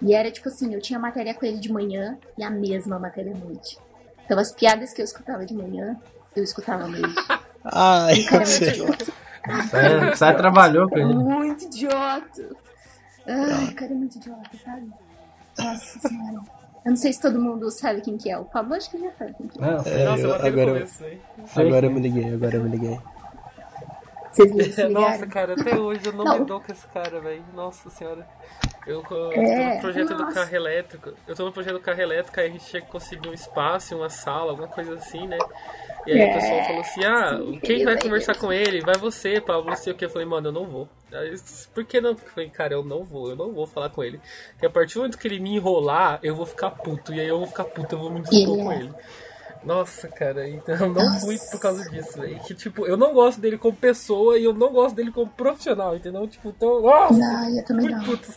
E 0.00 0.14
era 0.14 0.30
tipo 0.30 0.48
assim, 0.48 0.72
eu 0.72 0.80
tinha 0.80 0.98
matéria 0.98 1.34
com 1.34 1.44
ele 1.44 1.58
de 1.58 1.70
manhã 1.72 2.18
e 2.38 2.42
a 2.42 2.50
mesma 2.50 2.98
matéria 2.98 3.32
à 3.34 3.36
noite. 3.38 3.78
Então 4.24 4.38
as 4.38 4.52
piadas 4.52 4.92
que 4.92 5.00
eu 5.00 5.04
escutava 5.04 5.44
de 5.44 5.54
manhã, 5.54 5.96
eu 6.34 6.42
escutava 6.44 6.84
à 6.84 6.88
noite. 6.88 7.14
Ai, 7.64 8.20
O 8.20 8.26
cara 8.26 8.42
eu 8.44 8.46
é 8.46 8.46
muito 8.46 8.46
sei. 8.48 8.68
idiota. 8.68 9.12
Sai, 9.70 10.16
sai 10.16 10.36
trabalhou 10.36 10.88
com 10.88 10.98
ele. 10.98 11.14
Muito 11.14 11.64
idiota. 11.64 12.56
Ai, 13.26 13.72
cara, 13.74 13.92
é 13.92 13.94
muito 13.94 14.16
idiota, 14.16 14.50
sabe? 14.64 14.88
Nossa 15.58 15.98
senhora. 16.08 16.40
Eu 16.84 16.90
não 16.90 16.96
sei 16.96 17.12
se 17.12 17.20
todo 17.20 17.40
mundo 17.40 17.70
sabe 17.70 18.00
quem 18.00 18.16
que 18.18 18.28
é. 18.30 18.36
O 18.38 18.44
Pablo 18.44 18.74
acho 18.74 18.90
que 18.90 18.98
já 18.98 19.12
sabe 19.12 19.34
quem 19.34 19.46
que 19.48 19.58
é. 19.58 19.60
Não, 19.60 19.68
É, 19.84 20.04
Nossa, 20.04 20.22
eu 20.22 20.28
eu- 20.30 20.34
agora, 20.34 20.72
começo, 20.72 21.04
hein? 21.04 21.20
agora 21.56 21.86
eu 21.86 21.90
me 21.92 22.00
liguei, 22.00 22.34
agora 22.34 22.56
eu 22.56 22.64
me 22.64 22.70
liguei. 22.70 22.98
Vocês 24.32 24.50
Nossa, 24.90 25.26
cara, 25.26 25.52
até 25.52 25.78
hoje 25.78 26.06
eu 26.06 26.12
não, 26.12 26.24
Não. 26.24 26.38
me 26.40 26.44
dou 26.46 26.60
com 26.60 26.72
esse 26.72 26.86
cara, 26.88 27.20
velho. 27.20 27.44
Nossa 27.54 27.90
senhora. 27.90 28.26
Eu 28.86 29.02
tô 29.02 29.30
É, 29.32 29.74
no 29.76 29.80
projeto 29.80 30.14
do 30.14 30.24
nossa. 30.24 30.32
carro 30.34 30.56
elétrico. 30.56 31.12
Eu 31.28 31.36
tô 31.36 31.44
no 31.44 31.52
projeto 31.52 31.74
do 31.74 31.80
carro 31.80 32.00
elétrico, 32.00 32.40
aí 32.40 32.46
a 32.48 32.50
gente 32.50 32.64
tinha 32.64 32.82
que 32.82 32.88
conseguir 32.90 33.28
um 33.28 33.34
espaço, 33.34 33.94
uma 33.96 34.08
sala, 34.10 34.50
alguma 34.50 34.66
coisa 34.68 34.94
assim, 34.94 35.28
né? 35.28 35.38
E 36.06 36.12
aí 36.12 36.20
É, 36.20 36.30
o 36.30 36.34
pessoal 36.34 36.64
falou 36.64 36.80
assim, 36.80 37.04
ah, 37.04 37.36
sim, 37.38 37.60
quem 37.62 37.84
vai 37.84 37.94
vai 37.94 38.02
conversar 38.02 38.36
com 38.36 38.52
ele? 38.52 38.80
Vai 38.80 38.96
você, 38.96 39.40
Pablo, 39.40 39.70
não 39.70 39.76
sei 39.76 39.92
o 39.92 39.96
que. 39.96 40.04
Eu 40.04 40.10
falei, 40.10 40.26
mano, 40.26 40.48
eu 40.48 40.52
não 40.52 40.66
vou. 40.66 40.88
Aí, 41.12 41.34
por 41.74 41.84
que 41.84 42.00
não? 42.00 42.14
Porque 42.14 42.28
eu 42.28 42.32
falei, 42.34 42.50
cara, 42.50 42.74
eu 42.74 42.84
não 42.84 43.04
vou, 43.04 43.30
eu 43.30 43.36
não 43.36 43.52
vou 43.52 43.66
falar 43.66 43.88
com 43.90 44.02
ele. 44.02 44.20
Porque 44.52 44.66
a 44.66 44.70
partir 44.70 44.94
do 44.94 45.00
momento 45.00 45.18
que 45.18 45.28
ele 45.28 45.38
me 45.38 45.54
enrolar, 45.56 46.18
eu 46.22 46.34
vou 46.34 46.46
ficar 46.46 46.70
puto. 46.70 47.12
E 47.14 47.20
aí 47.20 47.28
eu 47.28 47.38
vou 47.38 47.46
ficar 47.46 47.64
puto, 47.64 47.94
eu 47.94 47.98
vou 48.00 48.10
me 48.10 48.20
dispor 48.20 48.54
Ele 48.54 48.62
com 48.64 48.72
é. 48.72 48.76
ele. 48.80 48.90
Nossa, 49.64 50.08
cara, 50.08 50.48
então 50.48 50.74
eu 50.74 50.88
não 50.88 51.04
Nossa. 51.04 51.20
fui 51.20 51.38
por 51.38 51.60
causa 51.60 51.88
disso, 51.88 52.20
velho. 52.20 52.40
Que 52.40 52.52
tipo, 52.52 52.84
eu 52.84 52.96
não 52.96 53.12
gosto 53.14 53.40
dele 53.40 53.56
como 53.56 53.76
pessoa 53.76 54.36
e 54.36 54.44
eu 54.44 54.52
não 54.52 54.72
gosto 54.72 54.96
dele 54.96 55.12
como 55.12 55.30
profissional, 55.30 55.94
entendeu? 55.94 56.26
Tipo, 56.26 56.48
então, 56.48 56.80
nossa, 56.82 57.14
Não, 57.16 57.56
eu 57.58 57.64
também 57.64 57.86
muito 57.86 57.98
não. 57.98 58.04
puto 58.04 58.28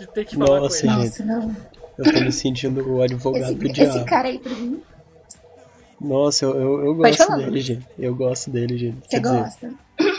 de 0.00 0.06
ter 0.08 0.24
que 0.24 0.34
falar 0.36 0.58
Nossa, 0.60 0.84
com 0.86 0.92
ele. 0.92 1.02
gente. 1.08 1.22
Nossa, 1.22 1.46
não. 1.46 1.56
Eu 1.98 2.12
tô 2.12 2.20
me 2.20 2.32
sentindo 2.32 2.88
o 2.94 3.00
advogado 3.02 3.44
Esse, 3.44 3.54
do 3.54 3.64
esse 3.66 3.74
diabo. 3.74 4.04
cara 4.06 4.26
aí 4.28 4.38
pra 4.40 4.52
mim, 4.52 4.82
Nossa, 6.00 6.46
eu, 6.46 6.54
eu, 6.56 6.84
eu 6.86 6.94
gosto 6.94 7.36
dele, 7.36 7.60
gente. 7.60 7.86
Eu 7.98 8.14
gosto 8.14 8.50
dele, 8.50 8.78
gente. 8.78 8.96
você 9.02 9.16
Quer 9.16 9.20
dizer, 9.20 9.42
gosta? 9.42 9.74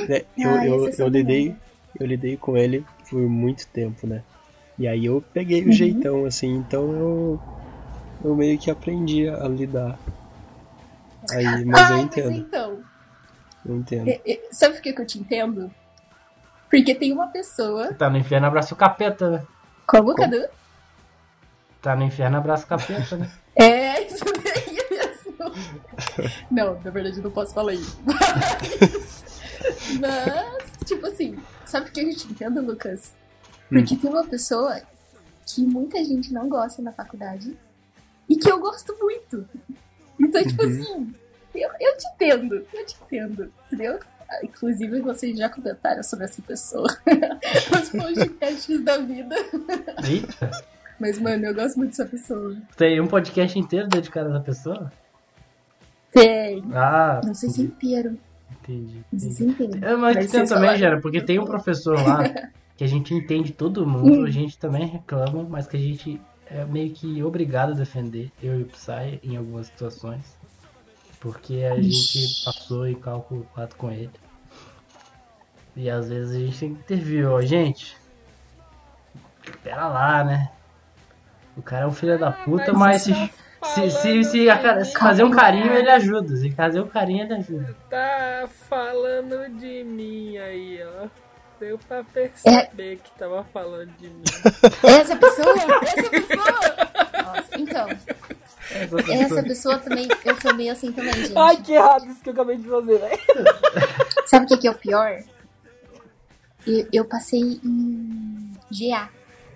né, 0.08 0.22
eu, 0.38 0.58
Ah, 0.58 0.66
eu, 0.66 0.90
eu, 0.98 1.08
lidei, 1.08 1.56
eu 2.00 2.06
lidei 2.06 2.38
com 2.38 2.56
ele 2.56 2.86
por 3.10 3.20
muito 3.22 3.68
tempo, 3.68 4.06
né? 4.06 4.22
E 4.78 4.88
aí 4.88 5.06
eu 5.06 5.24
peguei 5.34 5.62
o 5.62 5.66
Uhum. 5.66 5.72
jeitão, 5.72 6.26
assim, 6.26 6.54
então 6.56 6.92
eu, 6.94 7.40
eu 8.24 8.36
meio 8.36 8.58
que 8.58 8.70
aprendi 8.72 9.28
a 9.28 9.48
lidar. 9.48 9.98
Aí, 11.30 11.66
mas 11.66 11.90
eu 11.90 11.98
entendo, 11.98 12.28
mas 12.28 12.38
então, 12.38 12.84
eu 13.66 13.76
entendo. 13.76 14.14
sabe 14.52 14.76
por 14.76 14.82
que 14.82 14.94
que 14.94 15.02
eu 15.02 15.08
te 15.08 15.20
entendo? 15.20 15.72
Porque 16.70 16.96
tem 16.96 17.12
uma 17.12 17.28
pessoa, 17.28 17.92
Tá 17.94 18.10
no 18.10 18.18
inferno, 18.18 18.48
abraça 18.48 18.74
o 18.74 18.78
capeta, 18.78 19.30
né? 19.30 19.42
como 19.86 20.12
o 20.12 20.16
Cadu, 20.16 20.42
Tá 21.82 21.96
no 21.96 22.04
inferno, 22.04 22.38
abraça 22.38 22.66
o 22.66 22.68
capeta, 22.68 23.18
né? 23.18 23.30
é. 23.56 24.01
Não, 26.52 26.80
na 26.82 26.92
verdade 26.92 27.18
eu 27.18 27.24
não 27.24 27.32
posso 27.32 27.54
falar 27.54 27.74
isso. 27.74 27.98
Mas, 28.06 29.42
mas, 30.00 30.72
tipo 30.86 31.06
assim, 31.08 31.38
sabe 31.66 31.86
por 31.86 31.94
que 31.94 32.02
eu 32.02 32.16
te 32.16 32.28
entendo, 32.28 32.62
Lucas? 32.62 33.14
Porque 33.70 33.96
tem 33.96 34.10
uma 34.10 34.26
pessoa 34.26 34.82
que 35.46 35.62
muita 35.62 36.04
gente 36.04 36.34
não 36.34 36.50
gosta 36.50 36.82
na 36.82 36.92
faculdade 36.92 37.58
e 38.30 38.36
que 38.36 38.52
eu 38.52 38.60
gosto 38.60 38.96
muito. 39.00 39.48
Então, 40.20 40.44
tipo 40.44 40.64
assim, 40.64 41.14
eu, 41.56 41.70
eu 41.80 41.98
te 41.98 42.08
entendo, 42.14 42.68
eu 42.74 42.86
te 42.86 42.96
entendo, 43.04 43.52
entendeu? 43.68 44.00
Ah, 44.30 44.40
Inclusive, 44.44 45.02
vocês 45.02 45.38
já 45.38 45.50
comentaram 45.50 46.04
sobre 46.04 46.26
essa 46.26 46.42
pessoa 46.42 46.88
nos 47.72 47.90
podcasts 47.90 48.84
da 48.84 48.98
vida. 48.98 49.36
Eita. 50.08 50.52
Mas, 51.00 51.20
mano, 51.20 51.46
eu 51.46 51.54
gosto 51.54 51.78
muito 51.78 51.90
dessa 51.90 52.06
pessoa. 52.06 52.56
Tem 52.78 53.02
um 53.02 53.08
podcast 53.08 53.58
inteiro 53.58 53.88
dedicado 53.88 54.30
a 54.30 54.36
essa 54.36 54.40
pessoa? 54.40 54.92
Tem. 56.12 56.64
Ah, 56.74 57.22
Não 57.24 57.34
sei 57.34 57.50
se 57.50 57.62
inteiro. 57.62 58.18
entendi. 58.62 59.04
Não 59.12 59.20
sei 59.20 59.32
se 59.32 59.44
inteiro. 59.46 59.86
É, 59.86 59.96
mas 59.96 60.16
Mas 60.16 60.32
tem 60.32 60.46
também. 60.46 60.78
Gera, 60.78 61.00
porque 61.00 61.22
tem 61.22 61.40
um 61.40 61.46
professor 61.46 61.96
lá 61.96 62.24
que 62.76 62.84
a 62.84 62.88
gente 62.88 63.14
entende 63.14 63.54
todo 63.54 63.86
mundo, 63.88 64.26
a 64.26 64.30
gente 64.30 64.58
também 64.58 64.86
reclama, 64.88 65.44
mas 65.44 65.68
que 65.68 65.78
a 65.78 65.80
gente 65.80 66.22
é 66.48 66.66
meio 66.66 66.92
que 66.92 67.24
obrigado 67.24 67.72
a 67.72 67.76
defender, 67.76 68.30
eu 68.44 68.60
e 68.60 68.64
o 68.64 68.66
Psy, 68.66 69.20
em 69.24 69.38
algumas 69.38 69.68
situações. 69.68 70.38
Porque 71.20 71.64
a 71.64 71.80
gente 71.82 72.44
passou 72.44 72.88
em 72.88 72.96
cálculo 72.96 73.46
4 73.54 73.78
com 73.78 73.92
ele. 73.92 74.10
E 75.76 75.90
às 75.90 76.10
vezes 76.10 76.36
a 76.36 76.40
gente 76.40 76.60
tem 76.60 76.74
que 76.74 76.80
intervir, 76.82 77.30
ó, 77.30 77.40
gente. 77.42 77.96
Pera 79.64 79.88
lá, 79.88 80.24
né? 80.24 80.50
O 81.56 81.62
cara 81.62 81.84
é 81.86 81.88
um 81.88 81.92
filho 81.92 82.18
da 82.20 82.32
puta, 82.32 82.74
mas, 82.74 83.04
se, 83.04 83.14
se, 83.64 83.90
se, 83.92 84.24
se 84.24 84.50
a 84.50 84.84
se 84.84 84.94
fazer 84.98 85.24
um 85.24 85.32
carinho, 85.32 85.74
ele 85.74 85.90
ajuda. 85.90 86.36
Se 86.36 86.52
fazer 86.52 86.82
um 86.82 86.88
carinho, 86.88 87.24
ele 87.26 87.34
ajuda. 87.34 87.76
Tá 87.90 88.50
falando 88.70 89.50
de 89.58 89.84
mim 89.84 90.38
aí, 90.38 90.80
ó. 90.84 91.08
Deu 91.60 91.78
pra 91.88 92.04
perceber 92.04 93.00
que 93.04 93.12
tava 93.20 93.44
falando 93.54 93.92
de 93.98 94.08
mim. 94.08 94.24
Essa 94.84 95.16
pessoa? 95.16 95.56
Essa 95.84 96.10
pessoa? 96.10 96.60
Nossa, 97.24 97.60
então, 97.60 97.88
essa 99.14 99.44
pessoa 99.44 99.78
também, 99.78 100.08
eu 100.26 100.42
sou 100.42 100.54
meio 100.56 100.72
assim 100.72 100.92
também, 100.92 101.14
gente. 101.14 101.64
que 101.64 101.74
errado 101.74 102.06
isso 102.08 102.22
que 102.22 102.30
eu 102.30 102.34
acabei 102.34 102.58
de 102.58 102.68
fazer, 102.68 102.98
velho. 103.00 103.20
Sabe 104.26 104.46
o 104.46 104.48
que, 104.48 104.58
que 104.58 104.68
é 104.68 104.72
o 104.72 104.76
pior? 104.76 105.24
Eu, 106.66 106.88
eu 106.92 107.06
passei 107.06 107.60
em 107.64 108.54
GA 108.72 109.10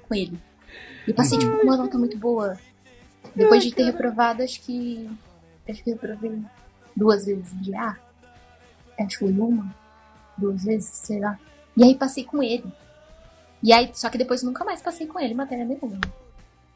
com 0.07 0.15
ele. 0.15 0.39
E 1.07 1.13
passei, 1.13 1.37
tipo, 1.37 1.51
uma 1.61 1.77
nota 1.77 1.97
muito 1.97 2.17
boa. 2.17 2.57
Depois 3.35 3.63
de 3.63 3.73
ter 3.73 3.83
reprovado, 3.83 4.43
acho 4.43 4.61
que. 4.61 5.09
Acho 5.67 5.83
que 5.83 5.89
eu 5.89 5.95
reprovei 5.95 6.39
duas 6.95 7.25
vezes 7.25 7.51
em 7.53 7.71
GA. 7.71 7.97
Acho 8.99 9.09
que 9.09 9.17
foi 9.25 9.31
uma, 9.31 9.73
duas 10.37 10.63
vezes, 10.63 10.89
sei 10.89 11.19
lá. 11.19 11.37
E 11.75 11.83
aí 11.83 11.95
passei 11.95 12.23
com 12.23 12.41
ele. 12.41 12.63
E 13.61 13.73
aí, 13.73 13.89
só 13.93 14.09
que 14.09 14.17
depois 14.17 14.43
nunca 14.43 14.63
mais 14.63 14.81
passei 14.81 15.07
com 15.07 15.19
ele 15.19 15.33
matéria 15.33 15.65
nenhuma. 15.65 15.99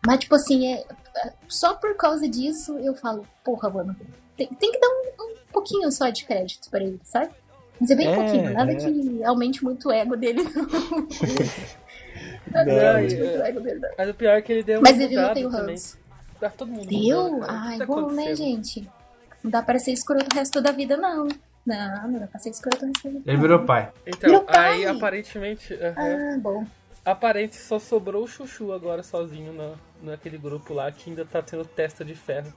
Mas, 0.05 0.20
tipo 0.20 0.36
assim, 0.36 0.74
é, 0.74 0.86
é- 1.18 1.34
só 1.47 1.76
por 1.76 1.95
causa 1.95 2.28
disso 2.28 2.78
eu 2.80 2.95
falo, 2.95 3.26
porra, 3.43 3.70
mano, 3.70 3.95
tem, 4.36 4.47
tem 4.47 4.72
que 4.72 4.80
dar 4.80 4.88
um, 4.88 5.32
um 5.32 5.36
pouquinho 5.51 5.91
só 5.91 6.10
de 6.10 6.26
crédito 6.26 6.70
pra 6.70 6.82
ele, 6.82 6.99
sabe? 7.03 7.30
Mas 7.80 7.91
é 7.91 7.95
bem 7.95 8.07
É, 8.07 8.16
pouquinho, 8.16 8.53
nada 8.53 8.72
é. 8.72 8.76
que 8.76 9.24
aumente 9.24 9.64
muito 9.64 9.89
o 9.89 9.91
ego 9.91 10.16
dele. 10.18 10.43
Não, 10.43 10.68
aumente 12.89 13.16
é- 13.16 13.20
muito 13.20 13.39
o 13.39 13.43
ego 13.43 13.60
dele, 13.62 13.80
não. 13.80 13.89
Mas 13.97 14.10
o 14.10 14.14
pior 14.14 14.38
é 14.38 14.41
que 14.41 14.51
ele 14.51 14.64
deu 14.64 14.82
Mas 14.82 14.99
ele 14.99 15.16
não 15.16 15.34
tem 15.34 15.45
o 15.45 15.51
também. 15.51 15.76
Tá 16.39 16.49
todo 16.49 16.71
mundo 16.71 16.87
Deu? 16.87 17.41
Ai, 17.47 17.77
tá 17.77 17.85
bom, 17.85 18.11
né, 18.11 18.35
gente? 18.35 18.89
Não 19.43 19.51
dá 19.51 19.61
pra 19.61 19.79
ser 19.79 19.91
escroto 19.91 20.25
o 20.31 20.35
resto 20.35 20.61
da 20.61 20.71
vida, 20.71 20.95
não. 20.97 21.27
Não, 21.65 22.07
não 22.09 22.19
dá 22.19 22.27
pra 22.27 22.39
ser 22.39 22.49
escroto 22.49 22.83
o 22.83 22.87
resto 22.87 23.03
da 23.03 23.09
vida. 23.09 23.23
Ele 23.31 23.37
virou 23.41 23.65
pai. 23.65 23.91
Então, 24.05 24.45
pai! 24.45 24.55
aí 24.75 24.85
aparentemente. 24.85 25.73
aham, 25.73 26.35
Ah, 26.35 26.37
bom. 26.39 26.65
Aparente 27.05 27.55
só 27.55 27.79
sobrou 27.79 28.23
o 28.23 28.27
Chuchu 28.27 28.71
agora 28.71 29.01
sozinho 29.01 29.53
na, 29.53 29.73
naquele 30.11 30.37
grupo 30.37 30.73
lá 30.73 30.91
que 30.91 31.09
ainda 31.09 31.25
tá 31.25 31.41
tendo 31.41 31.65
testa 31.65 32.03
de 32.05 32.13
ferro. 32.15 32.53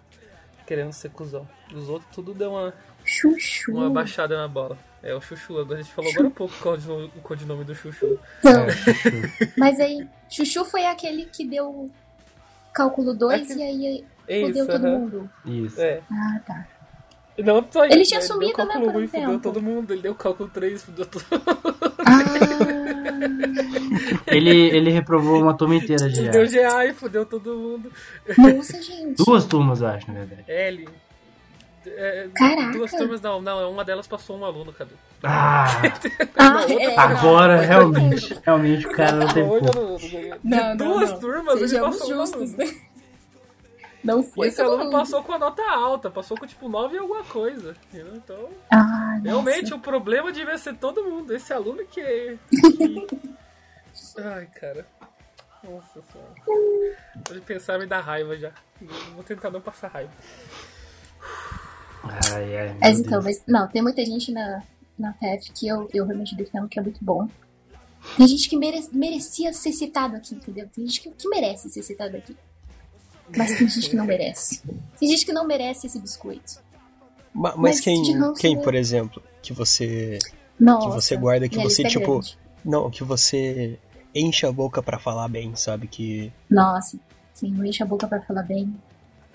Querendo 0.67 0.93
ser 0.93 1.11
cuzão. 1.11 1.49
Os 1.75 1.89
outros 1.89 2.11
tudo 2.15 2.33
deu 2.35 2.53
uma, 2.53 2.73
Chuchu. 3.05 3.73
uma 3.73 3.91
baixada 3.91 4.37
na 4.37 4.47
bola. 4.47 4.79
É 5.03 5.13
o 5.15 5.21
Chuchu, 5.21 5.59
agora 5.59 5.81
a 5.81 5.83
gente 5.83 5.93
falou 5.93 6.11
agora 6.13 6.29
um 6.29 6.31
pouco 6.31 6.55
o 6.55 6.59
codinome, 6.59 7.13
o 7.17 7.21
codinome 7.21 7.65
do 7.65 7.75
Chuchu. 7.75 8.19
Não. 8.45 8.63
É, 8.63 8.67
Mas 9.59 9.81
aí, 9.81 10.07
Chuchu 10.31 10.65
foi 10.65 10.85
aquele 10.87 11.27
que 11.27 11.45
deu 11.45 11.91
cálculo 12.73 13.15
2 13.15 13.43
Aquele- 13.43 13.61
e 13.61 13.63
aí 13.87 14.05
É 14.29 14.41
fudeu 14.47 14.65
isso, 14.65 14.73
todo 14.73 14.85
aham. 14.87 14.99
mundo. 14.99 15.31
Isso. 15.45 15.81
É. 15.81 16.01
Ah, 16.11 16.41
tá. 16.47 16.67
Não 17.39 17.67
só 17.71 17.85
isso. 17.87 17.95
Ele 17.95 18.05
tinha 18.05 18.21
né? 18.21 18.27
sumido, 18.27 18.53
deu 18.53 18.67
cálculo 18.67 18.87
né, 18.87 18.93
por 18.93 19.01
um 19.01 19.05
e 19.05 19.09
fudeu 19.09 19.41
todo 19.41 19.63
mundo. 19.63 19.93
Ele 19.93 20.03
deu 20.03 20.15
cálculo 20.15 20.49
3 20.51 20.83
fudeu 20.83 21.07
todo 21.07 21.25
Ah, 22.05 22.23
Ele, 24.27 24.51
ele 24.51 24.91
reprovou 24.91 25.41
uma 25.41 25.55
turma 25.55 25.75
inteira 25.77 26.09
de 26.11 26.29
Deu 26.29 26.45
GA. 26.49 26.69
GA 26.71 26.87
e 26.87 26.93
fudeu 26.95 27.25
todo 27.27 27.57
mundo. 27.57 27.91
nossa, 28.39 28.81
gente. 28.83 29.17
Duas 29.25 29.45
turmas, 29.47 29.81
eu 29.81 29.87
acho, 29.89 30.09
na 30.13 30.21
verdade. 30.21 30.45
L. 30.47 30.89
É, 31.87 32.29
Caraca. 32.35 32.71
Duas 32.73 32.91
turmas 32.93 33.21
não, 33.21 33.41
não, 33.43 33.71
uma 33.71 33.85
delas 33.85 34.07
passou 34.07 34.39
um 34.39 34.45
aluno, 34.45 34.73
Cadu. 34.73 34.93
Ah, 35.23 35.67
Ah, 36.39 36.65
é, 36.73 36.97
agora 36.97 37.57
não. 37.59 37.65
realmente, 37.65 38.41
realmente 38.45 38.87
o 38.87 38.93
cara 38.93 39.13
não 39.13 39.27
culpa. 39.29 39.71
não- 39.81 39.97
de 39.97 40.35
Não, 40.45 40.77
duas 40.77 41.11
não. 41.11 41.21
turmas, 41.21 41.61
ele 41.63 41.81
passou 41.81 42.07
um 42.07 42.15
justos, 42.17 42.55
aluno. 42.55 42.57
né? 42.59 42.81
Não 44.05 44.21
foi 44.23 44.49
esse 44.49 44.61
aluno 44.61 44.85
mundo. 44.85 44.93
passou 44.93 45.23
com 45.23 45.33
a 45.33 45.39
nota 45.39 45.63
alta, 45.71 46.11
passou 46.11 46.37
com 46.37 46.45
tipo 46.45 46.69
9 46.69 46.97
e 46.97 46.99
alguma 46.99 47.23
coisa. 47.23 47.77
Então, 47.95 48.49
Ah, 48.71 48.77
nossa. 49.17 49.21
realmente, 49.23 49.73
o 49.73 49.79
problema 49.79 50.33
devia 50.33 50.59
ser 50.59 50.75
todo 50.75 51.05
mundo. 51.05 51.33
Esse 51.33 51.53
aluno 51.53 51.85
que. 51.87 52.01
é- 52.01 52.37
que... 52.51 53.07
Ai, 54.19 54.47
cara. 54.61 54.85
Nossa 55.63 56.01
senhora. 56.13 56.97
Só 57.29 57.35
de 57.35 57.41
pensar 57.43 57.79
me 57.79 57.87
dá 57.87 58.01
raiva 58.01 58.37
já. 58.37 58.51
Vou 59.15 59.23
tentar 59.23 59.51
não 59.51 59.61
passar 59.61 59.87
raiva. 59.89 60.11
Ai, 62.05 62.57
ai, 62.57 62.77
Mas 62.81 62.97
Deus. 62.97 63.07
então, 63.07 63.23
mas, 63.23 63.43
não, 63.47 63.69
tem 63.69 63.83
muita 63.83 64.05
gente 64.05 64.33
na, 64.33 64.63
na 64.99 65.13
TF 65.13 65.53
que 65.53 65.69
eu, 65.69 65.89
eu 65.95 66.05
realmente 66.05 66.35
defendo 66.35 66.69
que 66.69 66.79
é 66.79 66.83
muito 66.83 67.03
bom. 67.05 67.29
Tem 68.17 68.27
gente 68.27 68.49
que 68.49 68.57
mere- 68.57 68.89
merecia 68.93 69.53
ser 69.53 69.73
citado 69.73 70.17
aqui, 70.17 70.35
entendeu? 70.35 70.69
Tem 70.75 70.85
gente 70.87 71.01
que, 71.01 71.11
que 71.11 71.29
merece 71.29 71.71
ser 71.71 71.83
citado 71.83 72.17
aqui. 72.17 72.37
Mas 73.37 73.57
tem 73.57 73.69
gente 73.69 73.89
que 73.91 73.97
não 73.97 74.05
merece. 74.05 74.61
Tem 74.99 75.09
gente 75.09 75.25
que 75.25 75.33
não 75.33 75.47
merece 75.47 75.87
esse 75.87 75.99
biscoito. 76.01 76.61
Ma- 77.33 77.51
Mas, 77.57 77.77
Mas 77.77 77.81
quem, 77.81 78.03
quem, 78.39 78.57
né? 78.57 78.63
por 78.63 78.75
exemplo, 78.75 79.23
que 79.41 79.53
você 79.53 80.19
Nossa. 80.59 80.89
você 81.01 81.17
guarda, 81.17 81.49
que 81.49 81.59
você, 81.63 81.87
é 81.87 81.89
tipo, 81.89 82.13
grande. 82.19 82.37
não, 82.65 82.91
que 82.91 83.05
você 83.05 83.79
enche 84.15 84.45
a 84.45 84.53
boca 84.53 84.83
pra 84.83 84.99
falar 84.99 85.29
bem, 85.29 85.55
sabe? 85.55 85.87
Que 85.87 86.33
Nossa. 86.51 86.99
Sim, 87.33 87.57
eu 87.57 87.65
encho 87.65 87.83
a 87.85 87.87
boca 87.87 88.07
pra 88.09 88.21
falar 88.21 88.43
bem. 88.43 88.75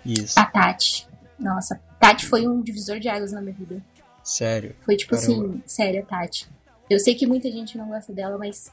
Isso. 0.06 0.38
A 0.40 0.46
Tati. 0.46 1.08
Nossa, 1.40 1.80
Tati 2.00 2.26
foi 2.26 2.48
um 2.48 2.62
divisor 2.62 3.00
de 3.00 3.10
águas 3.10 3.32
na 3.32 3.42
minha 3.42 3.54
vida. 3.54 3.82
Sério. 4.24 4.76
Foi 4.82 4.96
tipo 4.96 5.16
Caramba. 5.16 5.34
assim, 5.34 5.64
sério, 5.66 6.06
Tati. 6.06 6.48
Eu 6.90 7.00
sei 7.00 7.16
que 7.16 7.26
muita 7.28 7.52
gente 7.52 7.78
não 7.78 7.88
gosta 7.90 8.14
dela, 8.14 8.38
mas 8.38 8.72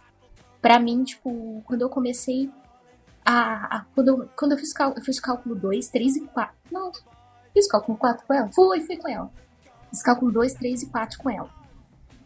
pra 0.61 0.79
mim, 0.79 1.03
tipo, 1.05 1.63
quando 1.67 1.83
eu 1.83 1.89
comecei 1.89 2.51
a. 3.25 3.77
a- 3.79 3.85
quando, 3.95 4.09
eu, 4.09 4.29
quando 4.37 4.53
eu 4.53 4.59
fiz, 4.59 4.73
cal, 4.73 4.93
eu 4.97 5.03
fiz 5.03 5.19
cálculo 5.21 5.55
2, 5.55 5.89
3 5.89 6.17
e 6.17 6.21
4. 6.27 6.55
Não, 6.71 6.93
fiz 7.53 7.67
cálculo 7.67 7.97
4 7.99 8.27
com 8.27 8.35
ela? 8.35 8.51
Fui, 8.53 8.81
fui 8.83 8.97
com 8.97 9.09
ela. 9.09 9.31
Fiz 9.91 10.03
cálculo 10.03 10.31
2, 10.33 10.55
3 10.55 10.83
e 10.83 10.87
4 10.87 11.19
com 11.19 11.31
ela. 11.31 11.49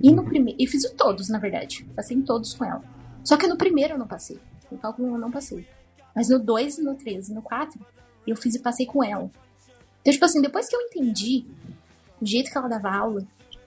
E 0.00 0.10
no 0.12 0.24
primeiro. 0.24 0.60
E 0.60 0.66
fiz 0.66 0.88
todos, 0.92 1.28
na 1.28 1.38
verdade. 1.38 1.84
Passei 1.94 2.16
em 2.16 2.22
todos 2.22 2.54
com 2.54 2.64
ela. 2.64 2.82
Só 3.24 3.36
que 3.36 3.46
no 3.46 3.56
primeiro 3.56 3.94
eu 3.94 3.98
não 3.98 4.06
passei. 4.06 4.38
No 4.70 4.78
cálculo 4.78 5.08
1 5.08 5.12
eu 5.14 5.18
não 5.18 5.30
passei. 5.30 5.66
Mas 6.14 6.28
no 6.28 6.38
2, 6.38 6.78
no 6.78 6.94
3 6.94 7.28
e 7.28 7.34
no 7.34 7.42
4, 7.42 7.78
eu 8.26 8.36
fiz 8.36 8.54
e 8.54 8.58
passei 8.60 8.86
com 8.86 9.02
ela. 9.02 9.30
Então, 10.08 10.12
tipo 10.14 10.24
assim, 10.24 10.40
depois 10.40 10.66
que 10.66 10.74
eu 10.74 10.80
entendi 10.80 11.44
o 12.18 12.24
jeito 12.24 12.50
que 12.50 12.56
ela 12.56 12.66
dava 12.66 12.90
aula, 12.90 13.22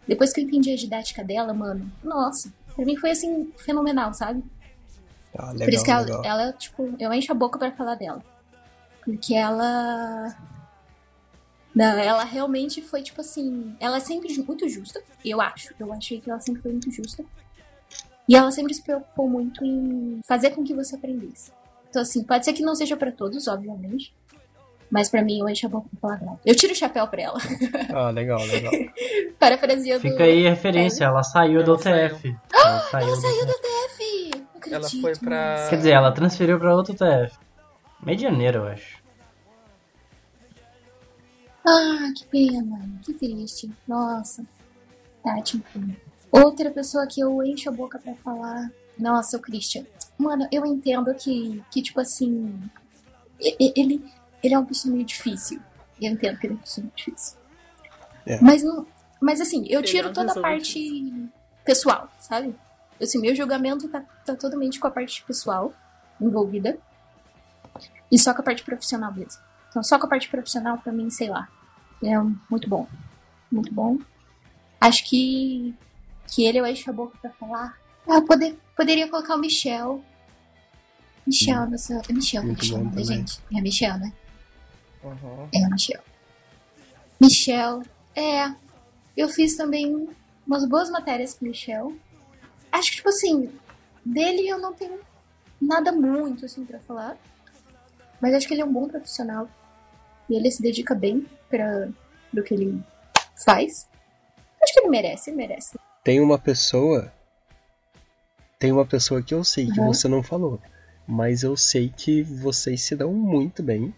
depois 0.08 0.34
que 0.34 0.42
eu 0.42 0.46
entendi 0.46 0.72
a 0.72 0.76
didática 0.76 1.24
dela, 1.24 1.54
mano, 1.54 1.92
nossa, 2.04 2.52
pra 2.76 2.84
mim 2.84 2.98
foi 2.98 3.12
assim, 3.12 3.52
fenomenal, 3.58 4.12
sabe? 4.12 4.44
Ah, 5.38 5.52
Por 5.52 5.60
legal, 5.60 5.70
isso 5.70 5.86
que 5.86 5.92
ela, 5.92 6.26
ela, 6.26 6.54
tipo, 6.54 6.96
eu 7.00 7.14
encho 7.14 7.32
a 7.32 7.36
boca 7.36 7.60
pra 7.60 7.72
falar 7.72 7.94
dela. 7.94 8.24
Porque 9.06 9.36
ela. 9.36 10.36
Não, 11.76 11.86
ela 11.86 12.24
realmente 12.24 12.82
foi, 12.82 13.04
tipo 13.04 13.22
assim. 13.22 13.76
Ela 13.80 13.98
é 13.98 14.00
sempre 14.00 14.36
muito 14.42 14.68
justa, 14.68 15.00
eu 15.24 15.40
acho. 15.40 15.76
Eu 15.80 15.94
achei 15.94 16.20
que 16.20 16.30
ela 16.30 16.42
sempre 16.42 16.64
foi 16.64 16.72
muito 16.72 16.92
justa. 16.92 17.24
E 18.28 18.36
ela 18.36 18.52
sempre 18.52 18.74
se 18.74 18.82
preocupou 18.82 19.30
muito 19.30 19.64
em 19.64 20.22
fazer 20.28 20.50
com 20.52 20.64
que 20.64 20.74
você 20.74 20.96
aprendesse. 20.96 21.52
Então, 21.88 22.02
assim, 22.02 22.24
pode 22.24 22.46
ser 22.46 22.54
que 22.54 22.64
não 22.64 22.76
seja 22.76 22.98
pra 22.98 23.12
todos, 23.12 23.48
obviamente. 23.48 24.12
Mas 24.92 25.10
pra 25.10 25.24
mim, 25.24 25.40
eu 25.40 25.48
encho 25.48 25.68
a 25.68 25.70
boca 25.70 25.88
pra 26.02 26.18
falar. 26.18 26.38
Eu 26.46 26.54
tiro 26.54 26.74
o 26.74 26.76
chapéu 26.76 27.08
pra 27.08 27.22
ela. 27.22 27.40
Ah, 27.96 28.10
legal, 28.10 28.40
legal. 28.46 28.72
Parafraseando. 29.40 30.02
Fica 30.02 30.24
aí 30.26 30.46
a 30.46 30.50
referência, 30.50 31.06
ela 31.06 31.24
saiu 31.24 31.64
do 31.64 31.72
Ela 31.72 31.80
saiu. 31.80 32.06
UTF. 32.08 32.36
Ela 32.54 32.80
saiu 32.82 33.08
Ela 33.08 33.16
do 33.16 33.22
saiu 33.22 33.46
do 33.46 33.52
UTF. 33.52 34.32
Acredito. 34.56 34.74
Ela 34.74 35.02
foi 35.02 35.16
pra. 35.16 35.68
Quer 35.70 35.78
dizer, 35.78 35.92
ela 35.92 36.12
transferiu 36.12 36.60
pra 36.60 36.76
outro 36.76 36.94
UTF. 36.94 37.38
Medianeiro, 38.04 38.60
eu 38.60 38.68
acho. 38.68 39.02
Ah, 41.66 42.12
que 42.16 42.26
pena, 42.26 42.90
que 43.04 43.14
triste. 43.14 43.72
Nossa. 43.88 44.44
Tati, 45.24 45.58
enfim. 45.58 45.96
Outra 46.32 46.72
pessoa 46.72 47.06
que 47.08 47.22
eu 47.22 47.42
encho 47.44 47.70
a 47.70 47.72
boca 47.74 48.00
pra 48.00 48.16
falar. 48.16 48.72
Nossa, 48.98 49.38
o 49.38 49.40
Christian. 49.40 49.86
Mano, 50.18 50.48
eu 50.52 50.66
entendo 50.66 51.14
que, 51.16 51.64
que 51.72 51.82
tipo 51.82 52.00
assim. 52.00 52.60
Ele, 53.40 54.04
ele 54.44 54.54
é 54.54 54.58
uma 54.58 54.66
pessoa 54.66 54.94
meio 54.94 55.06
difícil. 55.06 55.60
Eu 56.02 56.12
entendo 56.12 56.38
que 56.38 56.48
ele 56.48 56.54
é 56.54 56.56
uma 56.56 56.62
pessoa 56.62 56.84
meio 56.84 56.96
difícil. 56.96 57.38
É. 58.26 58.40
Mas, 58.42 58.64
não, 58.64 58.86
mas 59.22 59.42
assim, 59.42 59.66
eu 59.68 59.80
é 59.80 59.84
tiro 59.84 60.12
toda 60.14 60.32
a 60.32 60.42
parte 60.42 61.30
pessoal, 61.66 62.10
sabe? 62.20 62.56
Assim, 63.02 63.20
meu 63.20 63.36
julgamento 63.36 63.88
tá, 63.88 64.02
tá 64.26 64.36
totalmente 64.36 64.80
com 64.80 64.88
a 64.88 64.92
parte 64.92 65.24
pessoal 65.24 65.74
envolvida. 66.20 66.78
E 68.12 68.20
só 68.20 68.34
com 68.34 68.42
a 68.42 68.44
parte 68.44 68.64
profissional 68.64 69.12
mesmo. 69.14 69.42
Então, 69.70 69.82
só 69.82 69.98
com 69.98 70.06
a 70.06 70.10
parte 70.10 70.30
profissional, 70.30 70.78
pra 70.78 70.92
mim, 70.92 71.10
sei 71.10 71.30
lá. 71.30 71.48
É 72.04 72.18
muito 72.50 72.68
bom. 72.68 72.88
Muito 73.52 73.74
bom. 73.74 73.98
Acho 74.80 75.08
que, 75.08 75.74
que 76.28 76.46
ele 76.46 76.60
eu 76.60 76.66
encho 76.66 76.90
a 76.90 76.94
boca 76.94 77.18
pra 77.22 77.32
falar. 77.32 77.78
Ah, 78.08 78.22
poder, 78.22 78.60
poderia 78.76 79.08
colocar 79.10 79.36
o 79.36 79.40
Michel. 79.40 80.04
Michel, 81.26 81.70
nossa. 81.70 82.02
É 82.10 82.14
Michel, 82.14 82.44
Michel, 82.44 82.78
bom 82.78 82.84
né, 82.84 82.90
também. 82.90 83.06
gente? 83.06 83.40
É 83.56 83.62
Michel, 83.62 83.98
né? 83.98 84.12
Uhum. 85.04 85.50
É, 85.54 85.70
Michel. 85.70 86.02
Michel. 87.20 87.84
É. 88.16 88.54
Eu 89.16 89.28
fiz 89.30 89.56
também 89.56 90.08
umas 90.46 90.66
boas 90.68 90.90
matérias 90.90 91.34
com 91.34 91.46
o 91.46 91.48
Michel. 91.50 91.94
Acho 92.72 92.90
que, 92.92 92.98
tipo 92.98 93.10
assim, 93.10 93.52
dele 94.06 94.48
eu 94.48 94.58
não 94.60 94.74
tenho 94.74 95.00
nada 95.62 95.92
muito, 95.92 96.46
assim, 96.46 96.66
pra 96.66 96.80
falar. 96.80 97.18
Mas 98.22 98.34
acho 98.34 98.48
que 98.48 98.54
ele 98.54 98.62
é 98.62 98.66
um 98.66 98.72
bom 98.72 98.88
profissional. 98.88 99.50
E 100.30 100.36
ele 100.36 100.50
se 100.52 100.62
dedica 100.62 100.96
bem 100.96 101.26
para 101.50 101.90
do 102.32 102.44
que 102.44 102.54
ele 102.54 102.82
faz. 103.44 103.88
Acho 104.62 104.74
que 104.74 104.80
ele 104.80 104.90
merece, 104.90 105.30
ele 105.30 105.38
merece. 105.38 105.78
Tem 106.04 106.20
uma 106.22 106.38
pessoa. 106.40 107.12
Tem 108.58 108.72
uma 108.72 108.86
pessoa 108.86 109.22
que 109.22 109.34
eu 109.34 109.44
sei 109.44 109.66
que 109.70 109.80
Uhum. 109.80 109.88
você 109.94 110.08
não 110.08 110.22
falou. 110.24 110.60
Mas 111.08 111.44
eu 111.44 111.58
sei 111.58 111.90
que 111.96 112.22
vocês 112.24 112.82
se 112.84 112.96
dão 112.96 113.12
muito 113.12 113.62
bem. 113.62 113.94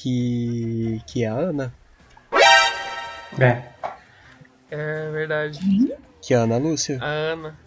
Que. 0.00 1.02
Que 1.06 1.24
é 1.24 1.28
a 1.28 1.34
Ana. 1.34 1.74
É. 3.40 3.62
É 4.70 5.10
verdade. 5.10 5.58
Que 6.22 6.34
é 6.34 6.36
a 6.36 6.40
Ana 6.42 6.56
Lúcia. 6.56 6.98
A 7.02 7.06
Ana. 7.06 7.58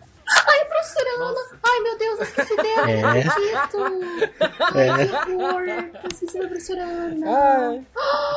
Professora 0.70 1.10
Ana! 1.16 1.26
Nossa. 1.26 1.60
Ai, 1.64 1.80
meu 1.82 1.98
Deus, 1.98 2.20
eu 2.20 2.24
esqueci 2.26 2.56
dela, 2.56 2.90
É. 2.90 3.02
não 3.02 3.10
acredito! 3.10 4.38
Ai, 4.74 4.90
É. 4.90 5.08
que 5.26 5.32
horror! 5.36 5.90
Esqueci 6.12 6.40
da 6.40 6.48
professora 6.48 6.82
Ana. 6.84 7.28
Ai. 7.28 7.86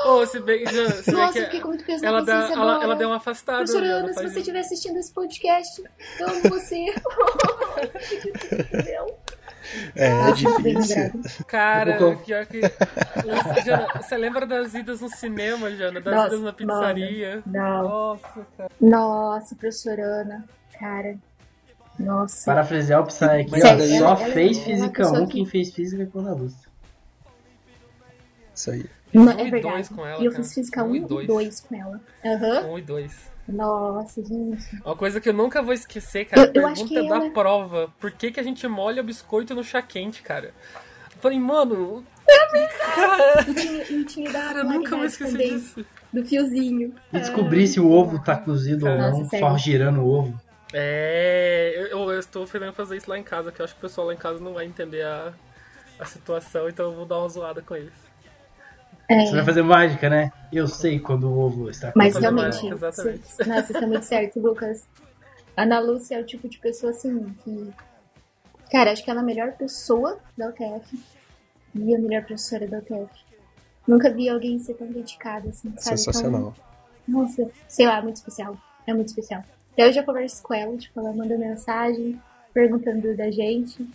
Ô, 0.06 0.26
se 0.26 0.40
bem, 0.40 0.66
já, 0.66 0.90
se 0.90 1.10
bem 1.10 1.14
Nossa, 1.20 1.32
que 1.32 1.38
eu 1.38 1.44
fiquei 1.44 1.60
com 1.60 1.68
muito 1.68 1.84
peso 1.84 2.04
ela, 2.04 2.20
na 2.20 2.26
dá, 2.26 2.52
ela, 2.52 2.82
ela 2.84 2.96
deu 2.96 3.08
uma 3.08 3.16
afastada. 3.16 3.58
Professora 3.58 3.86
né? 3.86 3.92
Ela 3.92 4.00
Ana, 4.00 4.12
se 4.12 4.22
você 4.28 4.38
estiver 4.40 4.60
assistindo 4.60 4.98
esse 4.98 5.12
podcast, 5.14 5.82
eu 6.20 6.28
amo 6.28 6.40
você. 6.50 6.76
Entendeu? 8.52 9.18
É, 9.96 10.06
é 10.08 10.22
Muito 10.24 10.62
bem 10.62 10.74
difícil. 10.78 11.44
Cara, 11.46 11.98
vou- 11.98 12.16
pior 12.16 12.44
que. 12.46 12.60
Jana, 13.64 13.88
você 14.02 14.16
lembra 14.16 14.44
das 14.46 14.74
idas 14.74 15.00
no 15.00 15.08
cinema, 15.08 15.70
Jana? 15.70 16.00
Das 16.00 16.14
Nossa, 16.14 16.26
idas 16.28 16.40
na 16.42 16.52
pizzaria? 16.52 17.42
Não. 17.46 17.82
Nossa, 17.82 18.46
cara. 18.56 18.70
Nossa, 18.80 19.54
professora 19.56 20.02
Ana, 20.02 20.44
cara. 20.78 21.16
Nossa. 21.98 22.44
Parafrasear 22.46 23.00
o 23.02 23.06
Psy 23.06 23.24
aqui, 23.24 23.50
ó. 23.54 23.58
Só 23.60 23.66
ela- 23.68 24.16
fez 24.16 24.56
ela 24.58 24.66
é 24.66 24.70
Física 24.70 25.02
pessoa 25.02 25.20
1 25.20 25.26
que- 25.26 25.32
quem 25.32 25.46
fez 25.46 25.72
Física 25.74 26.06
com 26.06 26.18
a 26.26 26.32
Lúcia. 26.32 26.68
Isso 28.54 28.70
aí. 28.70 28.84
Não, 29.12 29.22
Um 29.22 29.30
é 29.30 29.46
e 29.46 29.50
verdade. 29.50 29.74
dois 29.74 29.88
com 29.88 30.06
ela, 30.06 30.20
e 30.22 30.24
eu 30.26 30.32
cara. 30.32 30.42
fiz 30.42 30.54
física 30.54 30.82
Um 30.84 30.90
1 30.90 30.94
e 30.94 30.98
e 30.98 31.04
dois. 31.06 31.26
2 31.28 31.60
com 31.60 31.74
ela. 31.76 32.00
Aham. 32.24 32.66
Um 32.66 32.78
e 32.78 32.82
dois. 32.82 33.30
Nossa, 33.48 34.22
gente. 34.24 34.80
Uma 34.84 34.96
coisa 34.96 35.20
que 35.20 35.28
eu 35.28 35.34
nunca 35.34 35.62
vou 35.62 35.74
esquecer, 35.74 36.24
cara. 36.26 36.50
Eu- 36.54 36.62
eu 36.62 36.66
acho 36.68 36.88
pergunta 36.88 37.02
que 37.02 37.08
da 37.08 37.16
ela- 37.16 37.30
prova. 37.30 37.92
Por 38.00 38.10
que, 38.10 38.30
que 38.32 38.40
a 38.40 38.42
gente 38.42 38.66
molha 38.66 39.02
o 39.02 39.04
biscoito 39.04 39.54
no 39.54 39.62
chá 39.62 39.82
quente, 39.82 40.22
cara? 40.22 40.54
Eu 41.14 41.20
falei, 41.20 41.38
mano. 41.38 42.04
Eu 43.46 43.54
tinha, 43.54 43.82
eu 43.90 44.04
tinha 44.06 44.32
Cara, 44.32 44.60
eu 44.60 44.64
nunca 44.64 44.96
vou 44.96 45.04
esquecer 45.04 45.32
também, 45.32 45.58
disso. 45.58 45.84
do 46.12 46.24
fiozinho. 46.24 46.94
E 47.12 47.20
descobrir 47.20 47.66
se 47.66 47.78
o 47.80 47.90
ovo 47.90 48.18
tá 48.22 48.36
cozido 48.36 48.86
ou 48.88 48.96
Nossa, 48.96 49.18
não, 49.18 49.28
sério. 49.28 49.46
só 49.46 49.58
girando 49.58 50.00
o 50.00 50.08
ovo. 50.08 50.40
É. 50.72 51.88
Eu, 51.90 52.10
eu 52.10 52.18
estou 52.18 52.46
querendo 52.46 52.72
fazer 52.72 52.96
isso 52.96 53.08
lá 53.10 53.18
em 53.18 53.22
casa, 53.22 53.52
que 53.52 53.60
eu 53.60 53.64
acho 53.64 53.74
que 53.74 53.78
o 53.78 53.82
pessoal 53.82 54.06
lá 54.06 54.14
em 54.14 54.18
casa 54.18 54.40
não 54.40 54.54
vai 54.54 54.64
entender 54.64 55.02
a, 55.02 55.32
a 55.98 56.04
situação, 56.04 56.68
então 56.68 56.86
eu 56.86 56.92
vou 56.96 57.04
dar 57.06 57.18
uma 57.18 57.28
zoada 57.28 57.60
com 57.62 57.76
eles. 57.76 57.92
É, 59.08 59.26
Você 59.26 59.32
vai 59.36 59.44
fazer 59.44 59.62
mágica, 59.62 60.08
né? 60.08 60.32
Eu 60.52 60.66
sei 60.66 60.98
quando 60.98 61.24
o 61.28 61.38
ovo 61.38 61.68
está 61.68 61.92
mas 61.94 62.16
realmente- 62.16 62.54
realmente, 62.62 62.74
exatamente. 62.74 63.28
cê- 63.28 63.44
nossa, 63.44 63.66
você 63.66 63.72
tá 63.74 63.86
muito 63.86 64.04
certo, 64.04 64.40
Lucas. 64.40 64.86
A 65.56 65.62
Ana 65.62 65.78
Lúcia 65.78 66.16
é 66.16 66.20
o 66.20 66.24
tipo 66.26 66.48
de 66.48 66.58
pessoa 66.58 66.90
assim 66.90 67.34
que. 67.44 67.70
Cara, 68.70 68.90
acho 68.92 69.04
que 69.04 69.10
ela 69.10 69.20
é 69.20 69.22
a 69.22 69.26
melhor 69.26 69.52
pessoa 69.52 70.18
da 70.36 70.48
UTF 70.48 70.98
e 71.74 71.94
a 71.94 71.98
melhor 71.98 72.22
professora 72.24 72.66
da 72.66 72.78
UTF. 72.78 73.10
Nunca 73.86 74.10
vi 74.10 74.28
alguém 74.28 74.58
ser 74.58 74.74
tão 74.74 74.86
dedicado 74.86 75.48
assim, 75.50 75.68
sabe? 75.76 75.98
Sensacional. 75.98 76.54
Então, 77.06 77.22
nossa, 77.22 77.48
sei 77.68 77.86
lá, 77.86 78.00
muito 78.00 78.16
especial. 78.16 78.56
É 78.86 78.94
muito 78.94 79.08
especial. 79.08 79.44
Até 79.72 79.86
hoje 79.86 79.98
eu 79.98 80.04
converso 80.04 80.42
com 80.42 80.54
ela, 80.54 80.76
tipo, 80.78 80.98
ela 80.98 81.12
manda 81.12 81.36
mensagem 81.36 82.18
perguntando 82.54 83.14
da 83.16 83.30
gente. 83.30 83.86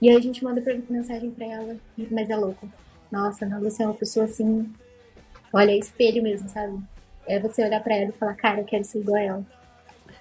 E 0.00 0.08
aí 0.08 0.16
a 0.16 0.20
gente 0.20 0.42
manda 0.42 0.62
mensagem 0.88 1.30
pra 1.30 1.44
ela, 1.46 1.76
mas 2.10 2.30
é 2.30 2.36
louco. 2.36 2.68
Nossa, 3.10 3.44
a 3.44 3.48
Ana 3.48 3.58
Lúcia 3.58 3.84
é 3.84 3.86
uma 3.86 3.94
pessoa 3.94 4.26
assim. 4.26 4.72
Olha, 5.52 5.70
é 5.70 5.78
espelho 5.78 6.22
mesmo, 6.22 6.48
sabe? 6.48 6.78
É 7.26 7.38
você 7.38 7.62
olhar 7.64 7.82
pra 7.82 7.94
ela 7.96 8.10
e 8.10 8.18
falar, 8.18 8.34
cara, 8.34 8.60
eu 8.60 8.64
quero 8.64 8.84
ser 8.84 9.00
igual 9.00 9.16
a 9.16 9.22
ela. 9.22 9.46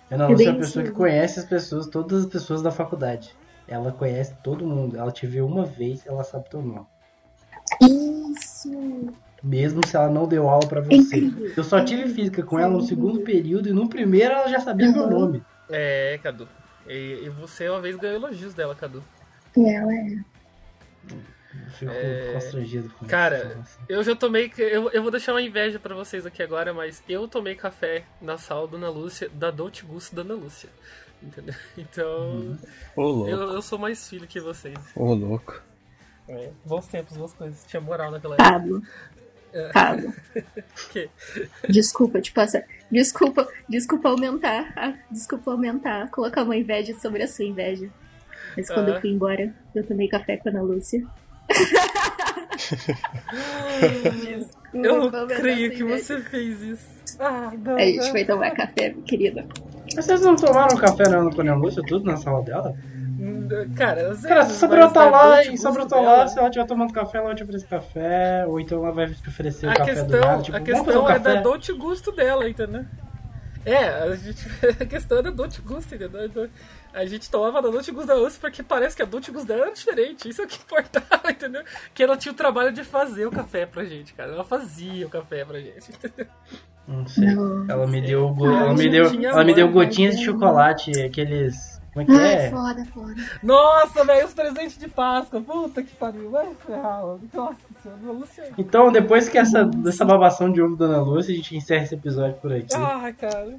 Ana 0.10 0.28
Lúcia 0.28 0.50
é 0.50 0.52
uma 0.52 0.58
pessoa 0.60 0.86
que 0.86 0.92
conhece 0.92 1.40
as 1.40 1.46
pessoas, 1.46 1.88
todas 1.88 2.26
as 2.26 2.30
pessoas 2.32 2.62
da 2.62 2.72
faculdade. 2.72 3.36
Ela 3.68 3.92
conhece 3.92 4.34
todo 4.42 4.66
mundo. 4.66 4.98
Ela 4.98 5.12
te 5.12 5.28
viu 5.28 5.46
uma 5.46 5.66
vez, 5.66 6.06
ela 6.06 6.24
sabe 6.24 6.50
teu 6.50 6.62
nome. 6.62 6.86
Isso! 7.82 9.14
Mesmo 9.44 9.86
se 9.86 9.96
ela 9.96 10.10
não 10.10 10.28
deu 10.28 10.50
aula 10.50 10.68
pra 10.68 10.80
É 10.80 10.84
você. 10.84 11.18
incrível. 11.18 11.54
Eu 11.56 11.64
só 11.64 11.84
tive 11.84 12.08
física 12.10 12.42
com 12.44 12.58
ela 12.58 12.72
no 12.74 12.82
segundo 12.82 13.22
período 13.22 13.70
e 13.70 13.74
no 13.74 13.88
primeiro 13.88 14.34
ela 14.34 14.48
já 14.48 14.60
sabia 14.60 14.92
meu 14.92 15.04
Uhum. 15.04 15.10
nome. 15.10 15.44
É, 15.70 16.18
Cadu. 16.24 16.48
E, 16.88 17.24
e 17.26 17.30
você 17.30 17.70
uma 17.70 17.82
vez 17.82 17.96
ganhou 17.98 18.16
elogios 18.16 18.54
dela, 18.54 18.74
Cadu. 18.74 19.04
Ela 19.56 19.94
é. 19.94 20.08
Eu 21.12 21.18
fico 21.78 21.91
É, 21.91 22.34
constrangido 22.34 22.89
com 22.91 23.05
cara. 23.05 23.58
Eu 23.88 24.03
já 24.03 24.16
tomei. 24.16 24.51
Eu, 24.58 24.89
eu 24.91 25.01
vou 25.01 25.12
deixar 25.12 25.34
uma 25.34 25.41
inveja 25.41 25.80
pra 25.80 25.93
vocês 25.95 26.26
aqui 26.26 26.41
agora, 26.43 26.74
mas 26.74 27.01
eu 27.08 27.28
tomei 27.28 27.55
café 27.55 28.03
na 28.22 28.38
sala 28.38 28.68
da 28.68 28.78
Ana 28.78 28.89
Lúcia, 28.89 29.30
da 29.30 29.51
Dolce 29.51 29.84
Gusto 29.84 30.16
da 30.16 30.22
Ana 30.22 30.34
Lúcia. 30.36 30.70
Entendeu? 31.22 31.55
Então. 31.78 32.58
Ô, 32.95 33.01
louco. 33.03 33.30
Eu, 33.30 33.39
eu 33.53 33.62
sou 33.62 33.78
mais 33.80 34.08
filho 34.10 34.28
que 34.28 34.39
vocês. 34.39 34.78
Ô, 34.95 35.14
louco. 35.14 35.62
É, 36.28 36.49
bons 36.66 36.88
tempos, 36.88 37.16
boas 37.18 37.34
coisas. 37.34 37.66
Tinha 37.66 37.80
moral 37.82 38.12
naquela 38.12 38.36
época. 38.36 38.49
Pablo. 38.51 38.82
Pablo. 39.74 40.14
Que? 40.91 41.10
Desculpa 41.70 42.22
te 42.22 42.32
passar. 42.32 42.64
Desculpa, 42.91 43.47
desculpa 43.68 44.10
aumentar. 44.10 44.72
ah, 44.76 44.93
Desculpa 45.10 45.51
aumentar. 45.51 46.10
Colocar 46.12 46.43
uma 46.43 46.55
inveja 46.55 46.93
sobre 46.99 47.24
a 47.24 47.28
sua 47.28 47.45
inveja. 47.45 47.89
Mas 48.55 48.68
quando 48.68 48.89
Ah. 48.89 48.95
eu 48.95 49.01
fui 49.01 49.10
embora, 49.10 49.53
eu 49.74 49.84
tomei 49.86 50.08
café 50.08 50.38
com 50.38 50.49
a 50.49 50.51
Ana 50.51 50.62
Lúcia. 50.62 51.05
Eu 54.74 55.10
não 55.10 55.28
creio 55.28 55.72
que 55.72 55.84
você 55.84 56.20
fez 56.22 56.62
isso. 56.62 56.98
Ah, 57.20 57.52
não. 57.58 57.76
A 57.76 57.82
gente 57.82 58.12
foi 58.12 58.26
tomar 58.26 58.52
café, 58.52 58.93
querida. 59.06 59.45
Mas 59.95 60.06
Vocês 60.06 60.22
não 60.22 60.36
tomaram 60.36 60.78
café 60.78 61.08
não 61.10 61.30
com 61.30 61.41
a 61.41 61.56
Lúcia, 61.56 61.82
tudo 61.88 62.06
na 62.06 62.18
sala 62.18 62.43
dela? 62.43 62.76
Cara, 63.76 64.16
Cara, 64.16 64.45
se 64.45 64.54
Sabrina 64.56 64.89
tá 64.89 65.06
é 65.06 65.10
lá, 65.10 65.36
do 65.36 65.41
e 65.41 65.43
se 65.43 65.50
a 65.50 65.52
gosto 65.52 65.62
Sabrina 65.62 65.88
tá 65.88 66.00
lá, 66.00 66.28
se 66.28 66.38
ela 66.38 66.48
estiver 66.50 66.68
tomando 66.68 66.93
café, 66.93 67.18
ela 67.18 67.28
vai 67.28 67.36
te 67.36 67.43
oferecer 67.43 67.68
café, 67.68 68.45
ou 68.45 68.60
então 68.60 68.84
ela 68.84 68.91
vai 68.91 69.08
te 69.08 69.28
oferecer 69.28 69.66
o 69.66 69.70
A 69.70 69.76
café 69.76 69.93
do 69.93 69.95
questão, 70.02 70.20
nada, 70.20 70.41
tipo, 70.43 70.58
a 70.58 70.60
fazer 70.60 70.74
um 70.74 70.84
questão 70.84 71.10
é 71.10 71.20
da 71.20 71.36
dote 71.41 71.74
gusto 71.74 72.12
dela, 72.12 72.50
entendeu? 72.50 72.86
É, 73.66 73.86
a, 73.86 74.16
gente, 74.16 74.45
a 74.80 74.86
questão 74.86 75.18
é 75.20 75.24
da 75.24 75.30
dote 75.30 75.62
gusto, 75.62 75.95
entendeu? 75.95 76.50
A 76.98 77.06
gente 77.06 77.30
tomava 77.30 77.62
da 77.62 77.70
dote 77.70 77.91
gusto 77.91 78.08
da 78.08 78.16
porque 78.41 78.64
parece 78.64 78.95
que 78.95 79.04
a 79.04 79.06
dote 79.06 79.32
gusto 79.32 79.48
dela 79.48 79.64
era 79.66 79.72
diferente. 79.74 80.28
Isso 80.28 80.41
é 80.41 80.45
o 80.45 80.48
que 80.48 80.58
importava, 80.62 81.30
entendeu? 81.30 81.64
Que 81.93 82.02
ela 82.04 82.18
tinha 82.18 82.32
o 82.32 82.36
trabalho 82.36 82.72
de 82.74 82.84
fazer 82.84 83.26
o 83.28 83.32
café 83.32 83.66
pra 83.66 83.84
gente, 83.86 84.14
cara. 84.14 84.32
Ela 84.32 84.43
fazia 84.43 85.06
o 85.06 85.10
café 85.10 85.45
pra 85.45 85.60
gente, 85.60 85.91
entendeu? 85.91 86.26
Não 86.88 87.06
sei. 87.08 87.36
Não. 87.36 87.66
Ela 87.70 87.86
me 87.86 88.02
deu, 88.02 88.30
go- 88.30 88.48
Ah, 88.48 88.62
ela 88.62 88.74
me 88.74 88.89
deu, 88.89 89.06
ela 89.24 89.43
me 89.43 89.54
deu 89.54 89.70
gotinhas 89.70 90.18
de 90.18 90.26
chocolate, 90.26 90.91
aqueles, 91.02 91.80
como 91.93 92.04
é 92.04 92.06
que 92.06 92.12
Ai, 92.24 92.34
é? 92.45 92.50
foda, 92.50 92.86
foda. 92.93 93.16
Nossa, 93.43 94.04
velho, 94.06 94.26
os 94.26 94.34
presentes 94.34 94.78
de 94.78 94.88
Páscoa. 94.88 95.39
Puta 95.41 95.84
que 95.84 95.93
pariu. 95.95 96.32
Vai 96.32 96.48
ferrar. 96.66 97.02
Nossa 97.34 97.58
Então, 98.58 98.92
depois 98.92 99.30
que 99.30 99.38
essa, 99.38 99.64
dessa 99.64 100.06
babação 100.06 100.52
de 100.52 100.62
ovo 100.62 100.76
da 100.76 100.86
Ana 100.86 101.02
Lúcia, 101.02 101.34
a 101.34 101.36
gente 101.36 101.56
encerra 101.56 101.84
esse 101.84 101.96
episódio 101.96 102.36
por 102.36 102.52
aqui. 102.54 102.76
Ah, 102.76 103.12
cara. 103.14 103.58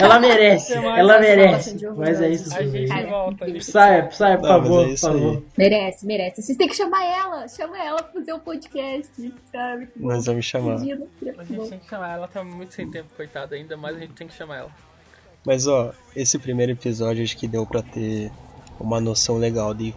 Ela 0.00 0.18
merece, 0.18 0.74
mais 0.80 0.98
ela 0.98 1.20
merece. 1.20 1.86
Mas 1.96 2.20
é 2.20 2.24
Ana 2.24 2.34
isso, 2.34 2.54
A 2.56 2.62
gente 2.62 3.06
volta. 3.06 3.44
A 3.44 3.48
gente... 3.48 3.64
Sai, 3.64 4.10
sai, 4.10 4.38
por 4.38 4.48
favor, 4.48 4.84
é 4.84 4.88
por 4.90 4.98
favor. 4.98 5.42
Merece, 5.56 6.06
merece. 6.06 6.42
Vocês 6.42 6.56
têm 6.56 6.68
que 6.68 6.76
chamar 6.76 7.04
ela. 7.04 7.48
Chama 7.48 7.82
ela 7.82 8.02
pra 8.02 8.12
fazer 8.12 8.32
o 8.32 8.38
podcast, 8.40 9.34
sabe? 9.52 9.88
Nós 9.96 10.26
vamos 10.26 10.44
chamar. 10.44 10.74
A 10.74 10.78
gente 10.78 11.68
tem 11.68 11.78
que 11.78 11.88
chamar 11.88 12.06
ela. 12.06 12.16
Ela 12.20 12.28
tá 12.28 12.42
muito 12.44 12.74
sem 12.74 12.90
tempo, 12.90 13.08
coitada 13.16 13.54
ainda, 13.54 13.76
mas 13.76 13.96
a 13.96 14.00
gente 14.00 14.12
tem 14.14 14.26
que 14.26 14.34
chamar 14.34 14.58
ela. 14.58 14.70
Mas 15.44 15.66
ó, 15.66 15.92
esse 16.14 16.38
primeiro 16.38 16.72
episódio 16.72 17.22
acho 17.22 17.36
que 17.36 17.48
deu 17.48 17.64
pra 17.64 17.82
ter 17.82 18.30
uma 18.78 19.00
noção 19.00 19.38
legal 19.38 19.72
de 19.72 19.94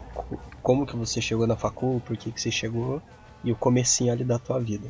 como 0.64 0.86
que 0.88 0.96
você 0.96 1.22
chegou 1.22 1.46
na 1.46 1.58
facul, 1.58 2.02
por 2.06 2.16
que 2.16 2.32
que 2.32 2.42
você 2.42 2.50
chegou 2.50 3.02
e 3.44 3.52
o 3.52 3.56
comecinho 3.56 4.14
ali 4.14 4.24
da 4.24 4.40
tua 4.40 4.60
vida. 4.60 4.90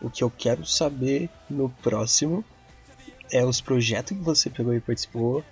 O 0.00 0.10
que 0.10 0.22
eu 0.22 0.30
quero 0.30 0.64
saber 0.66 1.30
no 1.48 1.70
próximo 1.82 2.44
é 3.32 3.42
os 3.44 3.60
projetos 3.60 4.16
que 4.16 4.22
você 4.22 4.50
pegou 4.50 4.74
e 4.74 4.80
participou, 4.80 5.42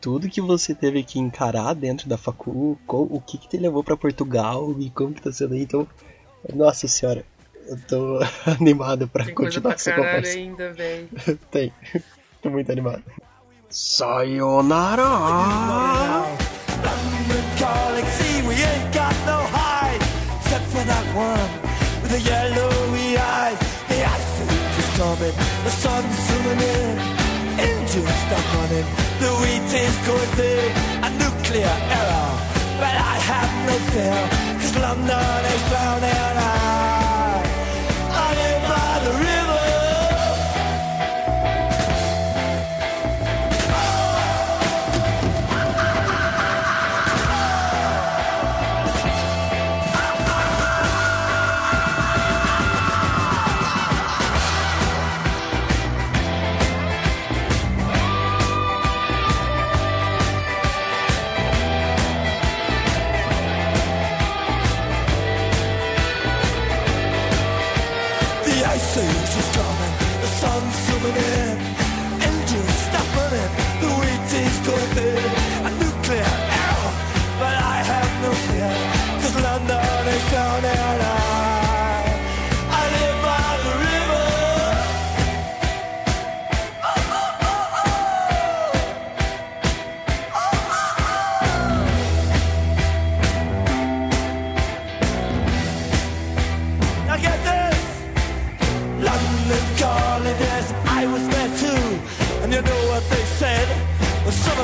tudo 0.00 0.28
que 0.28 0.40
você 0.40 0.74
teve 0.74 1.04
que 1.04 1.20
encarar 1.20 1.72
dentro 1.74 2.08
da 2.08 2.18
facul, 2.18 2.76
o 2.88 3.20
que 3.20 3.38
que 3.38 3.48
te 3.48 3.56
levou 3.56 3.82
pra 3.84 3.96
Portugal 3.96 4.74
e 4.78 4.90
como 4.90 5.14
que 5.14 5.22
tá 5.22 5.32
sendo 5.32 5.54
aí. 5.54 5.62
Então, 5.62 5.86
nossa 6.52 6.88
senhora, 6.88 7.24
eu 7.66 7.80
tô 7.82 8.18
animado 8.60 9.06
pra 9.08 9.24
Tem 9.24 9.34
coisa 9.34 9.60
pra 9.60 9.72
continuar 9.72 9.74
essa 9.74 9.92
conversa. 9.94 10.36
ainda, 10.36 10.72
velho. 10.72 11.08
Tem. 11.50 11.72
Tô 12.42 12.50
muito 12.50 12.70
animado. 12.72 13.04
Sayonara! 13.70 15.02
calling, 15.02 16.25
one 21.16 21.50
with 22.02 22.12
the 22.12 22.20
yellowy 22.20 23.16
eyes. 23.16 23.58
The 23.88 23.98
age 24.12 24.78
is 24.82 24.90
coming, 25.00 25.36
the 25.64 25.72
sun's 25.82 26.16
zooming 26.26 26.60
in, 26.76 26.94
engines 27.68 28.18
stop 28.24 28.44
running, 28.54 28.88
the 29.22 29.30
wheat 29.40 29.70
is 29.84 29.96
going 30.06 30.32
big, 30.36 30.70
a 31.06 31.10
nuclear 31.22 31.76
error. 31.98 32.32
But 32.80 32.94
I 33.12 33.16
have 33.30 33.52
no 33.68 33.76
fear, 33.92 34.20
cause 34.60 34.76
London 34.76 35.40
is 35.54 35.62
drowning. 35.70 36.36
I, 36.36 37.05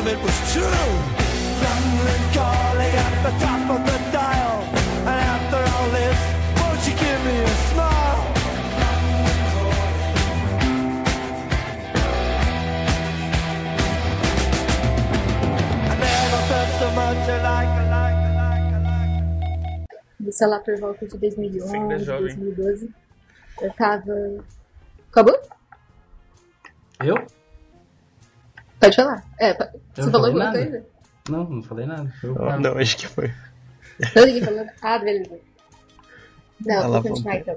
of 0.02 0.08
it 0.08 0.18
was 0.20 0.52
true. 0.52 0.90
London 1.64 2.22
calling 2.34 2.94
at 3.06 3.14
the 3.26 3.32
top 3.44 3.70
of 3.70 3.80
the 3.86 3.98
dial. 4.10 4.58
And 5.10 5.18
after 5.34 5.60
all 5.74 5.88
this, 5.90 6.18
won't 6.58 6.82
you 6.88 6.94
give 7.04 7.20
me 7.28 7.36
a 7.38 7.54
smile? 7.70 8.22
I 15.84 15.94
never 15.98 16.40
felt 16.50 16.70
so 16.80 16.88
much 17.00 17.28
alike, 17.36 17.74
alike, 17.82 18.22
alike, 18.30 18.74
alike. 18.78 20.32
Sei 20.32 20.46
lá, 20.46 20.58
por 20.60 20.76
volta 20.80 21.06
de 21.06 21.18
2011, 21.18 21.76
Ainda 21.76 21.94
é 21.94 21.98
jovem. 21.98 22.34
2012. 22.36 22.90
Eu 23.60 23.72
tava. 23.74 24.44
Acabou? 25.10 25.38
Eu? 27.04 27.16
Pode 28.82 28.96
falar. 28.96 29.24
É, 29.38 29.50
Eu 29.52 29.56
você 29.94 30.10
falou 30.10 30.26
alguma 30.26 30.44
nada. 30.46 30.58
coisa? 30.58 30.84
Não, 31.30 31.44
não 31.44 31.62
falei 31.62 31.86
nada. 31.86 32.12
Eu- 32.22 32.34
Não, 32.34 32.60
não, 32.60 32.78
acho 32.78 32.96
que 32.96 33.06
foi. 33.06 33.32
Não, 34.16 34.26
ninguém 34.26 34.42
falou 34.42 34.58
nada. 34.58 34.74
Ah, 34.82 34.98
beleza. 34.98 35.38
Não, 36.66 36.74
Ela 36.74 37.00
vou 37.00 37.10
continuar 37.12 37.36
então. 37.36 37.56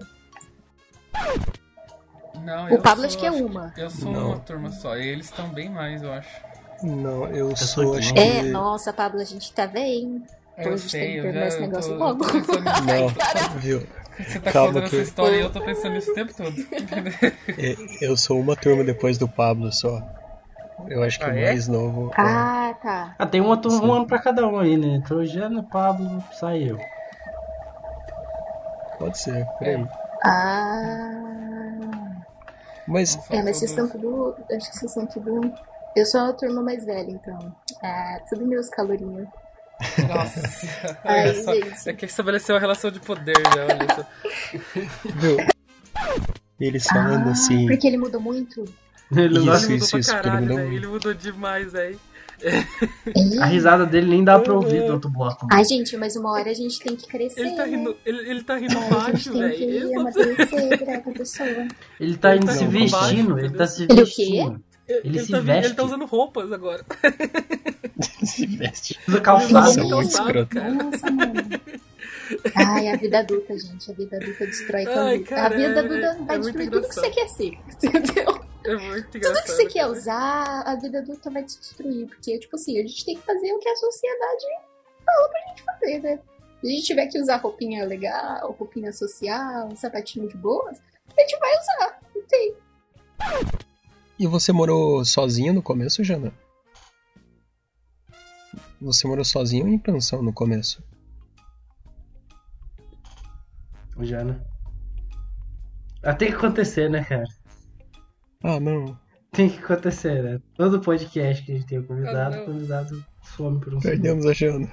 Não, 2.43 2.65
O 2.65 2.69
eu 2.69 2.81
Pablo 2.81 2.97
sou- 3.01 3.05
acho 3.07 3.17
que 3.17 3.25
é 3.25 3.31
uma. 3.31 3.73
Eu 3.77 3.89
sou 3.89 4.11
Não. 4.11 4.27
uma 4.29 4.39
turma 4.39 4.71
só. 4.71 4.95
E 4.97 5.07
eles 5.07 5.25
estão 5.25 5.49
bem 5.49 5.69
mais, 5.69 6.03
eu 6.03 6.11
acho. 6.13 6.29
Não, 6.83 7.27
eu 7.27 7.55
sou 7.55 7.67
sou, 7.85 7.95
acho 7.95 8.09
novo. 8.13 8.21
É, 8.27 8.41
que. 8.43 8.49
nossa, 8.49 8.93
Pablo, 8.93 9.19
a 9.21 9.23
gente 9.23 9.51
tá 9.53 9.65
bem. 9.65 10.21
A 10.57 10.63
Eu 10.63 10.77
gente 10.77 10.91
sei, 10.91 11.01
tem 11.01 11.11
que 11.13 11.17
eu 11.17 11.23
terminar 11.23 11.41
já 11.41 11.47
esse 11.47 11.57
eu 11.57 11.61
negócio 11.61 11.91
tô, 11.93 11.97
logo. 11.97 12.25
tô. 12.25 12.59
Não, 13.49 13.59
viu? 13.59 13.87
Você 14.19 14.39
tá 14.39 14.51
Calma 14.51 14.73
contando 14.73 14.89
que- 14.89 14.95
essa 14.95 15.03
história 15.09 15.35
e 15.37 15.39
eu 15.41 15.49
tô 15.51 15.61
pensando 15.61 15.93
nisso 15.93 16.11
o 16.11 16.13
tempo 16.13 16.33
todo. 16.35 16.55
E- 17.57 17.97
Eu 18.05 18.15
sou 18.15 18.39
uma 18.39 18.55
turma 18.55 18.83
depois 18.83 19.17
do 19.17 19.27
Pablo 19.27 19.71
só. 19.73 20.01
Eu 20.87 21.03
acho 21.03 21.17
que 21.19 21.25
Ah, 21.25 21.29
o 21.29 21.37
é? 21.37 21.45
mais 21.45 21.67
novo. 21.67 22.11
é- 22.11 22.21
Ah, 22.21 22.75
tá. 22.81 23.15
Ah, 23.17 23.25
tem 23.25 23.41
um, 23.41 23.47
outro, 23.47 23.71
um 23.71 23.93
ano 23.93 24.05
pra 24.07 24.19
cada 24.19 24.45
um 24.47 24.59
aí, 24.59 24.75
né? 24.77 25.01
Trojano, 25.05 25.63
Pablo, 25.63 26.23
sai 26.33 26.69
eu. 26.69 26.77
Pode 28.99 29.17
ser, 29.17 29.45
por 29.57 29.67
aí. 29.67 29.85
Ah. 30.23 31.11
Mas 32.87 33.17
É, 33.31 33.41
mas 33.41 33.57
vocês 33.57 33.71
são 33.71 33.87
tudo. 33.89 34.35
Acho 34.51 34.69
que 34.71 34.77
vocês 34.77 34.91
são 34.91 35.05
tudo. 35.05 35.51
Eu 35.95 36.05
sou 36.05 36.21
a 36.21 36.33
turma 36.33 36.61
mais 36.61 36.85
velha, 36.85 37.09
então. 37.11 37.55
Ah, 37.83 38.19
tudo 38.29 38.45
meus 38.45 38.69
calorinhos. 38.69 39.27
Nossa. 40.07 40.41
Ai, 41.03 41.21
Olha 41.29 41.43
só. 41.43 41.53
gente. 41.53 41.89
É 41.89 41.93
que 41.93 42.05
estabeleceu 42.05 42.53
uma 42.55 42.61
relação 42.61 42.91
de 42.91 42.99
poder 42.99 43.35
já, 43.53 43.63
olha 43.63 43.87
só. 43.95 44.05
Eles 46.59 46.85
falando 46.87 47.29
assim. 47.29 47.65
Porque 47.67 47.87
ele 47.87 47.97
mudou 47.97 48.21
muito? 48.21 48.63
Ele 49.15 49.39
Isso, 49.39 49.65
Ele 49.65 49.73
mudou 49.73 49.75
isso, 49.77 49.89
pra 49.89 49.97
ele 49.99 50.05
caralho, 50.05 50.47
velho. 50.55 50.73
Ele 50.73 50.87
mudou 50.87 51.13
demais, 51.13 51.71
velho. 51.71 51.99
A 53.39 53.45
risada 53.45 53.85
dele 53.85 54.07
nem 54.07 54.23
dá 54.23 54.37
pra 54.37 54.53
ouvir 54.53 54.85
do 54.85 54.93
outro 54.93 55.09
bloco. 55.09 55.47
Ai, 55.51 55.63
gente, 55.63 55.95
mas 55.95 56.15
uma 56.17 56.31
hora 56.33 56.49
a 56.49 56.53
gente 56.53 56.79
tem 56.79 56.95
que 56.95 57.07
crescer. 57.07 57.39
Ele 57.41 57.51
tá 57.55 57.65
né? 57.65 57.77
rindo, 57.77 57.95
ele, 58.05 58.29
ele 58.29 58.43
tá 58.43 58.57
rindo 58.57 58.77
baixo, 58.89 59.31
tem 59.31 59.41
velho. 59.41 59.55
que 59.55 59.63
Ele. 59.63 59.77
Ele 61.99 62.17
tá 62.17 62.31
Ele 62.31 62.37
indo 62.39 62.45
tá 62.47 62.51
se 62.53 62.65
vestindo, 62.65 63.39
ele 63.39 63.49
tá 63.51 63.67
se 63.67 63.83
Ele 63.83 63.93
o 63.93 63.95
quê? 63.95 64.01
vestindo. 64.03 64.63
Ele 64.87 65.19
se 65.19 65.31
tá, 65.31 65.39
veste. 65.39 65.65
ele 65.67 65.73
tá 65.75 65.83
usando 65.83 66.05
roupas 66.05 66.51
agora. 66.51 66.85
Se 68.23 68.45
veste. 68.45 68.99
Usa 69.07 69.17
Ele 69.17 69.21
calçado. 69.25 69.69
Isso 69.69 69.79
é 69.79 69.83
muito 69.83 69.95
calçado, 69.95 70.27
escroto. 70.29 70.55
Nossa, 70.59 71.11
mano. 71.11 71.33
Ai, 72.55 72.87
a 72.89 72.95
vida 72.97 73.19
adulta, 73.19 73.57
gente. 73.57 73.89
A 73.89 73.93
vida 73.93 74.17
adulta 74.17 74.45
destrói 74.45 74.85
Ai, 74.85 75.17
tudo. 75.19 75.27
cara, 75.29 75.45
a 75.45 75.49
vida 75.49 75.73
é- 75.73 75.79
adulta 75.79 76.05
é 76.05 76.25
vai 76.25 76.39
destruir 76.39 76.69
tudo 76.69 76.87
que 76.87 76.95
você 76.95 77.09
quer 77.09 77.27
ser. 77.29 77.57
Entendeu? 77.83 78.44
É 78.65 78.75
muito 78.75 79.05
Tudo 79.05 79.17
engraçado. 79.17 79.43
que 79.43 79.51
você 79.51 79.65
quer 79.67 79.81
cara. 79.81 79.91
usar, 79.91 80.61
a 80.61 80.75
vida 80.75 80.99
adulta 80.99 81.29
vai 81.29 81.43
te 81.43 81.59
destruir. 81.59 82.07
Porque, 82.07 82.39
tipo 82.39 82.55
assim, 82.55 82.79
a 82.79 82.81
gente 82.81 83.05
tem 83.05 83.15
que 83.17 83.25
fazer 83.25 83.53
o 83.53 83.59
que 83.59 83.69
a 83.69 83.75
sociedade 83.75 84.45
falou 85.05 85.29
pra 85.29 85.39
gente 85.49 85.63
fazer, 85.63 85.99
né? 86.01 86.19
Se 86.61 86.67
a 86.67 86.69
gente 86.69 86.83
tiver 86.85 87.07
que 87.07 87.19
usar 87.19 87.37
roupinha 87.37 87.85
legal, 87.85 88.51
roupinha 88.53 88.91
social, 88.91 89.75
sapatinho 89.75 90.27
de 90.27 90.35
boas, 90.37 90.81
a 91.15 91.21
gente 91.21 91.37
vai 91.39 91.51
usar. 91.53 91.99
Não 92.15 92.23
tem. 92.23 92.55
E 94.17 94.25
você 94.25 94.51
morou 94.51 95.05
sozinho 95.05 95.53
no 95.53 95.61
começo, 95.61 96.03
Jana? 96.03 96.33
Você 98.81 99.07
morou 99.07 99.23
sozinho 99.23 99.65
ou 99.65 99.71
em 99.71 99.77
pensão 99.77 100.21
no 100.21 100.33
começo? 100.33 100.83
Jana. 104.01 104.45
Ah, 106.03 106.13
tem 106.13 106.29
que 106.29 106.35
acontecer, 106.35 106.89
né, 106.89 107.03
cara? 107.03 107.25
Ah, 108.47 108.59
não. 108.59 108.95
Tem 109.31 109.49
que 109.49 109.57
acontecer, 109.57 110.21
né? 110.23 110.39
Todo 110.55 110.79
podcast 110.79 111.43
que 111.43 111.51
a 111.51 111.55
gente 111.55 111.65
tem 111.67 111.79
o 111.79 111.81
Ah, 111.81 111.85
convidado, 111.87 112.35
não. 112.35 112.43
o 112.43 112.45
convidado 112.45 113.05
some 113.35 113.59
por 113.59 113.73
um 113.73 113.81
segundo. 113.81 114.01
Perdemos 114.01 114.25
a 114.27 114.33
Jana. 114.33 114.71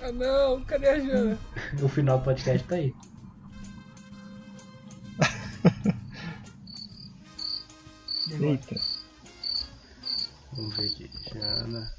Ah, 0.00 0.12
não, 0.12 0.64
cadê 0.64 0.88
a 0.88 1.00
Jana? 1.00 1.36
O 1.82 1.88
final 1.88 2.18
do 2.18 2.24
podcast 2.24 2.66
tá 2.68 2.76
aí. 2.76 2.94
Eita. 8.40 8.76
Vamos 10.52 10.76
ver 10.76 10.86
aqui. 10.86 11.10
Jana. 11.34 11.92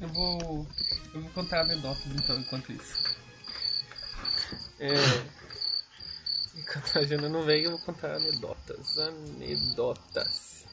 Eu 0.00 0.08
vou. 0.08 0.66
Eu 1.14 1.20
vou 1.20 1.30
contar 1.32 1.60
anedotas 1.60 2.06
então 2.06 2.38
enquanto 2.38 2.72
isso. 2.72 2.98
É. 4.80 4.94
Enquanto 6.56 6.98
a 6.98 7.02
Jana 7.04 7.28
não 7.28 7.42
vem, 7.42 7.64
eu 7.64 7.70
vou 7.70 7.80
contar 7.80 8.14
anedotas. 8.16 8.98
Anedotas. 8.98 10.66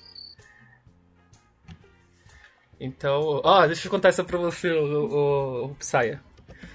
Então. 2.80 3.41
Ó, 3.43 3.65
deixa 3.65 3.88
eu 3.88 3.91
contar 3.91 4.09
essa 4.09 4.23
pra 4.23 4.38
você, 4.38 4.71
o, 4.71 5.09
o, 5.09 5.65
o 5.65 5.75
Psaia. 5.75 6.21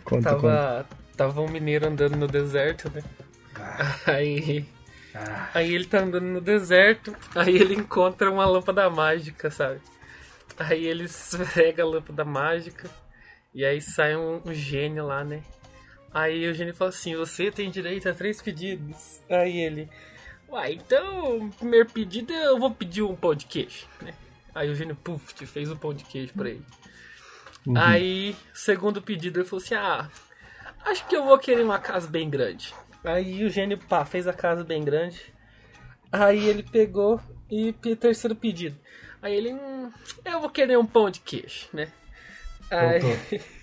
Conta, 0.04 0.30
conta. 0.30 0.30
Tava. 0.30 0.86
Tava 1.16 1.40
um 1.40 1.48
mineiro 1.48 1.86
andando 1.86 2.16
no 2.16 2.26
deserto, 2.26 2.90
né? 2.90 3.02
Aí. 4.06 4.66
Ah, 5.14 5.50
Aí 5.54 5.74
ele 5.74 5.84
tá 5.84 6.00
andando 6.00 6.24
no 6.24 6.40
deserto, 6.40 7.14
aí 7.34 7.54
ele 7.54 7.74
encontra 7.74 8.30
uma 8.30 8.46
lâmpada 8.46 8.88
mágica, 8.88 9.50
sabe? 9.50 9.80
Aí 10.58 10.86
ele 10.86 11.04
esfrega 11.04 11.82
a 11.82 11.86
lâmpada 11.86 12.24
mágica 12.24 12.88
e 13.54 13.64
aí 13.64 13.80
sai 13.80 14.16
um, 14.16 14.40
um 14.44 14.54
gênio 14.54 15.06
lá, 15.06 15.22
né? 15.22 15.42
Aí 16.12 16.48
o 16.48 16.54
gênio 16.54 16.74
fala 16.74 16.90
assim: 16.90 17.16
Você 17.16 17.50
tem 17.50 17.70
direito 17.70 18.08
a 18.08 18.14
três 18.14 18.40
pedidos. 18.42 19.20
Aí 19.28 19.58
ele, 19.58 19.88
Uai, 20.52 20.74
então, 20.74 21.38
o 21.38 21.50
primeiro 21.50 21.88
pedido 21.88 22.30
eu 22.30 22.58
vou 22.58 22.70
pedir 22.70 23.02
um 23.02 23.16
pão 23.16 23.34
de 23.34 23.46
queijo, 23.46 23.86
né? 24.02 24.12
Aí 24.54 24.68
o 24.68 24.74
gênio, 24.74 24.94
puf, 24.94 25.46
fez 25.46 25.70
um 25.70 25.76
pão 25.76 25.94
de 25.94 26.04
queijo 26.04 26.34
pra 26.34 26.50
ele. 26.50 26.62
Uhum. 27.66 27.78
Aí, 27.78 28.36
segundo 28.52 29.00
pedido, 29.00 29.40
ele 29.40 29.48
falou 29.48 29.64
assim: 29.64 29.74
Ah, 29.74 30.10
acho 30.84 31.06
que 31.06 31.16
eu 31.16 31.24
vou 31.24 31.38
querer 31.38 31.62
uma 31.62 31.78
casa 31.78 32.06
bem 32.06 32.28
grande. 32.28 32.74
Aí 33.02 33.42
o 33.46 33.48
gênio, 33.48 33.78
pá, 33.78 34.04
fez 34.04 34.28
a 34.28 34.32
casa 34.34 34.62
bem 34.62 34.84
grande. 34.84 35.32
Aí 36.12 36.46
ele 36.46 36.62
pegou 36.62 37.18
e 37.50 37.72
terceiro 37.72 38.36
pedido. 38.36 38.78
Aí 39.22 39.34
ele, 39.34 39.54
hum, 39.54 39.90
eu 40.22 40.38
vou 40.38 40.50
querer 40.50 40.76
um 40.76 40.86
pão 40.86 41.08
de 41.08 41.20
queijo, 41.20 41.68
né? 41.72 41.90
Aí. 42.70 43.00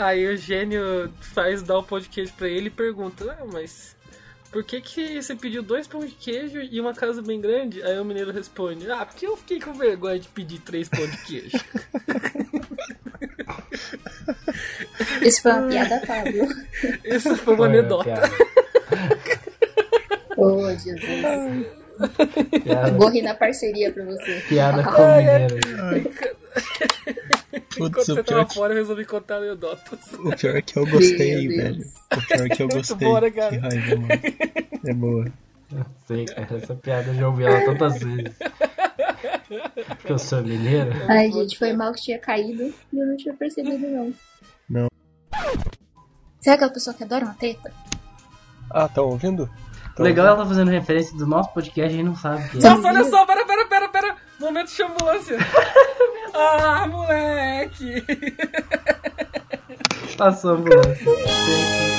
aí 0.00 0.26
o 0.26 0.36
gênio 0.36 1.12
faz 1.20 1.62
dar 1.62 1.78
o 1.78 1.82
pão 1.82 2.00
de 2.00 2.08
queijo 2.08 2.32
pra 2.34 2.48
ele 2.48 2.66
e 2.68 2.70
pergunta, 2.70 3.36
ah, 3.38 3.44
mas 3.52 3.96
por 4.50 4.64
que 4.64 4.80
que 4.80 5.22
você 5.22 5.36
pediu 5.36 5.62
dois 5.62 5.86
pão 5.86 6.00
de 6.00 6.12
queijo 6.12 6.60
e 6.60 6.80
uma 6.80 6.92
casa 6.94 7.22
bem 7.22 7.40
grande? 7.40 7.82
Aí 7.82 7.98
o 7.98 8.04
mineiro 8.04 8.32
responde, 8.32 8.90
ah, 8.90 9.06
porque 9.06 9.26
eu 9.26 9.36
fiquei 9.36 9.60
com 9.60 9.72
vergonha 9.74 10.18
de 10.18 10.28
pedir 10.28 10.58
três 10.60 10.88
pão 10.88 11.06
de 11.06 11.16
queijo. 11.18 11.58
Isso 15.22 15.42
foi 15.42 15.52
uma 15.52 15.68
piada, 15.68 16.02
Pablo. 16.06 16.48
Isso 17.04 17.36
foi 17.36 17.54
uma 17.54 17.66
anedota. 17.66 18.14
Oh, 20.36 20.70
Jesus. 20.70 21.79
Piada, 22.64 22.90
Vou 22.92 23.10
rir 23.10 23.22
na 23.22 23.34
parceria 23.34 23.92
pra 23.92 24.04
você. 24.04 24.42
piada 24.48 24.82
com 24.82 25.02
o 25.02 25.16
mineiro. 25.16 25.56
Enquanto 27.76 27.92
Putz, 27.94 28.06
você 28.06 28.22
tava 28.22 28.44
que, 28.46 28.54
fora, 28.54 28.72
eu 28.72 28.76
resolvi 28.78 29.04
contar 29.04 29.36
anedotas. 29.36 29.98
o 30.18 30.30
pior 30.36 30.56
é 30.56 30.62
que 30.62 30.78
eu 30.78 30.86
gostei, 30.86 31.48
Meu 31.48 31.56
velho. 31.56 31.76
Deus. 31.78 31.94
O 32.16 32.26
pior 32.26 32.46
é 32.46 32.48
que 32.48 32.62
eu 32.62 32.68
gostei. 32.68 33.08
boa, 33.08 33.20
né, 33.20 33.30
cara? 33.30 33.50
Que 33.50 33.56
raiva, 33.58 33.96
mano. 33.96 34.08
É 34.86 34.94
boa. 34.94 35.26
Sei, 36.06 36.24
cara, 36.26 36.56
essa 36.56 36.74
piada 36.74 37.10
eu 37.10 37.14
já 37.14 37.28
ouvi 37.28 37.44
ela 37.44 37.64
tantas 37.64 37.98
vezes. 38.02 38.32
Porque 39.88 40.12
eu 40.12 40.18
sou 40.18 40.42
mineiro. 40.42 40.90
Ai, 41.08 41.30
gente, 41.30 41.58
foi 41.58 41.72
mal 41.72 41.92
que 41.92 42.02
tinha 42.02 42.18
caído 42.18 42.72
e 42.92 42.98
eu 42.98 43.06
não 43.06 43.16
tinha 43.16 43.34
percebido, 43.34 43.86
não. 43.86 44.12
Não. 44.68 44.88
Será 46.40 46.54
aquela 46.56 46.72
pessoa 46.72 46.94
que 46.94 47.04
adora 47.04 47.24
uma 47.24 47.34
treta? 47.34 47.72
Ah, 48.70 48.88
tá 48.88 49.02
ouvindo? 49.02 49.48
Tá 49.94 50.02
Legal 50.02 50.26
ela 50.26 50.34
ouvindo? 50.36 50.48
tá 50.48 50.54
fazendo 50.54 50.70
referência 50.70 51.16
do 51.16 51.26
nosso 51.26 51.52
podcast 51.52 51.80
e 51.80 51.94
a 51.94 51.96
gente 51.96 52.06
não 52.06 52.16
sabe 52.16 52.44
o 52.44 52.48
que 52.50 52.58
é. 52.58 52.70
Nossa, 52.70 52.88
olha 52.88 53.04
só, 53.04 53.26
pera, 53.26 53.44
pera, 53.44 53.66
pera, 53.66 53.88
pera. 53.88 54.16
Momento 54.38 54.74
de 54.74 54.82
ambulância. 54.82 55.36
ah, 56.34 56.86
moleque. 56.88 58.04
Passou 60.16 60.52
a 60.52 60.54
ambulância. 60.54 61.89